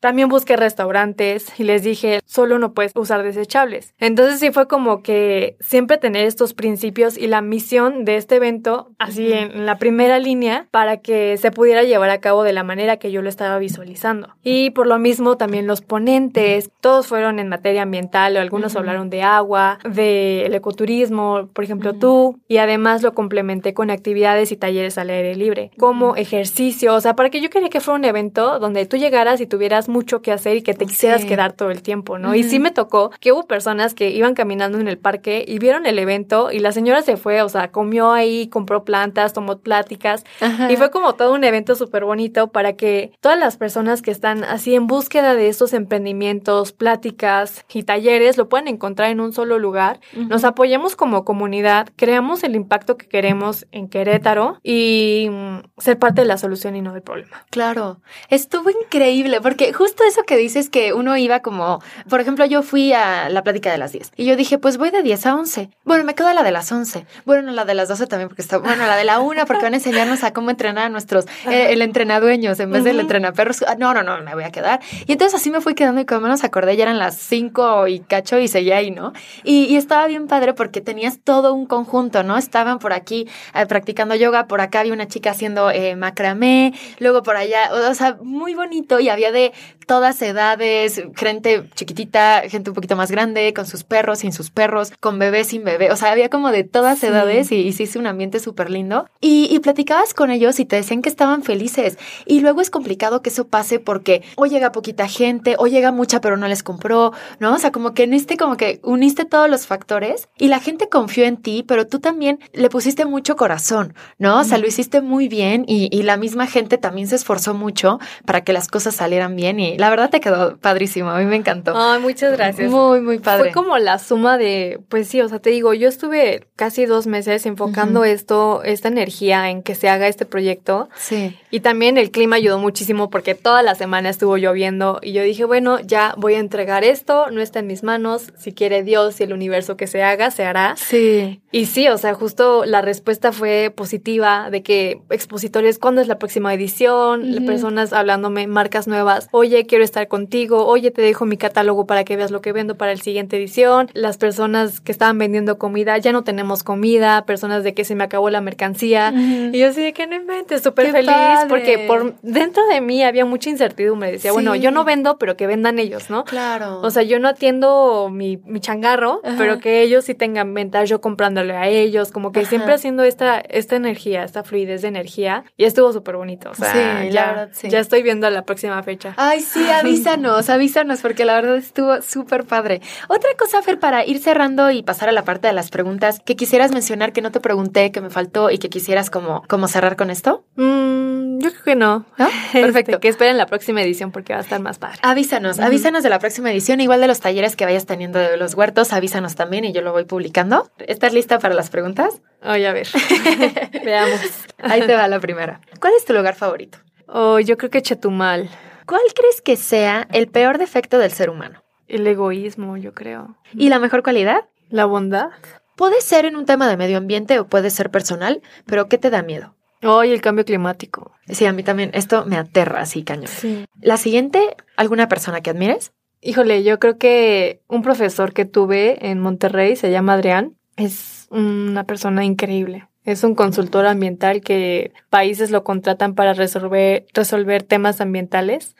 También 0.00 0.28
busqué 0.28 0.56
restaurantes 0.56 1.58
y 1.58 1.64
les 1.64 1.82
dije, 1.82 2.20
solo 2.26 2.58
no 2.58 2.72
puedes 2.72 2.92
usar 2.94 3.22
desechables. 3.22 3.94
Entonces 3.98 4.40
sí 4.40 4.50
fue 4.50 4.68
como 4.68 5.02
que 5.02 5.29
siempre 5.60 5.98
tener 5.98 6.26
estos 6.26 6.54
principios 6.54 7.16
y 7.18 7.26
la 7.26 7.42
misión 7.42 8.04
de 8.04 8.16
este 8.16 8.36
evento 8.36 8.90
así 8.98 9.32
en 9.32 9.66
la 9.66 9.78
primera 9.78 10.18
línea 10.18 10.66
para 10.70 10.98
que 10.98 11.36
se 11.36 11.50
pudiera 11.50 11.82
llevar 11.82 12.10
a 12.10 12.20
cabo 12.20 12.42
de 12.42 12.52
la 12.52 12.64
manera 12.64 12.96
que 12.96 13.10
yo 13.10 13.22
lo 13.22 13.28
estaba 13.28 13.58
visualizando. 13.58 14.28
Y 14.42 14.70
por 14.70 14.86
lo 14.86 14.98
mismo 14.98 15.36
también 15.36 15.66
los 15.66 15.80
ponentes, 15.80 16.70
todos 16.80 17.06
fueron 17.06 17.38
en 17.38 17.48
materia 17.48 17.82
ambiental, 17.82 18.36
o 18.36 18.40
algunos 18.40 18.76
hablaron 18.76 19.10
de 19.10 19.22
agua, 19.22 19.78
del 19.84 20.54
ecoturismo, 20.54 21.48
por 21.52 21.64
ejemplo 21.64 21.94
tú, 21.94 22.38
y 22.48 22.58
además 22.58 23.02
lo 23.02 23.14
complementé 23.14 23.74
con 23.74 23.90
actividades 23.90 24.52
y 24.52 24.56
talleres 24.56 24.98
al 24.98 25.10
aire 25.10 25.34
libre, 25.36 25.70
como 25.78 26.16
ejercicio, 26.16 26.94
o 26.94 27.00
sea, 27.00 27.14
para 27.14 27.30
que 27.30 27.40
yo 27.40 27.50
quería 27.50 27.68
que 27.68 27.80
fuera 27.80 27.98
un 27.98 28.04
evento 28.04 28.58
donde 28.58 28.86
tú 28.86 28.96
llegaras 28.96 29.40
y 29.40 29.46
tuvieras 29.46 29.88
mucho 29.88 30.22
que 30.22 30.32
hacer 30.32 30.56
y 30.56 30.62
que 30.62 30.74
te 30.74 30.86
quisieras 30.86 31.24
quedar 31.24 31.52
todo 31.52 31.70
el 31.70 31.82
tiempo, 31.82 32.18
¿no? 32.18 32.34
Y 32.34 32.42
sí 32.42 32.58
me 32.58 32.70
tocó 32.70 33.10
que 33.20 33.32
hubo 33.32 33.46
personas 33.46 33.94
que 33.94 34.10
iban 34.10 34.34
caminando 34.34 34.78
en 34.78 34.88
el 34.88 34.98
parque 34.98 35.19
y 35.24 35.58
vieron 35.58 35.86
el 35.86 35.98
evento 35.98 36.50
y 36.50 36.58
la 36.58 36.72
señora 36.72 37.02
se 37.02 37.16
fue, 37.16 37.42
o 37.42 37.48
sea, 37.48 37.70
comió 37.70 38.12
ahí, 38.12 38.48
compró 38.48 38.84
plantas, 38.84 39.32
tomó 39.32 39.58
pláticas 39.58 40.24
y 40.68 40.76
fue 40.76 40.90
como 40.90 41.14
todo 41.14 41.34
un 41.34 41.44
evento 41.44 41.74
súper 41.74 42.04
bonito 42.04 42.48
para 42.48 42.74
que 42.74 43.12
todas 43.20 43.38
las 43.38 43.56
personas 43.56 44.02
que 44.02 44.10
están 44.10 44.44
así 44.44 44.74
en 44.74 44.86
búsqueda 44.86 45.34
de 45.34 45.48
estos 45.48 45.72
emprendimientos, 45.72 46.72
pláticas 46.72 47.64
y 47.72 47.82
talleres 47.82 48.36
lo 48.36 48.48
puedan 48.48 48.68
encontrar 48.68 49.10
en 49.10 49.20
un 49.20 49.32
solo 49.32 49.58
lugar, 49.58 50.00
nos 50.14 50.44
apoyemos 50.44 50.96
como 50.96 51.24
comunidad, 51.24 51.88
creamos 51.96 52.42
el 52.44 52.54
impacto 52.54 52.96
que 52.96 53.08
queremos 53.08 53.66
en 53.72 53.88
Querétaro 53.88 54.58
y 54.62 55.28
mm, 55.30 55.58
ser 55.78 55.98
parte 55.98 56.22
de 56.22 56.26
la 56.26 56.38
solución 56.38 56.76
y 56.76 56.82
no 56.82 56.92
del 56.92 57.02
problema. 57.02 57.44
Claro, 57.50 58.00
estuvo 58.28 58.70
increíble 58.70 59.40
porque 59.40 59.72
justo 59.72 60.04
eso 60.04 60.22
que 60.24 60.36
dices 60.36 60.70
que 60.70 60.92
uno 60.92 61.16
iba 61.16 61.40
como, 61.40 61.80
por 62.08 62.20
ejemplo, 62.20 62.44
yo 62.44 62.62
fui 62.62 62.92
a 62.92 63.28
la 63.28 63.42
plática 63.42 63.70
de 63.70 63.78
las 63.78 63.92
10 63.92 64.12
y 64.16 64.24
yo 64.24 64.36
dije, 64.36 64.58
pues 64.58 64.78
voy 64.78 64.90
de 64.90 65.02
10 65.02 65.09
a 65.12 65.34
11. 65.34 65.70
Bueno, 65.84 66.04
me 66.04 66.14
quedo 66.14 66.32
la 66.32 66.42
de 66.42 66.52
las 66.52 66.70
11. 66.70 67.04
Bueno, 67.24 67.50
la 67.52 67.64
de 67.64 67.74
las 67.74 67.88
12 67.88 68.06
también 68.06 68.28
porque 68.28 68.42
está, 68.42 68.58
bueno, 68.58 68.86
la 68.86 68.96
de 68.96 69.04
la 69.04 69.18
1 69.18 69.44
porque 69.46 69.62
van 69.64 69.74
a 69.74 69.76
enseñarnos 69.76 70.22
a 70.22 70.32
cómo 70.32 70.50
entrenar 70.50 70.84
a 70.84 70.88
nuestros, 70.88 71.26
eh, 71.48 71.68
el 71.70 71.82
entrenadueños 71.82 72.60
en 72.60 72.70
vez 72.70 72.84
del 72.84 73.00
entrenaperros. 73.00 73.62
Ah, 73.66 73.74
no, 73.76 73.92
no, 73.92 74.02
no, 74.02 74.22
me 74.22 74.34
voy 74.34 74.44
a 74.44 74.50
quedar. 74.50 74.80
Y 75.06 75.12
entonces 75.12 75.40
así 75.40 75.50
me 75.50 75.60
fui 75.60 75.74
quedando 75.74 76.00
y 76.00 76.04
como 76.06 76.22
menos 76.22 76.44
acordé, 76.44 76.76
ya 76.76 76.84
eran 76.84 76.98
las 76.98 77.16
5 77.16 77.88
y 77.88 78.00
cacho 78.00 78.38
y 78.38 78.46
seguía 78.48 78.76
ahí, 78.76 78.90
¿no? 78.90 79.12
Y, 79.42 79.76
estaba 79.80 80.06
bien 80.06 80.26
padre 80.26 80.52
porque 80.52 80.80
tenías 80.80 81.20
todo 81.24 81.54
un 81.54 81.66
conjunto, 81.66 82.22
¿no? 82.22 82.36
Estaban 82.36 82.78
por 82.78 82.92
aquí 82.92 83.26
eh, 83.54 83.66
practicando 83.66 84.14
yoga, 84.14 84.46
por 84.46 84.60
acá 84.60 84.80
había 84.80 84.92
una 84.92 85.08
chica 85.08 85.30
haciendo 85.30 85.70
eh, 85.70 85.96
macramé, 85.96 86.74
luego 86.98 87.22
por 87.22 87.36
allá, 87.36 87.70
o 87.72 87.94
sea, 87.94 88.18
muy 88.22 88.54
bonito 88.54 89.00
y 89.00 89.08
había 89.08 89.32
de 89.32 89.52
todas 89.90 90.22
edades, 90.22 91.02
gente 91.16 91.64
chiquitita, 91.74 92.42
gente 92.48 92.70
un 92.70 92.74
poquito 92.74 92.94
más 92.94 93.10
grande, 93.10 93.52
con 93.52 93.66
sus 93.66 93.82
perros, 93.82 94.20
sin 94.20 94.32
sus 94.32 94.50
perros, 94.50 94.92
con 95.00 95.18
bebés, 95.18 95.48
sin 95.48 95.64
bebé. 95.64 95.90
O 95.90 95.96
sea, 95.96 96.12
había 96.12 96.28
como 96.28 96.50
de 96.50 96.64
todas 96.64 97.02
edades 97.02 97.50
y, 97.50 97.56
y 97.56 97.72
se 97.72 97.84
hizo 97.84 97.98
un 97.98 98.06
ambiente 98.06 98.38
súper 98.38 98.70
lindo. 98.70 99.06
Y, 99.20 99.48
y, 99.50 99.58
platicabas 99.60 100.14
con 100.14 100.30
ellos 100.30 100.60
y 100.60 100.66
te 100.66 100.76
decían 100.76 101.02
que 101.02 101.08
estaban 101.08 101.42
felices. 101.42 101.98
Y 102.26 102.40
luego 102.40 102.60
es 102.60 102.70
complicado 102.70 103.22
que 103.22 103.30
eso 103.30 103.48
pase 103.48 103.78
porque 103.78 104.22
o 104.36 104.46
llega 104.46 104.72
poquita 104.72 105.08
gente, 105.08 105.56
o 105.58 105.66
llega 105.66 105.90
mucha 105.90 106.20
pero 106.20 106.36
no 106.36 106.48
les 106.48 106.62
compró, 106.62 107.12
¿no? 107.38 107.54
O 107.54 107.58
sea, 107.58 107.72
como 107.72 107.94
que 107.94 108.04
en 108.04 108.14
este, 108.14 108.36
como 108.36 108.56
que 108.56 108.80
uniste 108.82 109.24
todos 109.24 109.48
los 109.48 109.66
factores 109.66 110.28
y 110.38 110.48
la 110.48 110.60
gente 110.60 110.88
confió 110.88 111.24
en 111.24 111.38
ti, 111.38 111.64
pero 111.66 111.86
tú 111.86 112.00
también 112.00 112.38
le 112.52 112.68
pusiste 112.68 113.04
mucho 113.04 113.36
corazón, 113.36 113.94
¿no? 114.18 114.40
O 114.40 114.44
sea, 114.44 114.58
lo 114.58 114.66
hiciste 114.66 115.00
muy 115.00 115.28
bien 115.28 115.64
y, 115.66 115.88
y 115.90 116.02
la 116.02 116.16
misma 116.16 116.46
gente 116.46 116.78
también 116.78 117.08
se 117.08 117.16
esforzó 117.16 117.54
mucho 117.54 117.98
para 118.26 118.42
que 118.42 118.52
las 118.52 118.68
cosas 118.68 118.94
salieran 118.94 119.36
bien 119.36 119.60
y 119.60 119.78
la 119.78 119.88
verdad 119.88 120.10
te 120.10 120.20
quedó 120.20 120.58
padrísimo, 120.58 121.10
a 121.10 121.18
mí 121.18 121.24
me 121.24 121.36
encantó. 121.36 121.72
Ay, 121.74 122.00
muchas 122.00 122.32
gracias. 122.32 122.70
Muy, 122.70 123.00
muy 123.00 123.18
padre. 123.18 123.44
Fue 123.44 123.52
como 123.52 123.78
la 123.78 123.98
suma 123.98 124.36
de 124.36 124.79
pues 124.88 125.08
sí, 125.08 125.20
o 125.20 125.28
sea, 125.28 125.38
te 125.38 125.50
digo, 125.50 125.74
yo 125.74 125.88
estuve 125.88 126.46
casi 126.56 126.86
dos 126.86 127.06
meses 127.06 127.46
enfocando 127.46 128.04
esto, 128.04 128.62
esta 128.64 128.88
energía 128.88 129.50
en 129.50 129.62
que 129.62 129.74
se 129.74 129.88
haga 129.88 130.08
este 130.08 130.24
proyecto. 130.24 130.88
Sí. 130.96 131.36
Y 131.50 131.60
también 131.60 131.98
el 131.98 132.10
clima 132.10 132.36
ayudó 132.36 132.58
muchísimo 132.58 133.10
porque 133.10 133.34
toda 133.34 133.62
la 133.62 133.74
semana 133.74 134.10
estuvo 134.10 134.36
lloviendo 134.36 135.00
y 135.02 135.12
yo 135.12 135.22
dije, 135.22 135.44
bueno, 135.44 135.80
ya 135.80 136.14
voy 136.16 136.34
a 136.34 136.38
entregar 136.38 136.84
esto, 136.84 137.30
no 137.30 137.40
está 137.40 137.60
en 137.60 137.66
mis 137.66 137.82
manos, 137.82 138.32
si 138.38 138.52
quiere 138.52 138.82
Dios 138.82 139.20
y 139.20 139.24
el 139.24 139.32
universo 139.32 139.76
que 139.76 139.86
se 139.86 140.02
haga, 140.02 140.30
se 140.30 140.44
hará. 140.44 140.74
Sí. 140.76 141.40
Y 141.52 141.66
sí, 141.66 141.88
o 141.88 141.98
sea, 141.98 142.14
justo 142.14 142.64
la 142.64 142.82
respuesta 142.82 143.32
fue 143.32 143.72
positiva 143.74 144.50
de 144.50 144.62
que 144.62 145.00
expositores, 145.10 145.78
¿cuándo 145.78 146.00
es 146.00 146.08
la 146.08 146.18
próxima 146.18 146.54
edición? 146.54 147.44
Personas 147.46 147.92
hablándome, 147.92 148.46
marcas 148.46 148.86
nuevas, 148.86 149.28
oye, 149.32 149.66
quiero 149.66 149.82
estar 149.82 150.08
contigo, 150.08 150.66
oye, 150.66 150.90
te 150.90 151.02
dejo 151.02 151.26
mi 151.26 151.36
catálogo 151.36 151.86
para 151.86 152.04
que 152.04 152.16
veas 152.16 152.30
lo 152.30 152.40
que 152.40 152.52
vendo 152.52 152.76
para 152.76 152.94
la 152.94 153.00
siguiente 153.00 153.36
edición. 153.36 153.90
Las 153.94 154.18
personas 154.18 154.69
que 154.78 154.92
estaban 154.92 155.18
vendiendo 155.18 155.58
comida, 155.58 155.98
ya 155.98 156.12
no 156.12 156.22
tenemos 156.22 156.62
comida, 156.62 157.24
personas 157.26 157.64
de 157.64 157.74
que 157.74 157.84
se 157.84 157.96
me 157.96 158.04
acabó 158.04 158.30
la 158.30 158.40
mercancía. 158.40 159.12
Y 159.12 159.58
yo 159.58 159.68
así 159.68 159.82
de 159.82 159.92
que 159.92 160.06
no 160.06 160.14
inventes, 160.14 160.62
súper 160.62 160.92
feliz, 160.92 161.10
porque 161.48 161.86
por 161.88 162.14
dentro 162.22 162.64
de 162.68 162.80
mí 162.80 163.02
había 163.02 163.24
mucha 163.24 163.50
incertidumbre. 163.50 164.12
Decía, 164.12 164.32
bueno, 164.32 164.54
yo 164.54 164.70
no 164.70 164.84
vendo, 164.84 165.18
pero 165.18 165.36
que 165.36 165.46
vendan 165.46 165.78
ellos, 165.78 166.10
¿no? 166.10 166.24
Claro. 166.24 166.80
O 166.82 166.90
sea, 166.90 167.02
yo 167.02 167.18
no 167.18 167.28
atiendo 167.28 168.08
mi, 168.10 168.36
mi 168.44 168.60
changarro, 168.60 169.20
pero 169.38 169.58
que 169.58 169.82
ellos 169.82 170.04
sí 170.04 170.14
tengan 170.14 170.54
ventas, 170.54 170.88
yo 170.88 171.00
comprándole 171.00 171.56
a 171.56 171.68
ellos, 171.68 172.12
como 172.12 172.32
que 172.32 172.44
siempre 172.44 172.74
haciendo 172.74 173.02
esta, 173.02 173.38
esta 173.40 173.76
energía, 173.76 174.24
esta 174.24 174.44
fluidez 174.44 174.82
de 174.82 174.88
energía. 174.88 175.44
Y 175.56 175.64
estuvo 175.64 175.92
súper 175.92 176.16
bonito. 176.16 176.50
O 176.50 176.54
sea, 176.54 177.04
ya, 177.06 177.48
ya 177.62 177.78
estoy 177.78 178.02
viendo 178.02 178.28
la 178.30 178.44
próxima 178.44 178.82
fecha. 178.82 179.14
Ay, 179.16 179.40
sí, 179.40 179.64
avísanos, 179.80 180.50
avísanos, 180.50 181.00
porque 181.00 181.24
la 181.24 181.34
verdad 181.34 181.56
estuvo 181.56 182.02
súper 182.02 182.44
padre. 182.44 182.80
Otra 183.08 183.30
cosa, 183.38 183.62
Fer, 183.62 183.78
para 183.78 184.04
ir 184.04 184.18
cerrando 184.18 184.59
y 184.70 184.82
pasar 184.82 185.08
a 185.08 185.12
la 185.12 185.24
parte 185.24 185.46
de 185.46 185.54
las 185.54 185.70
preguntas, 185.70 186.20
que 186.24 186.36
quisieras 186.36 186.72
mencionar, 186.72 187.12
que 187.14 187.22
no 187.22 187.30
te 187.30 187.40
pregunté, 187.40 187.92
que 187.92 188.00
me 188.02 188.10
faltó 188.10 188.50
y 188.50 188.58
que 188.58 188.68
quisieras 188.68 189.08
como, 189.08 189.42
como 189.48 189.68
cerrar 189.68 189.96
con 189.96 190.10
esto. 190.10 190.44
Mm, 190.56 191.38
yo 191.38 191.50
creo 191.50 191.64
que 191.64 191.76
no. 191.76 192.04
Este, 192.50 192.62
Perfecto. 192.62 192.98
que 192.98 193.06
esperen 193.08 193.38
la 193.38 193.46
próxima 193.46 193.80
edición 193.80 194.10
porque 194.10 194.32
va 194.32 194.40
a 194.40 194.42
estar 194.42 194.60
más 194.60 194.78
padre. 194.78 194.98
Avísanos, 195.02 195.60
avísanos 195.60 196.02
de 196.02 196.10
la 196.10 196.18
próxima 196.18 196.50
edición, 196.50 196.80
igual 196.80 197.00
de 197.00 197.06
los 197.06 197.20
talleres 197.20 197.54
que 197.54 197.64
vayas 197.64 197.86
teniendo 197.86 198.18
de 198.18 198.36
los 198.36 198.54
huertos, 198.54 198.92
avísanos 198.92 199.36
también 199.36 199.64
y 199.64 199.72
yo 199.72 199.80
lo 199.80 199.92
voy 199.92 200.04
publicando. 200.04 200.68
¿Estás 200.78 201.12
lista 201.14 201.38
para 201.38 201.54
las 201.54 201.70
preguntas? 201.70 202.20
Oye, 202.42 202.66
a 202.66 202.72
ver. 202.72 202.88
Veamos. 203.84 204.20
Ahí 204.58 204.84
te 204.84 204.94
va 204.94 205.06
la 205.06 205.20
primera. 205.20 205.60
¿Cuál 205.80 205.92
es 205.96 206.04
tu 206.04 206.12
lugar 206.12 206.34
favorito? 206.34 206.78
Oh, 207.06 207.38
yo 207.38 207.56
creo 207.56 207.70
que 207.70 207.82
Chetumal. 207.82 208.50
¿Cuál 208.86 209.02
crees 209.14 209.40
que 209.40 209.54
sea 209.54 210.08
el 210.12 210.26
peor 210.26 210.58
defecto 210.58 210.98
del 210.98 211.12
ser 211.12 211.30
humano? 211.30 211.59
El 211.90 212.06
egoísmo, 212.06 212.76
yo 212.76 212.94
creo. 212.94 213.36
¿Y 213.52 213.68
la 213.68 213.80
mejor 213.80 214.02
cualidad? 214.02 214.48
La 214.68 214.84
bondad. 214.84 215.30
Puede 215.76 216.00
ser 216.00 216.24
en 216.24 216.36
un 216.36 216.46
tema 216.46 216.68
de 216.68 216.76
medio 216.76 216.98
ambiente 216.98 217.38
o 217.40 217.48
puede 217.48 217.70
ser 217.70 217.90
personal, 217.90 218.42
pero 218.64 218.88
¿qué 218.88 218.96
te 218.96 219.10
da 219.10 219.22
miedo? 219.22 219.56
Oh, 219.82 220.02
el 220.02 220.20
cambio 220.20 220.44
climático. 220.44 221.12
Sí, 221.28 221.46
a 221.46 221.52
mí 221.52 221.62
también. 221.62 221.90
Esto 221.94 222.24
me 222.26 222.36
aterra 222.36 222.80
así, 222.80 223.02
cañón. 223.02 223.28
Sí. 223.28 223.64
La 223.80 223.96
siguiente, 223.96 224.56
¿alguna 224.76 225.08
persona 225.08 225.40
que 225.40 225.50
admires? 225.50 225.92
Híjole, 226.20 226.62
yo 226.62 226.78
creo 226.78 226.98
que 226.98 227.62
un 227.66 227.82
profesor 227.82 228.32
que 228.34 228.44
tuve 228.44 229.10
en 229.10 229.18
Monterrey, 229.20 229.74
se 229.74 229.90
llama 229.90 230.12
Adrián, 230.12 230.56
es 230.76 231.26
una 231.30 231.84
persona 231.84 232.24
increíble. 232.24 232.88
Es 233.10 233.24
un 233.24 233.34
consultor 233.34 233.86
ambiental 233.86 234.40
que 234.40 234.92
países 235.08 235.50
lo 235.50 235.64
contratan 235.64 236.14
para 236.14 236.32
resolver, 236.32 237.06
resolver 237.12 237.62
temas 237.62 238.00
ambientales 238.00 238.76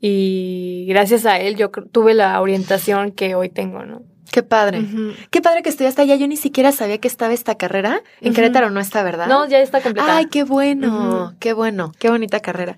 y 0.00 0.86
gracias 0.88 1.26
a 1.26 1.38
él 1.38 1.56
yo 1.56 1.70
tuve 1.70 2.14
la 2.14 2.40
orientación 2.40 3.12
que 3.12 3.34
hoy 3.34 3.50
tengo, 3.50 3.84
¿no? 3.84 4.02
Qué 4.32 4.42
padre. 4.42 4.82
Qué 5.30 5.40
padre 5.40 5.62
que 5.62 5.68
estudiaste 5.68 6.02
allá. 6.02 6.16
Yo 6.16 6.26
ni 6.26 6.36
siquiera 6.36 6.72
sabía 6.72 6.98
que 6.98 7.08
estaba 7.08 7.32
esta 7.32 7.54
carrera. 7.54 8.02
En 8.20 8.34
Querétaro 8.34 8.70
no 8.70 8.80
está, 8.80 9.02
¿verdad? 9.02 9.28
No, 9.28 9.46
ya 9.46 9.60
está 9.60 9.80
completada. 9.80 10.16
Ay, 10.16 10.26
qué 10.26 10.44
bueno, 10.44 11.34
qué 11.38 11.52
bueno, 11.52 11.92
qué 11.98 12.10
bonita 12.10 12.40
carrera. 12.40 12.76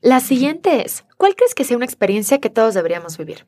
La 0.00 0.20
siguiente 0.20 0.84
es, 0.84 1.04
¿cuál 1.16 1.34
crees 1.34 1.54
que 1.54 1.64
sea 1.64 1.76
una 1.76 1.86
experiencia 1.86 2.38
que 2.38 2.50
todos 2.50 2.74
deberíamos 2.74 3.16
vivir? 3.16 3.46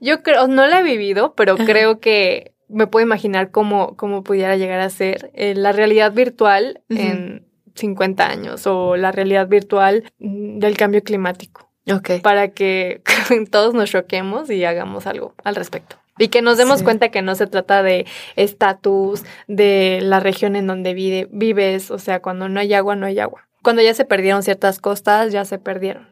Yo 0.00 0.22
creo, 0.22 0.48
no 0.48 0.66
la 0.66 0.80
he 0.80 0.82
vivido, 0.82 1.34
pero 1.34 1.56
creo 1.56 2.00
que 2.00 2.52
me 2.72 2.86
puedo 2.86 3.04
imaginar 3.04 3.50
cómo, 3.50 3.96
cómo 3.96 4.24
pudiera 4.24 4.56
llegar 4.56 4.80
a 4.80 4.90
ser 4.90 5.30
eh, 5.34 5.54
la 5.54 5.72
realidad 5.72 6.12
virtual 6.12 6.80
en 6.88 7.46
50 7.74 8.26
años 8.26 8.66
o 8.66 8.96
la 8.96 9.12
realidad 9.12 9.48
virtual 9.48 10.04
mm, 10.18 10.58
del 10.58 10.76
cambio 10.76 11.02
climático. 11.02 11.68
Ok. 11.90 12.22
Para 12.22 12.48
que 12.48 13.02
todos 13.50 13.74
nos 13.74 13.90
choquemos 13.90 14.50
y 14.50 14.64
hagamos 14.64 15.06
algo 15.06 15.34
al 15.44 15.54
respecto. 15.54 15.96
Y 16.18 16.28
que 16.28 16.42
nos 16.42 16.58
demos 16.58 16.82
cuenta 16.82 17.08
que 17.08 17.22
no 17.22 17.34
se 17.34 17.46
trata 17.46 17.82
de 17.82 18.06
estatus, 18.36 19.24
de 19.48 20.00
la 20.02 20.20
región 20.20 20.56
en 20.56 20.66
donde 20.66 20.92
vive, 20.92 21.26
vives, 21.32 21.90
o 21.90 21.98
sea, 21.98 22.20
cuando 22.20 22.48
no 22.48 22.60
hay 22.60 22.74
agua, 22.74 22.96
no 22.96 23.06
hay 23.06 23.18
agua. 23.18 23.48
Cuando 23.62 23.80
ya 23.80 23.94
se 23.94 24.04
perdieron 24.04 24.42
ciertas 24.42 24.78
costas, 24.78 25.32
ya 25.32 25.44
se 25.44 25.58
perdieron. 25.58 26.11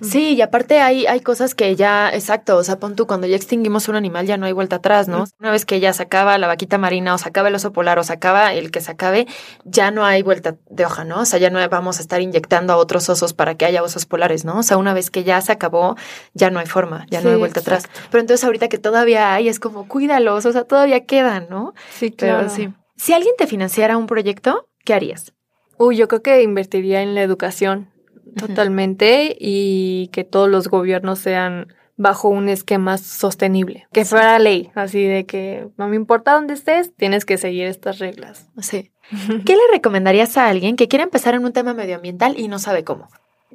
Sí, 0.00 0.34
y 0.34 0.42
aparte 0.42 0.80
hay, 0.80 1.06
hay 1.06 1.20
cosas 1.20 1.54
que 1.54 1.74
ya, 1.76 2.10
exacto, 2.10 2.56
o 2.56 2.64
sea, 2.64 2.78
pon 2.78 2.96
tú, 2.96 3.06
cuando 3.06 3.26
ya 3.26 3.36
extinguimos 3.36 3.88
un 3.88 3.96
animal 3.96 4.26
ya 4.26 4.36
no 4.36 4.46
hay 4.46 4.52
vuelta 4.52 4.76
atrás, 4.76 5.08
¿no? 5.08 5.24
Una 5.38 5.50
vez 5.50 5.64
que 5.64 5.80
ya 5.80 5.92
se 5.92 6.02
acaba 6.02 6.38
la 6.38 6.46
vaquita 6.46 6.78
marina 6.78 7.14
o 7.14 7.18
se 7.18 7.28
acaba 7.28 7.48
el 7.48 7.54
oso 7.54 7.72
polar 7.72 7.98
o 7.98 8.04
se 8.04 8.12
acaba 8.12 8.52
el 8.52 8.70
que 8.70 8.80
se 8.80 8.90
acabe, 8.90 9.26
ya 9.64 9.90
no 9.90 10.04
hay 10.04 10.22
vuelta 10.22 10.56
de 10.70 10.84
hoja, 10.84 11.04
¿no? 11.04 11.20
O 11.20 11.24
sea, 11.24 11.38
ya 11.38 11.50
no 11.50 11.58
vamos 11.68 11.98
a 11.98 12.02
estar 12.02 12.20
inyectando 12.20 12.72
a 12.72 12.76
otros 12.76 13.08
osos 13.08 13.34
para 13.34 13.56
que 13.56 13.64
haya 13.64 13.82
osos 13.82 14.06
polares, 14.06 14.44
¿no? 14.44 14.58
O 14.58 14.62
sea, 14.62 14.76
una 14.76 14.94
vez 14.94 15.10
que 15.10 15.24
ya 15.24 15.40
se 15.40 15.52
acabó, 15.52 15.96
ya 16.34 16.50
no 16.50 16.58
hay 16.58 16.66
forma, 16.66 17.06
ya 17.10 17.20
no 17.20 17.30
hay 17.30 17.36
vuelta 17.36 17.60
atrás. 17.60 17.88
Pero 18.10 18.20
entonces 18.20 18.44
ahorita 18.44 18.68
que 18.68 18.78
todavía 18.78 19.34
hay, 19.34 19.48
es 19.48 19.60
como, 19.60 19.88
cuídalos, 19.88 20.46
o 20.46 20.52
sea, 20.52 20.64
todavía 20.64 21.04
quedan, 21.04 21.48
¿no? 21.50 21.74
Sí, 21.90 22.10
claro. 22.10 22.38
Pero 22.38 22.50
sí. 22.50 22.68
Si 22.96 23.12
alguien 23.12 23.34
te 23.38 23.46
financiara 23.46 23.96
un 23.96 24.06
proyecto, 24.06 24.68
¿qué 24.84 24.94
harías? 24.94 25.32
Uy, 25.76 25.96
yo 25.96 26.08
creo 26.08 26.22
que 26.22 26.42
invertiría 26.42 27.02
en 27.02 27.14
la 27.14 27.22
educación 27.22 27.90
totalmente 28.36 29.36
y 29.38 30.08
que 30.12 30.24
todos 30.24 30.48
los 30.48 30.68
gobiernos 30.68 31.18
sean 31.18 31.68
bajo 31.96 32.28
un 32.28 32.48
esquema 32.48 32.96
sostenible, 32.96 33.88
que 33.92 34.04
fuera 34.04 34.38
ley, 34.38 34.70
así 34.74 35.04
de 35.04 35.26
que 35.26 35.68
no 35.76 35.88
me 35.88 35.96
importa 35.96 36.34
dónde 36.34 36.54
estés, 36.54 36.94
tienes 36.94 37.24
que 37.24 37.38
seguir 37.38 37.66
estas 37.66 37.98
reglas. 37.98 38.48
Sí. 38.60 38.92
¿Qué 39.44 39.54
le 39.54 39.62
recomendarías 39.72 40.36
a 40.36 40.48
alguien 40.48 40.76
que 40.76 40.86
quiere 40.86 41.02
empezar 41.02 41.34
en 41.34 41.44
un 41.44 41.52
tema 41.52 41.74
medioambiental 41.74 42.38
y 42.38 42.46
no 42.48 42.60
sabe 42.60 42.84
cómo? 42.84 43.08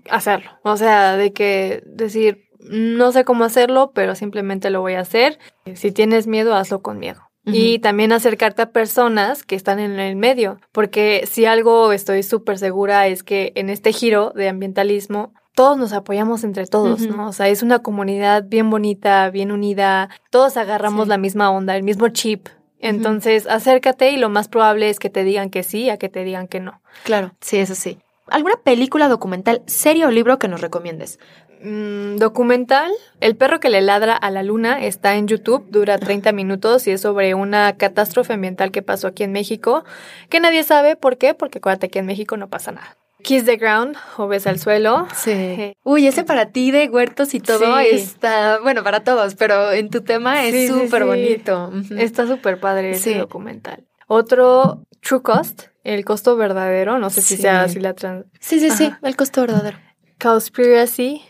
Hacerlo, 0.10 0.52
o 0.64 0.76
sea, 0.76 1.16
de 1.16 1.32
que 1.32 1.84
decir, 1.86 2.50
no 2.60 3.12
sé 3.14 3.24
cómo 3.24 3.46
hacerlo, 3.46 3.92
pero 3.94 4.14
simplemente 4.16 4.70
lo 4.70 4.82
voy 4.82 4.94
a 4.94 5.02
hacer. 5.02 5.40
Si 5.76 5.92
tienes 5.92 6.28
miedo, 6.28 6.56
hazlo 6.56 6.82
con 6.82 7.00
miedo. 7.00 7.22
Y 7.46 7.80
también 7.80 8.14
acercarte 8.14 8.62
a 8.62 8.72
personas 8.72 9.44
que 9.44 9.56
están 9.56 9.80
en 9.80 10.00
el 10.00 10.16
medio, 10.16 10.60
porque 10.72 11.28
si 11.30 11.46
algo 11.46 11.92
estoy 11.92 12.24
súper 12.24 12.58
segura 12.58 13.08
es 13.08 13.22
que 13.22 13.52
en 13.56 13.70
este 13.70 13.92
giro 13.92 14.32
de 14.34 14.48
ambientalismo 14.48 15.34
todos 15.54 15.78
nos 15.78 15.94
apoyamos 15.94 16.44
entre 16.44 16.66
todos, 16.66 17.02
¿no? 17.02 17.28
O 17.28 17.34
sea, 17.34 17.48
es 17.50 17.62
una 17.62 17.80
comunidad 17.80 18.46
bien 18.48 18.70
bonita, 18.70 19.30
bien 19.30 19.52
unida, 19.52 20.10
todos 20.32 20.58
agarramos 20.58 21.08
la 21.08 21.18
misma 21.18 21.52
onda, 21.52 21.76
el 21.76 21.84
mismo 21.84 22.08
chip. 22.10 22.48
Entonces, 22.80 23.48
acércate 23.48 24.12
y 24.12 24.18
lo 24.18 24.30
más 24.30 24.48
probable 24.48 24.90
es 24.90 25.00
que 25.00 25.10
te 25.10 25.24
digan 25.24 25.50
que 25.50 25.64
sí 25.64 25.90
a 25.90 25.98
que 25.98 26.10
te 26.10 26.24
digan 26.24 26.48
que 26.48 26.60
no. 26.60 26.82
Claro, 27.04 27.34
sí, 27.40 27.58
eso 27.58 27.76
sí. 27.76 28.00
¿Alguna 28.28 28.56
película, 28.58 29.10
documental, 29.10 29.62
serie 29.68 30.06
o 30.06 30.12
libro 30.12 30.40
que 30.40 30.48
nos 30.48 30.62
recomiendes? 30.62 31.20
Mm, 31.64 32.18
documental. 32.18 32.92
El 33.22 33.36
perro 33.36 33.60
que 33.60 33.70
le 33.70 33.82
ladra 33.82 34.16
a 34.16 34.30
la 34.30 34.44
luna 34.44 34.84
está 34.84 35.16
en 35.16 35.28
YouTube, 35.28 35.66
dura 35.70 35.98
30 35.98 36.32
minutos 36.34 36.88
y 36.88 36.92
es 36.92 37.02
sobre 37.02 37.34
una 37.34 37.78
catástrofe 37.78 38.34
ambiental 38.34 38.72
que 38.72 38.82
pasó 38.82 39.08
aquí 39.08 39.24
en 39.24 39.32
México, 39.32 39.86
que 40.30 40.40
nadie 40.40 40.64
sabe 40.64 40.96
por 40.96 41.18
qué, 41.18 41.34
porque 41.34 41.60
acuérdate 41.60 41.90
que 41.90 42.00
en 42.00 42.06
México 42.06 42.36
no 42.36 42.50
pasa 42.50 42.72
nada. 42.74 42.98
Kiss 43.24 43.46
the 43.46 43.56
Ground 43.56 43.96
o 44.18 44.28
Besa 44.28 44.50
al 44.50 44.60
Suelo. 44.60 45.08
Sí. 45.16 45.32
Eh, 45.32 45.78
Uy, 45.84 46.06
ese 46.08 46.26
para 46.26 46.48
ti 46.48 46.72
de 46.72 46.90
huertos 46.90 47.34
y 47.34 47.40
todo 47.40 47.80
está, 47.80 48.60
bueno, 48.62 48.84
para 48.84 49.06
todos, 49.06 49.36
pero 49.36 49.72
en 49.72 49.90
tu 49.90 50.02
tema 50.02 50.44
es 50.46 50.68
súper 50.68 51.06
bonito. 51.06 51.72
Está 51.98 52.28
súper 52.28 52.60
padre 52.60 52.92
ese 52.92 53.18
documental. 53.18 53.86
Otro, 54.08 54.86
True 55.00 55.22
Cost, 55.22 55.64
el 55.86 56.04
costo 56.04 56.36
verdadero, 56.36 57.00
no 57.00 57.10
sé 57.10 57.22
si 57.22 57.38
sea 57.38 57.62
así 57.62 57.80
la 57.80 57.94
trans... 57.94 58.26
Sí, 58.42 58.60
sí, 58.60 58.70
sí, 58.70 58.92
el 59.02 59.16
costo 59.16 59.42
verdadero. 59.42 59.78
Conspiracy. 60.24 61.22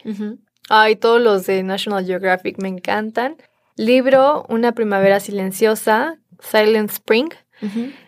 Ay, 0.69 0.95
todos 0.95 1.19
los 1.19 1.47
de 1.47 1.63
National 1.63 2.06
Geographic 2.06 2.62
me 2.62 2.67
encantan. 2.67 3.38
Libro 3.75 4.45
Una 4.49 4.73
primavera 4.73 5.19
silenciosa, 5.19 6.19
Silent 6.39 6.91
Spring, 6.91 7.29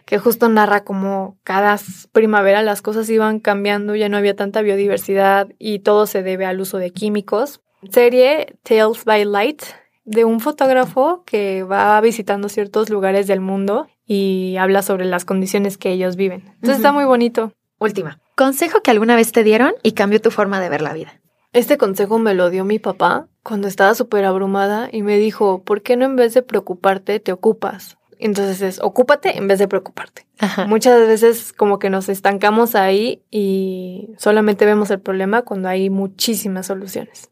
que 0.06 0.20
justo 0.20 0.48
narra 0.48 0.84
como 0.84 1.40
cada 1.44 1.80
primavera 2.12 2.62
las 2.62 2.84
cosas 2.84 3.10
iban 3.10 3.40
cambiando, 3.40 3.96
ya 3.96 4.10
no 4.10 4.18
había 4.18 4.36
tanta 4.36 4.62
biodiversidad 4.62 5.50
y 5.58 5.80
todo 5.80 6.06
se 6.06 6.22
debe 6.22 6.46
al 6.46 6.62
uso 6.62 6.78
de 6.78 6.92
químicos. 6.92 7.62
Serie 7.90 8.58
Tales 8.64 9.06
by 9.06 9.26
Light, 9.26 9.64
de 10.04 10.24
un 10.24 10.40
fotógrafo 10.40 11.24
que 11.26 11.64
va 11.64 12.00
visitando 12.02 12.48
ciertos 12.48 12.92
lugares 12.92 13.26
del 13.26 13.42
mundo 13.42 13.88
y 14.06 14.56
habla 14.58 14.84
sobre 14.84 15.06
las 15.06 15.26
condiciones 15.26 15.78
que 15.80 15.92
ellos 15.92 16.16
viven. 16.16 16.44
Entonces 16.56 16.78
está 16.78 16.92
muy 16.92 17.06
bonito. 17.06 17.54
Última. 17.80 18.20
Consejo 18.36 18.82
que 18.82 18.92
alguna 18.92 19.16
vez 19.16 19.32
te 19.32 19.44
dieron 19.44 19.74
y 19.84 19.94
cambió 19.94 20.22
tu 20.22 20.32
forma 20.32 20.60
de 20.60 20.70
ver 20.70 20.82
la 20.82 20.94
vida. 20.94 21.22
Este 21.54 21.78
consejo 21.78 22.20
me 22.20 22.34
lo 22.34 22.50
dio 22.50 22.66
mi 22.66 22.80
papá 22.80 23.28
cuando 23.44 23.68
estaba 23.68 23.96
súper 23.96 24.26
abrumada 24.26 24.90
y 24.92 25.04
me 25.04 25.18
dijo, 25.18 25.64
¿por 25.64 25.82
qué 25.82 25.96
no 25.96 26.06
en 26.06 26.16
vez 26.16 26.34
de 26.34 26.42
preocuparte 26.42 27.20
te 27.20 27.32
ocupas? 27.32 27.98
Entonces 28.20 28.62
es 28.62 28.80
ocúpate 28.82 29.38
en 29.38 29.48
vez 29.48 29.60
de 29.60 29.68
preocuparte. 29.68 30.26
Muchas 30.68 31.08
veces 31.08 31.54
como 31.54 31.80
que 31.80 31.90
nos 31.90 32.10
estancamos 32.10 32.76
ahí 32.76 33.22
y 33.32 34.10
solamente 34.18 34.66
vemos 34.66 34.92
el 34.92 35.00
problema 35.00 35.44
cuando 35.44 35.70
hay 35.70 35.90
muchísimas 35.90 36.68
soluciones. 36.68 37.30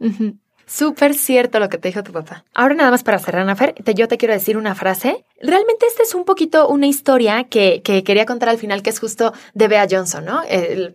Súper 0.74 1.14
cierto 1.14 1.60
lo 1.60 1.70
que 1.70 1.78
te 1.78 1.90
dijo 1.90 2.02
tu 2.02 2.12
papá. 2.12 2.46
Ahora 2.52 2.74
nada 2.74 2.90
más 2.90 3.04
para 3.04 3.20
cerrar, 3.20 3.46
Nafer, 3.46 3.76
yo 3.94 4.08
te 4.08 4.18
quiero 4.18 4.34
decir 4.34 4.58
una 4.58 4.74
frase. 4.74 5.24
Realmente 5.40 5.86
esta 5.86 6.02
es 6.02 6.16
un 6.16 6.26
poquito 6.26 6.68
una 6.68 6.88
historia 6.88 7.44
que, 7.44 7.84
que 7.84 8.04
quería 8.04 8.26
contar 8.26 8.50
al 8.50 8.58
final, 8.58 8.82
que 8.82 8.90
es 8.90 9.00
justo 9.00 9.34
de 9.54 9.68
Bea 9.68 9.86
Johnson, 9.88 10.26
¿no? 10.26 10.42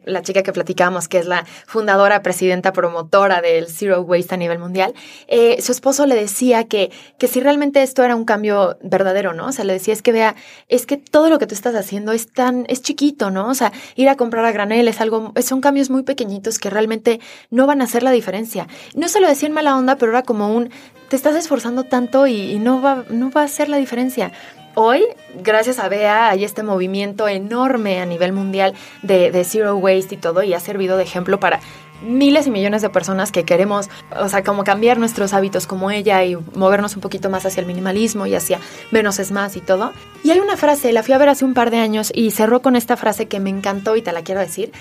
la 0.05 0.23
chica 0.23 0.43
que 0.43 0.53
platicamos, 0.53 1.07
que 1.07 1.19
es 1.19 1.27
la 1.27 1.45
fundadora, 1.67 2.23
presidenta, 2.23 2.73
promotora 2.73 3.41
del 3.41 3.69
Zero 3.69 4.01
Waste 4.01 4.35
a 4.35 4.39
nivel 4.39 4.59
mundial. 4.59 4.95
Eh, 5.29 5.63
su 5.63 5.71
esposo 5.71 6.07
le 6.07 6.17
decía 6.17 6.65
que, 6.65 6.91
que 7.17 7.29
si 7.29 7.39
realmente 7.39 7.81
esto 7.83 8.03
era 8.03 8.17
un 8.17 8.25
cambio 8.25 8.79
verdadero, 8.83 9.33
¿no? 9.33 9.47
O 9.47 9.53
sea, 9.53 9.65
le 9.65 9.75
decía, 9.75 9.95
es 9.95 10.03
que 10.03 10.11
Bea, 10.11 10.35
es 10.67 10.87
que 10.87 10.97
todo 10.97 11.31
lo 11.31 11.39
que 11.39 11.47
tú 11.47 11.55
estás 11.55 11.77
haciendo 11.77 12.11
es 12.11 12.33
tan, 12.33 12.65
es 12.69 12.83
chiquito, 12.83 13.31
¿no? 13.31 13.49
O 13.49 13.55
sea, 13.55 13.71
ir 13.95 14.09
a 14.09 14.17
comprar 14.17 14.45
a 14.45 14.51
granel 14.51 14.89
es 14.89 15.01
algo, 15.01 15.33
son 15.41 15.61
cambios 15.61 15.89
muy 15.89 16.03
pequeñitos 16.03 16.59
que 16.59 16.69
realmente 16.69 17.21
no 17.51 17.69
van 17.69 17.81
a 17.81 17.85
hacer 17.85 18.03
la 18.03 18.11
diferencia. 18.11 18.67
No 18.97 19.07
se 19.07 19.21
lo 19.21 19.29
decía 19.29 19.47
en 19.47 19.55
mala 19.55 19.68
onda, 19.77 19.97
pero 19.97 20.13
era 20.13 20.23
como 20.23 20.55
un, 20.55 20.71
te 21.09 21.17
estás 21.17 21.37
esforzando 21.37 21.85
tanto 21.85 22.27
y, 22.27 22.59
no, 22.59 22.81
va, 22.81 23.05
no 23.11 23.31
va 23.31 23.43
a 23.43 23.45
hacer 23.45 23.69
la 23.69 23.77
diferencia. 23.77 24.33
Hoy, 24.75 25.05
gracias 25.43 25.79
a 25.79 25.89
Bea, 25.89 26.29
hay 26.29 26.45
este 26.45 26.63
movimiento 26.63 27.27
enorme 27.27 28.01
a 28.01 28.07
nivel 28.07 28.33
mundial 28.33 28.75
de, 29.03 29.33
de, 29.33 29.45
zero 29.45 29.77
waste 29.77 30.15
y 30.15 30.19
todo, 30.19 30.43
y 30.43 30.55
ha 30.55 30.61
servido 30.61 30.97
de 30.97 31.03
ejemplo 31.03 31.41
para 31.41 31.61
miles 32.03 32.47
y 32.47 32.51
millones 32.51 32.83
de 32.83 32.91
personas 32.91 33.33
que 33.33 33.45
queremos, 33.45 33.89
o 34.17 34.29
sea, 34.29 34.45
como 34.45 34.65
cambiar 34.65 34.99
nuestros 34.99 35.35
hábitos 35.35 35.67
como 35.67 35.91
ella 35.91 36.25
y 36.25 36.37
movernos 36.55 36.95
un 36.95 37.03
poquito 37.03 37.31
más 37.31 37.45
hacia 37.45 37.61
el 37.61 37.67
minimalismo 37.67 38.27
y 38.27 38.35
hacia 38.35 38.61
menos 38.91 39.19
es 39.19 39.33
más 39.33 39.57
y 39.57 39.61
todo. 39.61 39.93
Y 40.23 40.31
hay 40.31 40.41
una 40.41 40.57
frase, 40.57 40.93
la 40.93 41.03
fui 41.03 41.15
a 41.15 41.19
ver 41.19 41.29
hace 41.29 41.45
un 41.45 41.55
par 41.55 41.71
de 41.71 41.79
años 41.79 42.13
y 42.15 42.31
cerró 42.31 42.63
con 42.63 42.77
esta 42.77 42.97
frase 42.97 43.27
que 43.27 43.41
me 43.41 43.51
encantó 43.51 43.97
y 43.97 44.03
te 44.03 44.13
la 44.13 44.23
quiero 44.23 44.41
decir, 44.41 44.73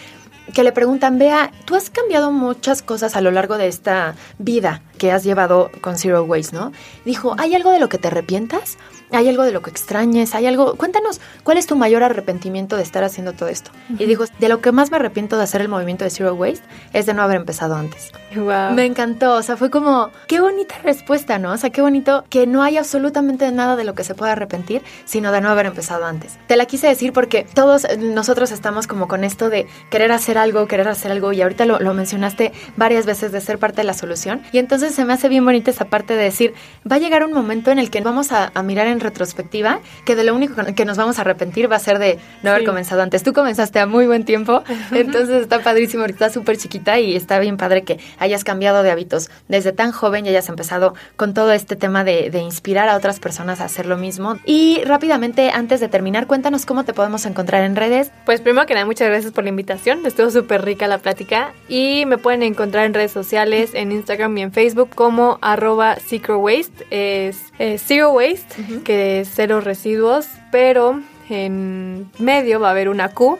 que 0.54 0.64
le 0.64 0.72
preguntan, 0.72 1.20
Vea, 1.20 1.52
tú 1.66 1.76
has 1.76 1.90
cambiado 1.90 2.32
muchas 2.32 2.82
cosas 2.82 3.16
a 3.16 3.22
lo 3.22 3.32
largo 3.32 3.58
de 3.58 3.68
esta 3.68 4.16
vida 4.38 4.82
que 4.98 5.12
has 5.12 5.24
llevado 5.24 5.70
con 5.82 5.98
Zero 5.98 6.24
Waste, 6.24 6.56
¿no? 6.56 6.72
Dijo, 7.06 7.36
¿hay 7.38 7.56
algo 7.56 7.72
de 7.72 7.80
lo 7.80 7.90
que 7.90 7.98
te 7.98 8.08
arrepientas? 8.08 8.78
¿Hay 9.12 9.30
algo 9.30 9.44
de 9.44 9.52
lo 9.52 9.62
que 9.62 9.70
extrañes? 9.70 10.36
¿Hay 10.36 10.46
algo? 10.46 10.76
Cuéntanos, 10.76 11.22
¿cuál 11.44 11.58
es 11.58 11.66
tu 11.66 11.76
mayor 11.76 12.04
arrepentimiento 12.04 12.76
de 12.76 12.84
estar 12.84 13.04
haciendo 13.04 13.34
todo 13.34 13.48
esto? 13.50 13.72
Y 13.98 14.06
dijo, 14.06 14.26
de 14.40 14.50
lo 14.50 14.60
que 14.60 14.72
más 14.72 14.92
me 14.92 14.98
arrepiento 14.98 15.38
de 15.38 15.44
hacer 15.44 15.62
el 15.62 15.70
movimiento 15.70 16.04
de 16.04 16.10
Zero 16.10 16.34
Waste 16.34 16.64
es 16.94 17.06
de 17.06 17.14
no 17.14 17.22
haber 17.22 17.38
empezado 17.38 17.76
antes. 17.76 18.12
Wow. 18.36 18.74
Me 18.74 18.86
encantó, 18.86 19.36
o 19.36 19.44
sea, 19.44 19.56
fue 19.56 19.70
como, 19.70 20.10
qué 20.28 20.42
bonita 20.42 20.76
respuesta, 20.84 21.40
¿no? 21.40 21.54
O 21.54 21.58
sea, 21.58 21.70
qué 21.70 21.82
bonito 21.82 22.26
que 22.30 22.48
no 22.48 22.64
hay 22.64 22.78
absolutamente 22.78 23.50
nada 23.52 23.78
de 23.78 23.86
lo 23.86 23.96
que 23.96 24.04
se 24.04 24.14
pueda 24.14 24.34
arrepentir, 24.34 24.82
sino 25.06 25.32
de 25.32 25.40
no 25.40 25.50
haber 25.50 25.68
empezado 25.68 26.06
antes. 26.06 26.38
Te 26.48 26.58
la 26.58 26.66
quise 26.66 26.88
decir 26.88 27.14
porque 27.14 27.48
todos 27.54 27.88
nosotros 27.98 28.52
estamos 28.52 28.88
como 28.88 29.08
con 29.08 29.24
esto 29.24 29.50
de 29.50 29.68
querer 29.90 30.12
hacer 30.12 30.38
algo, 30.38 30.68
querer 30.68 30.90
hacer 30.90 31.12
algo, 31.12 31.32
y 31.32 31.42
ahorita 31.42 31.66
lo, 31.66 31.80
lo 31.80 31.94
mencionaste 31.94 32.52
varias 32.76 33.06
veces 33.06 33.32
de 33.32 33.40
ser 33.40 33.58
parte 33.58 33.78
de 33.78 33.86
la 33.86 33.94
solución. 33.94 34.42
Y 34.52 34.58
entonces 34.58 34.94
se 34.94 35.06
me 35.06 35.14
hace 35.14 35.30
bien 35.30 35.46
bonita 35.46 35.72
esa 35.72 35.86
parte 35.86 36.16
de 36.16 36.24
decir, 36.24 36.54
va 36.90 36.98
a 36.98 37.00
llegar 37.00 37.24
un 37.24 37.32
momento 37.32 37.72
en 37.72 37.80
el 37.80 37.90
que 37.90 38.02
vamos 38.02 38.32
a, 38.32 38.52
a 38.54 38.64
mirar 38.64 38.88
en 38.88 38.97
retrospectiva 39.00 39.80
que 40.06 40.16
de 40.16 40.24
lo 40.24 40.36
único 40.36 40.56
que 40.76 40.86
nos 40.86 40.98
vamos 40.98 41.18
a 41.18 41.22
arrepentir 41.22 41.72
va 41.72 41.76
a 41.76 41.80
ser 41.80 42.00
de 42.00 42.20
no 42.44 42.52
haber 42.52 42.66
comenzado 42.66 43.02
antes. 43.02 43.24
Tú 43.24 43.34
comenzaste 43.34 43.80
a 43.80 43.86
muy 43.86 44.08
buen 44.08 44.26
tiempo, 44.26 44.64
entonces 44.92 45.42
está 45.42 45.60
padrísimo, 45.60 46.02
ahorita 46.02 46.30
súper 46.30 46.58
chiquita 46.58 47.00
y 47.00 47.16
está 47.16 47.40
bien 47.40 47.58
padre 47.58 47.84
que 47.84 48.00
hayas 48.20 48.44
cambiado 48.44 48.84
de 48.84 48.92
hábitos. 48.92 49.30
Desde 49.48 49.72
tan 49.72 49.92
joven 49.92 50.26
y 50.26 50.30
hayas 50.30 50.50
empezado 50.50 50.94
con 51.16 51.34
todo 51.34 51.52
este 51.52 51.76
tema 51.76 52.04
de, 52.04 52.30
de 52.30 52.40
inspirar 52.40 52.90
a 52.90 52.96
otras 52.96 53.20
personas 53.20 53.62
a 53.62 53.66
hacer 53.66 53.86
lo 53.86 53.98
mismo. 53.98 54.38
Y 54.46 54.82
rápidamente, 54.86 55.52
antes 55.52 55.80
de 55.80 55.88
terminar, 55.88 56.28
cuéntanos 56.28 56.66
cómo 56.66 56.84
te 56.84 56.94
podemos 56.94 57.26
encontrar 57.26 57.64
en 57.64 57.76
redes. 57.76 58.12
Pues 58.26 58.42
primero 58.42 58.66
que 58.66 58.74
nada, 58.74 58.86
muchas 58.86 59.08
gracias 59.08 59.34
por 59.34 59.44
la 59.44 59.50
invitación, 59.50 60.06
estuvo 60.06 60.30
súper 60.30 60.64
rica 60.64 60.88
la 60.88 60.98
plática. 60.98 61.54
Y 61.68 62.06
me 62.06 62.18
pueden 62.18 62.44
encontrar 62.44 62.86
en 62.86 62.94
redes 62.94 63.12
sociales, 63.12 63.72
en 63.74 63.92
Instagram 63.92 64.38
y 64.38 64.42
en 64.44 64.52
Facebook 64.52 64.90
como 64.96 65.38
arroba 65.42 65.98
Waste, 66.28 66.88
es, 66.90 67.38
Zero 67.86 68.12
Waste, 68.12 68.84
que 68.88 69.28
cero 69.30 69.60
residuos, 69.60 70.30
pero 70.50 71.02
en 71.30 72.10
medio 72.20 72.62
va 72.62 72.70
a 72.70 72.72
haber 72.72 72.88
una 72.88 73.10
Q. 73.10 73.38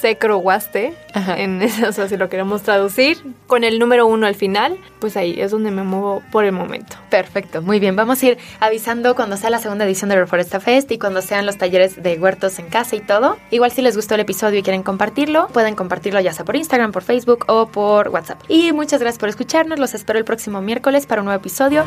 Secrowaste, 0.00 0.94
en 1.36 1.62
eso, 1.62 2.08
si 2.08 2.16
lo 2.16 2.28
queremos 2.28 2.62
traducir, 2.62 3.18
con 3.48 3.64
el 3.64 3.80
número 3.80 4.06
uno 4.06 4.26
al 4.26 4.36
final, 4.36 4.78
pues 5.00 5.16
ahí 5.16 5.40
es 5.40 5.50
donde 5.50 5.72
me 5.72 5.82
muevo 5.82 6.22
por 6.30 6.44
el 6.44 6.52
momento. 6.52 6.96
Perfecto, 7.10 7.60
muy 7.60 7.80
bien. 7.80 7.96
Vamos 7.96 8.22
a 8.22 8.26
ir 8.26 8.38
avisando 8.60 9.16
cuando 9.16 9.36
sea 9.36 9.50
la 9.50 9.58
segunda 9.58 9.84
edición 9.84 10.10
de 10.10 10.16
Reforesta 10.16 10.60
Fest 10.60 10.90
y 10.92 10.98
cuando 10.98 11.22
sean 11.22 11.44
los 11.44 11.56
talleres 11.56 12.00
de 12.00 12.18
huertos 12.18 12.58
en 12.60 12.66
casa 12.66 12.94
y 12.94 13.00
todo. 13.00 13.36
Igual 13.50 13.72
si 13.72 13.82
les 13.82 13.96
gustó 13.96 14.14
el 14.14 14.20
episodio 14.20 14.60
y 14.60 14.62
quieren 14.62 14.84
compartirlo, 14.84 15.48
pueden 15.48 15.74
compartirlo 15.74 16.20
ya 16.20 16.32
sea 16.32 16.44
por 16.44 16.54
Instagram, 16.54 16.92
por 16.92 17.02
Facebook 17.02 17.44
o 17.48 17.66
por 17.66 18.08
WhatsApp. 18.10 18.40
Y 18.48 18.72
muchas 18.72 19.00
gracias 19.00 19.18
por 19.18 19.28
escucharnos. 19.28 19.80
Los 19.80 19.94
espero 19.94 20.20
el 20.20 20.24
próximo 20.24 20.62
miércoles 20.62 21.06
para 21.06 21.20
un 21.20 21.26
nuevo 21.26 21.40
episodio. 21.40 21.84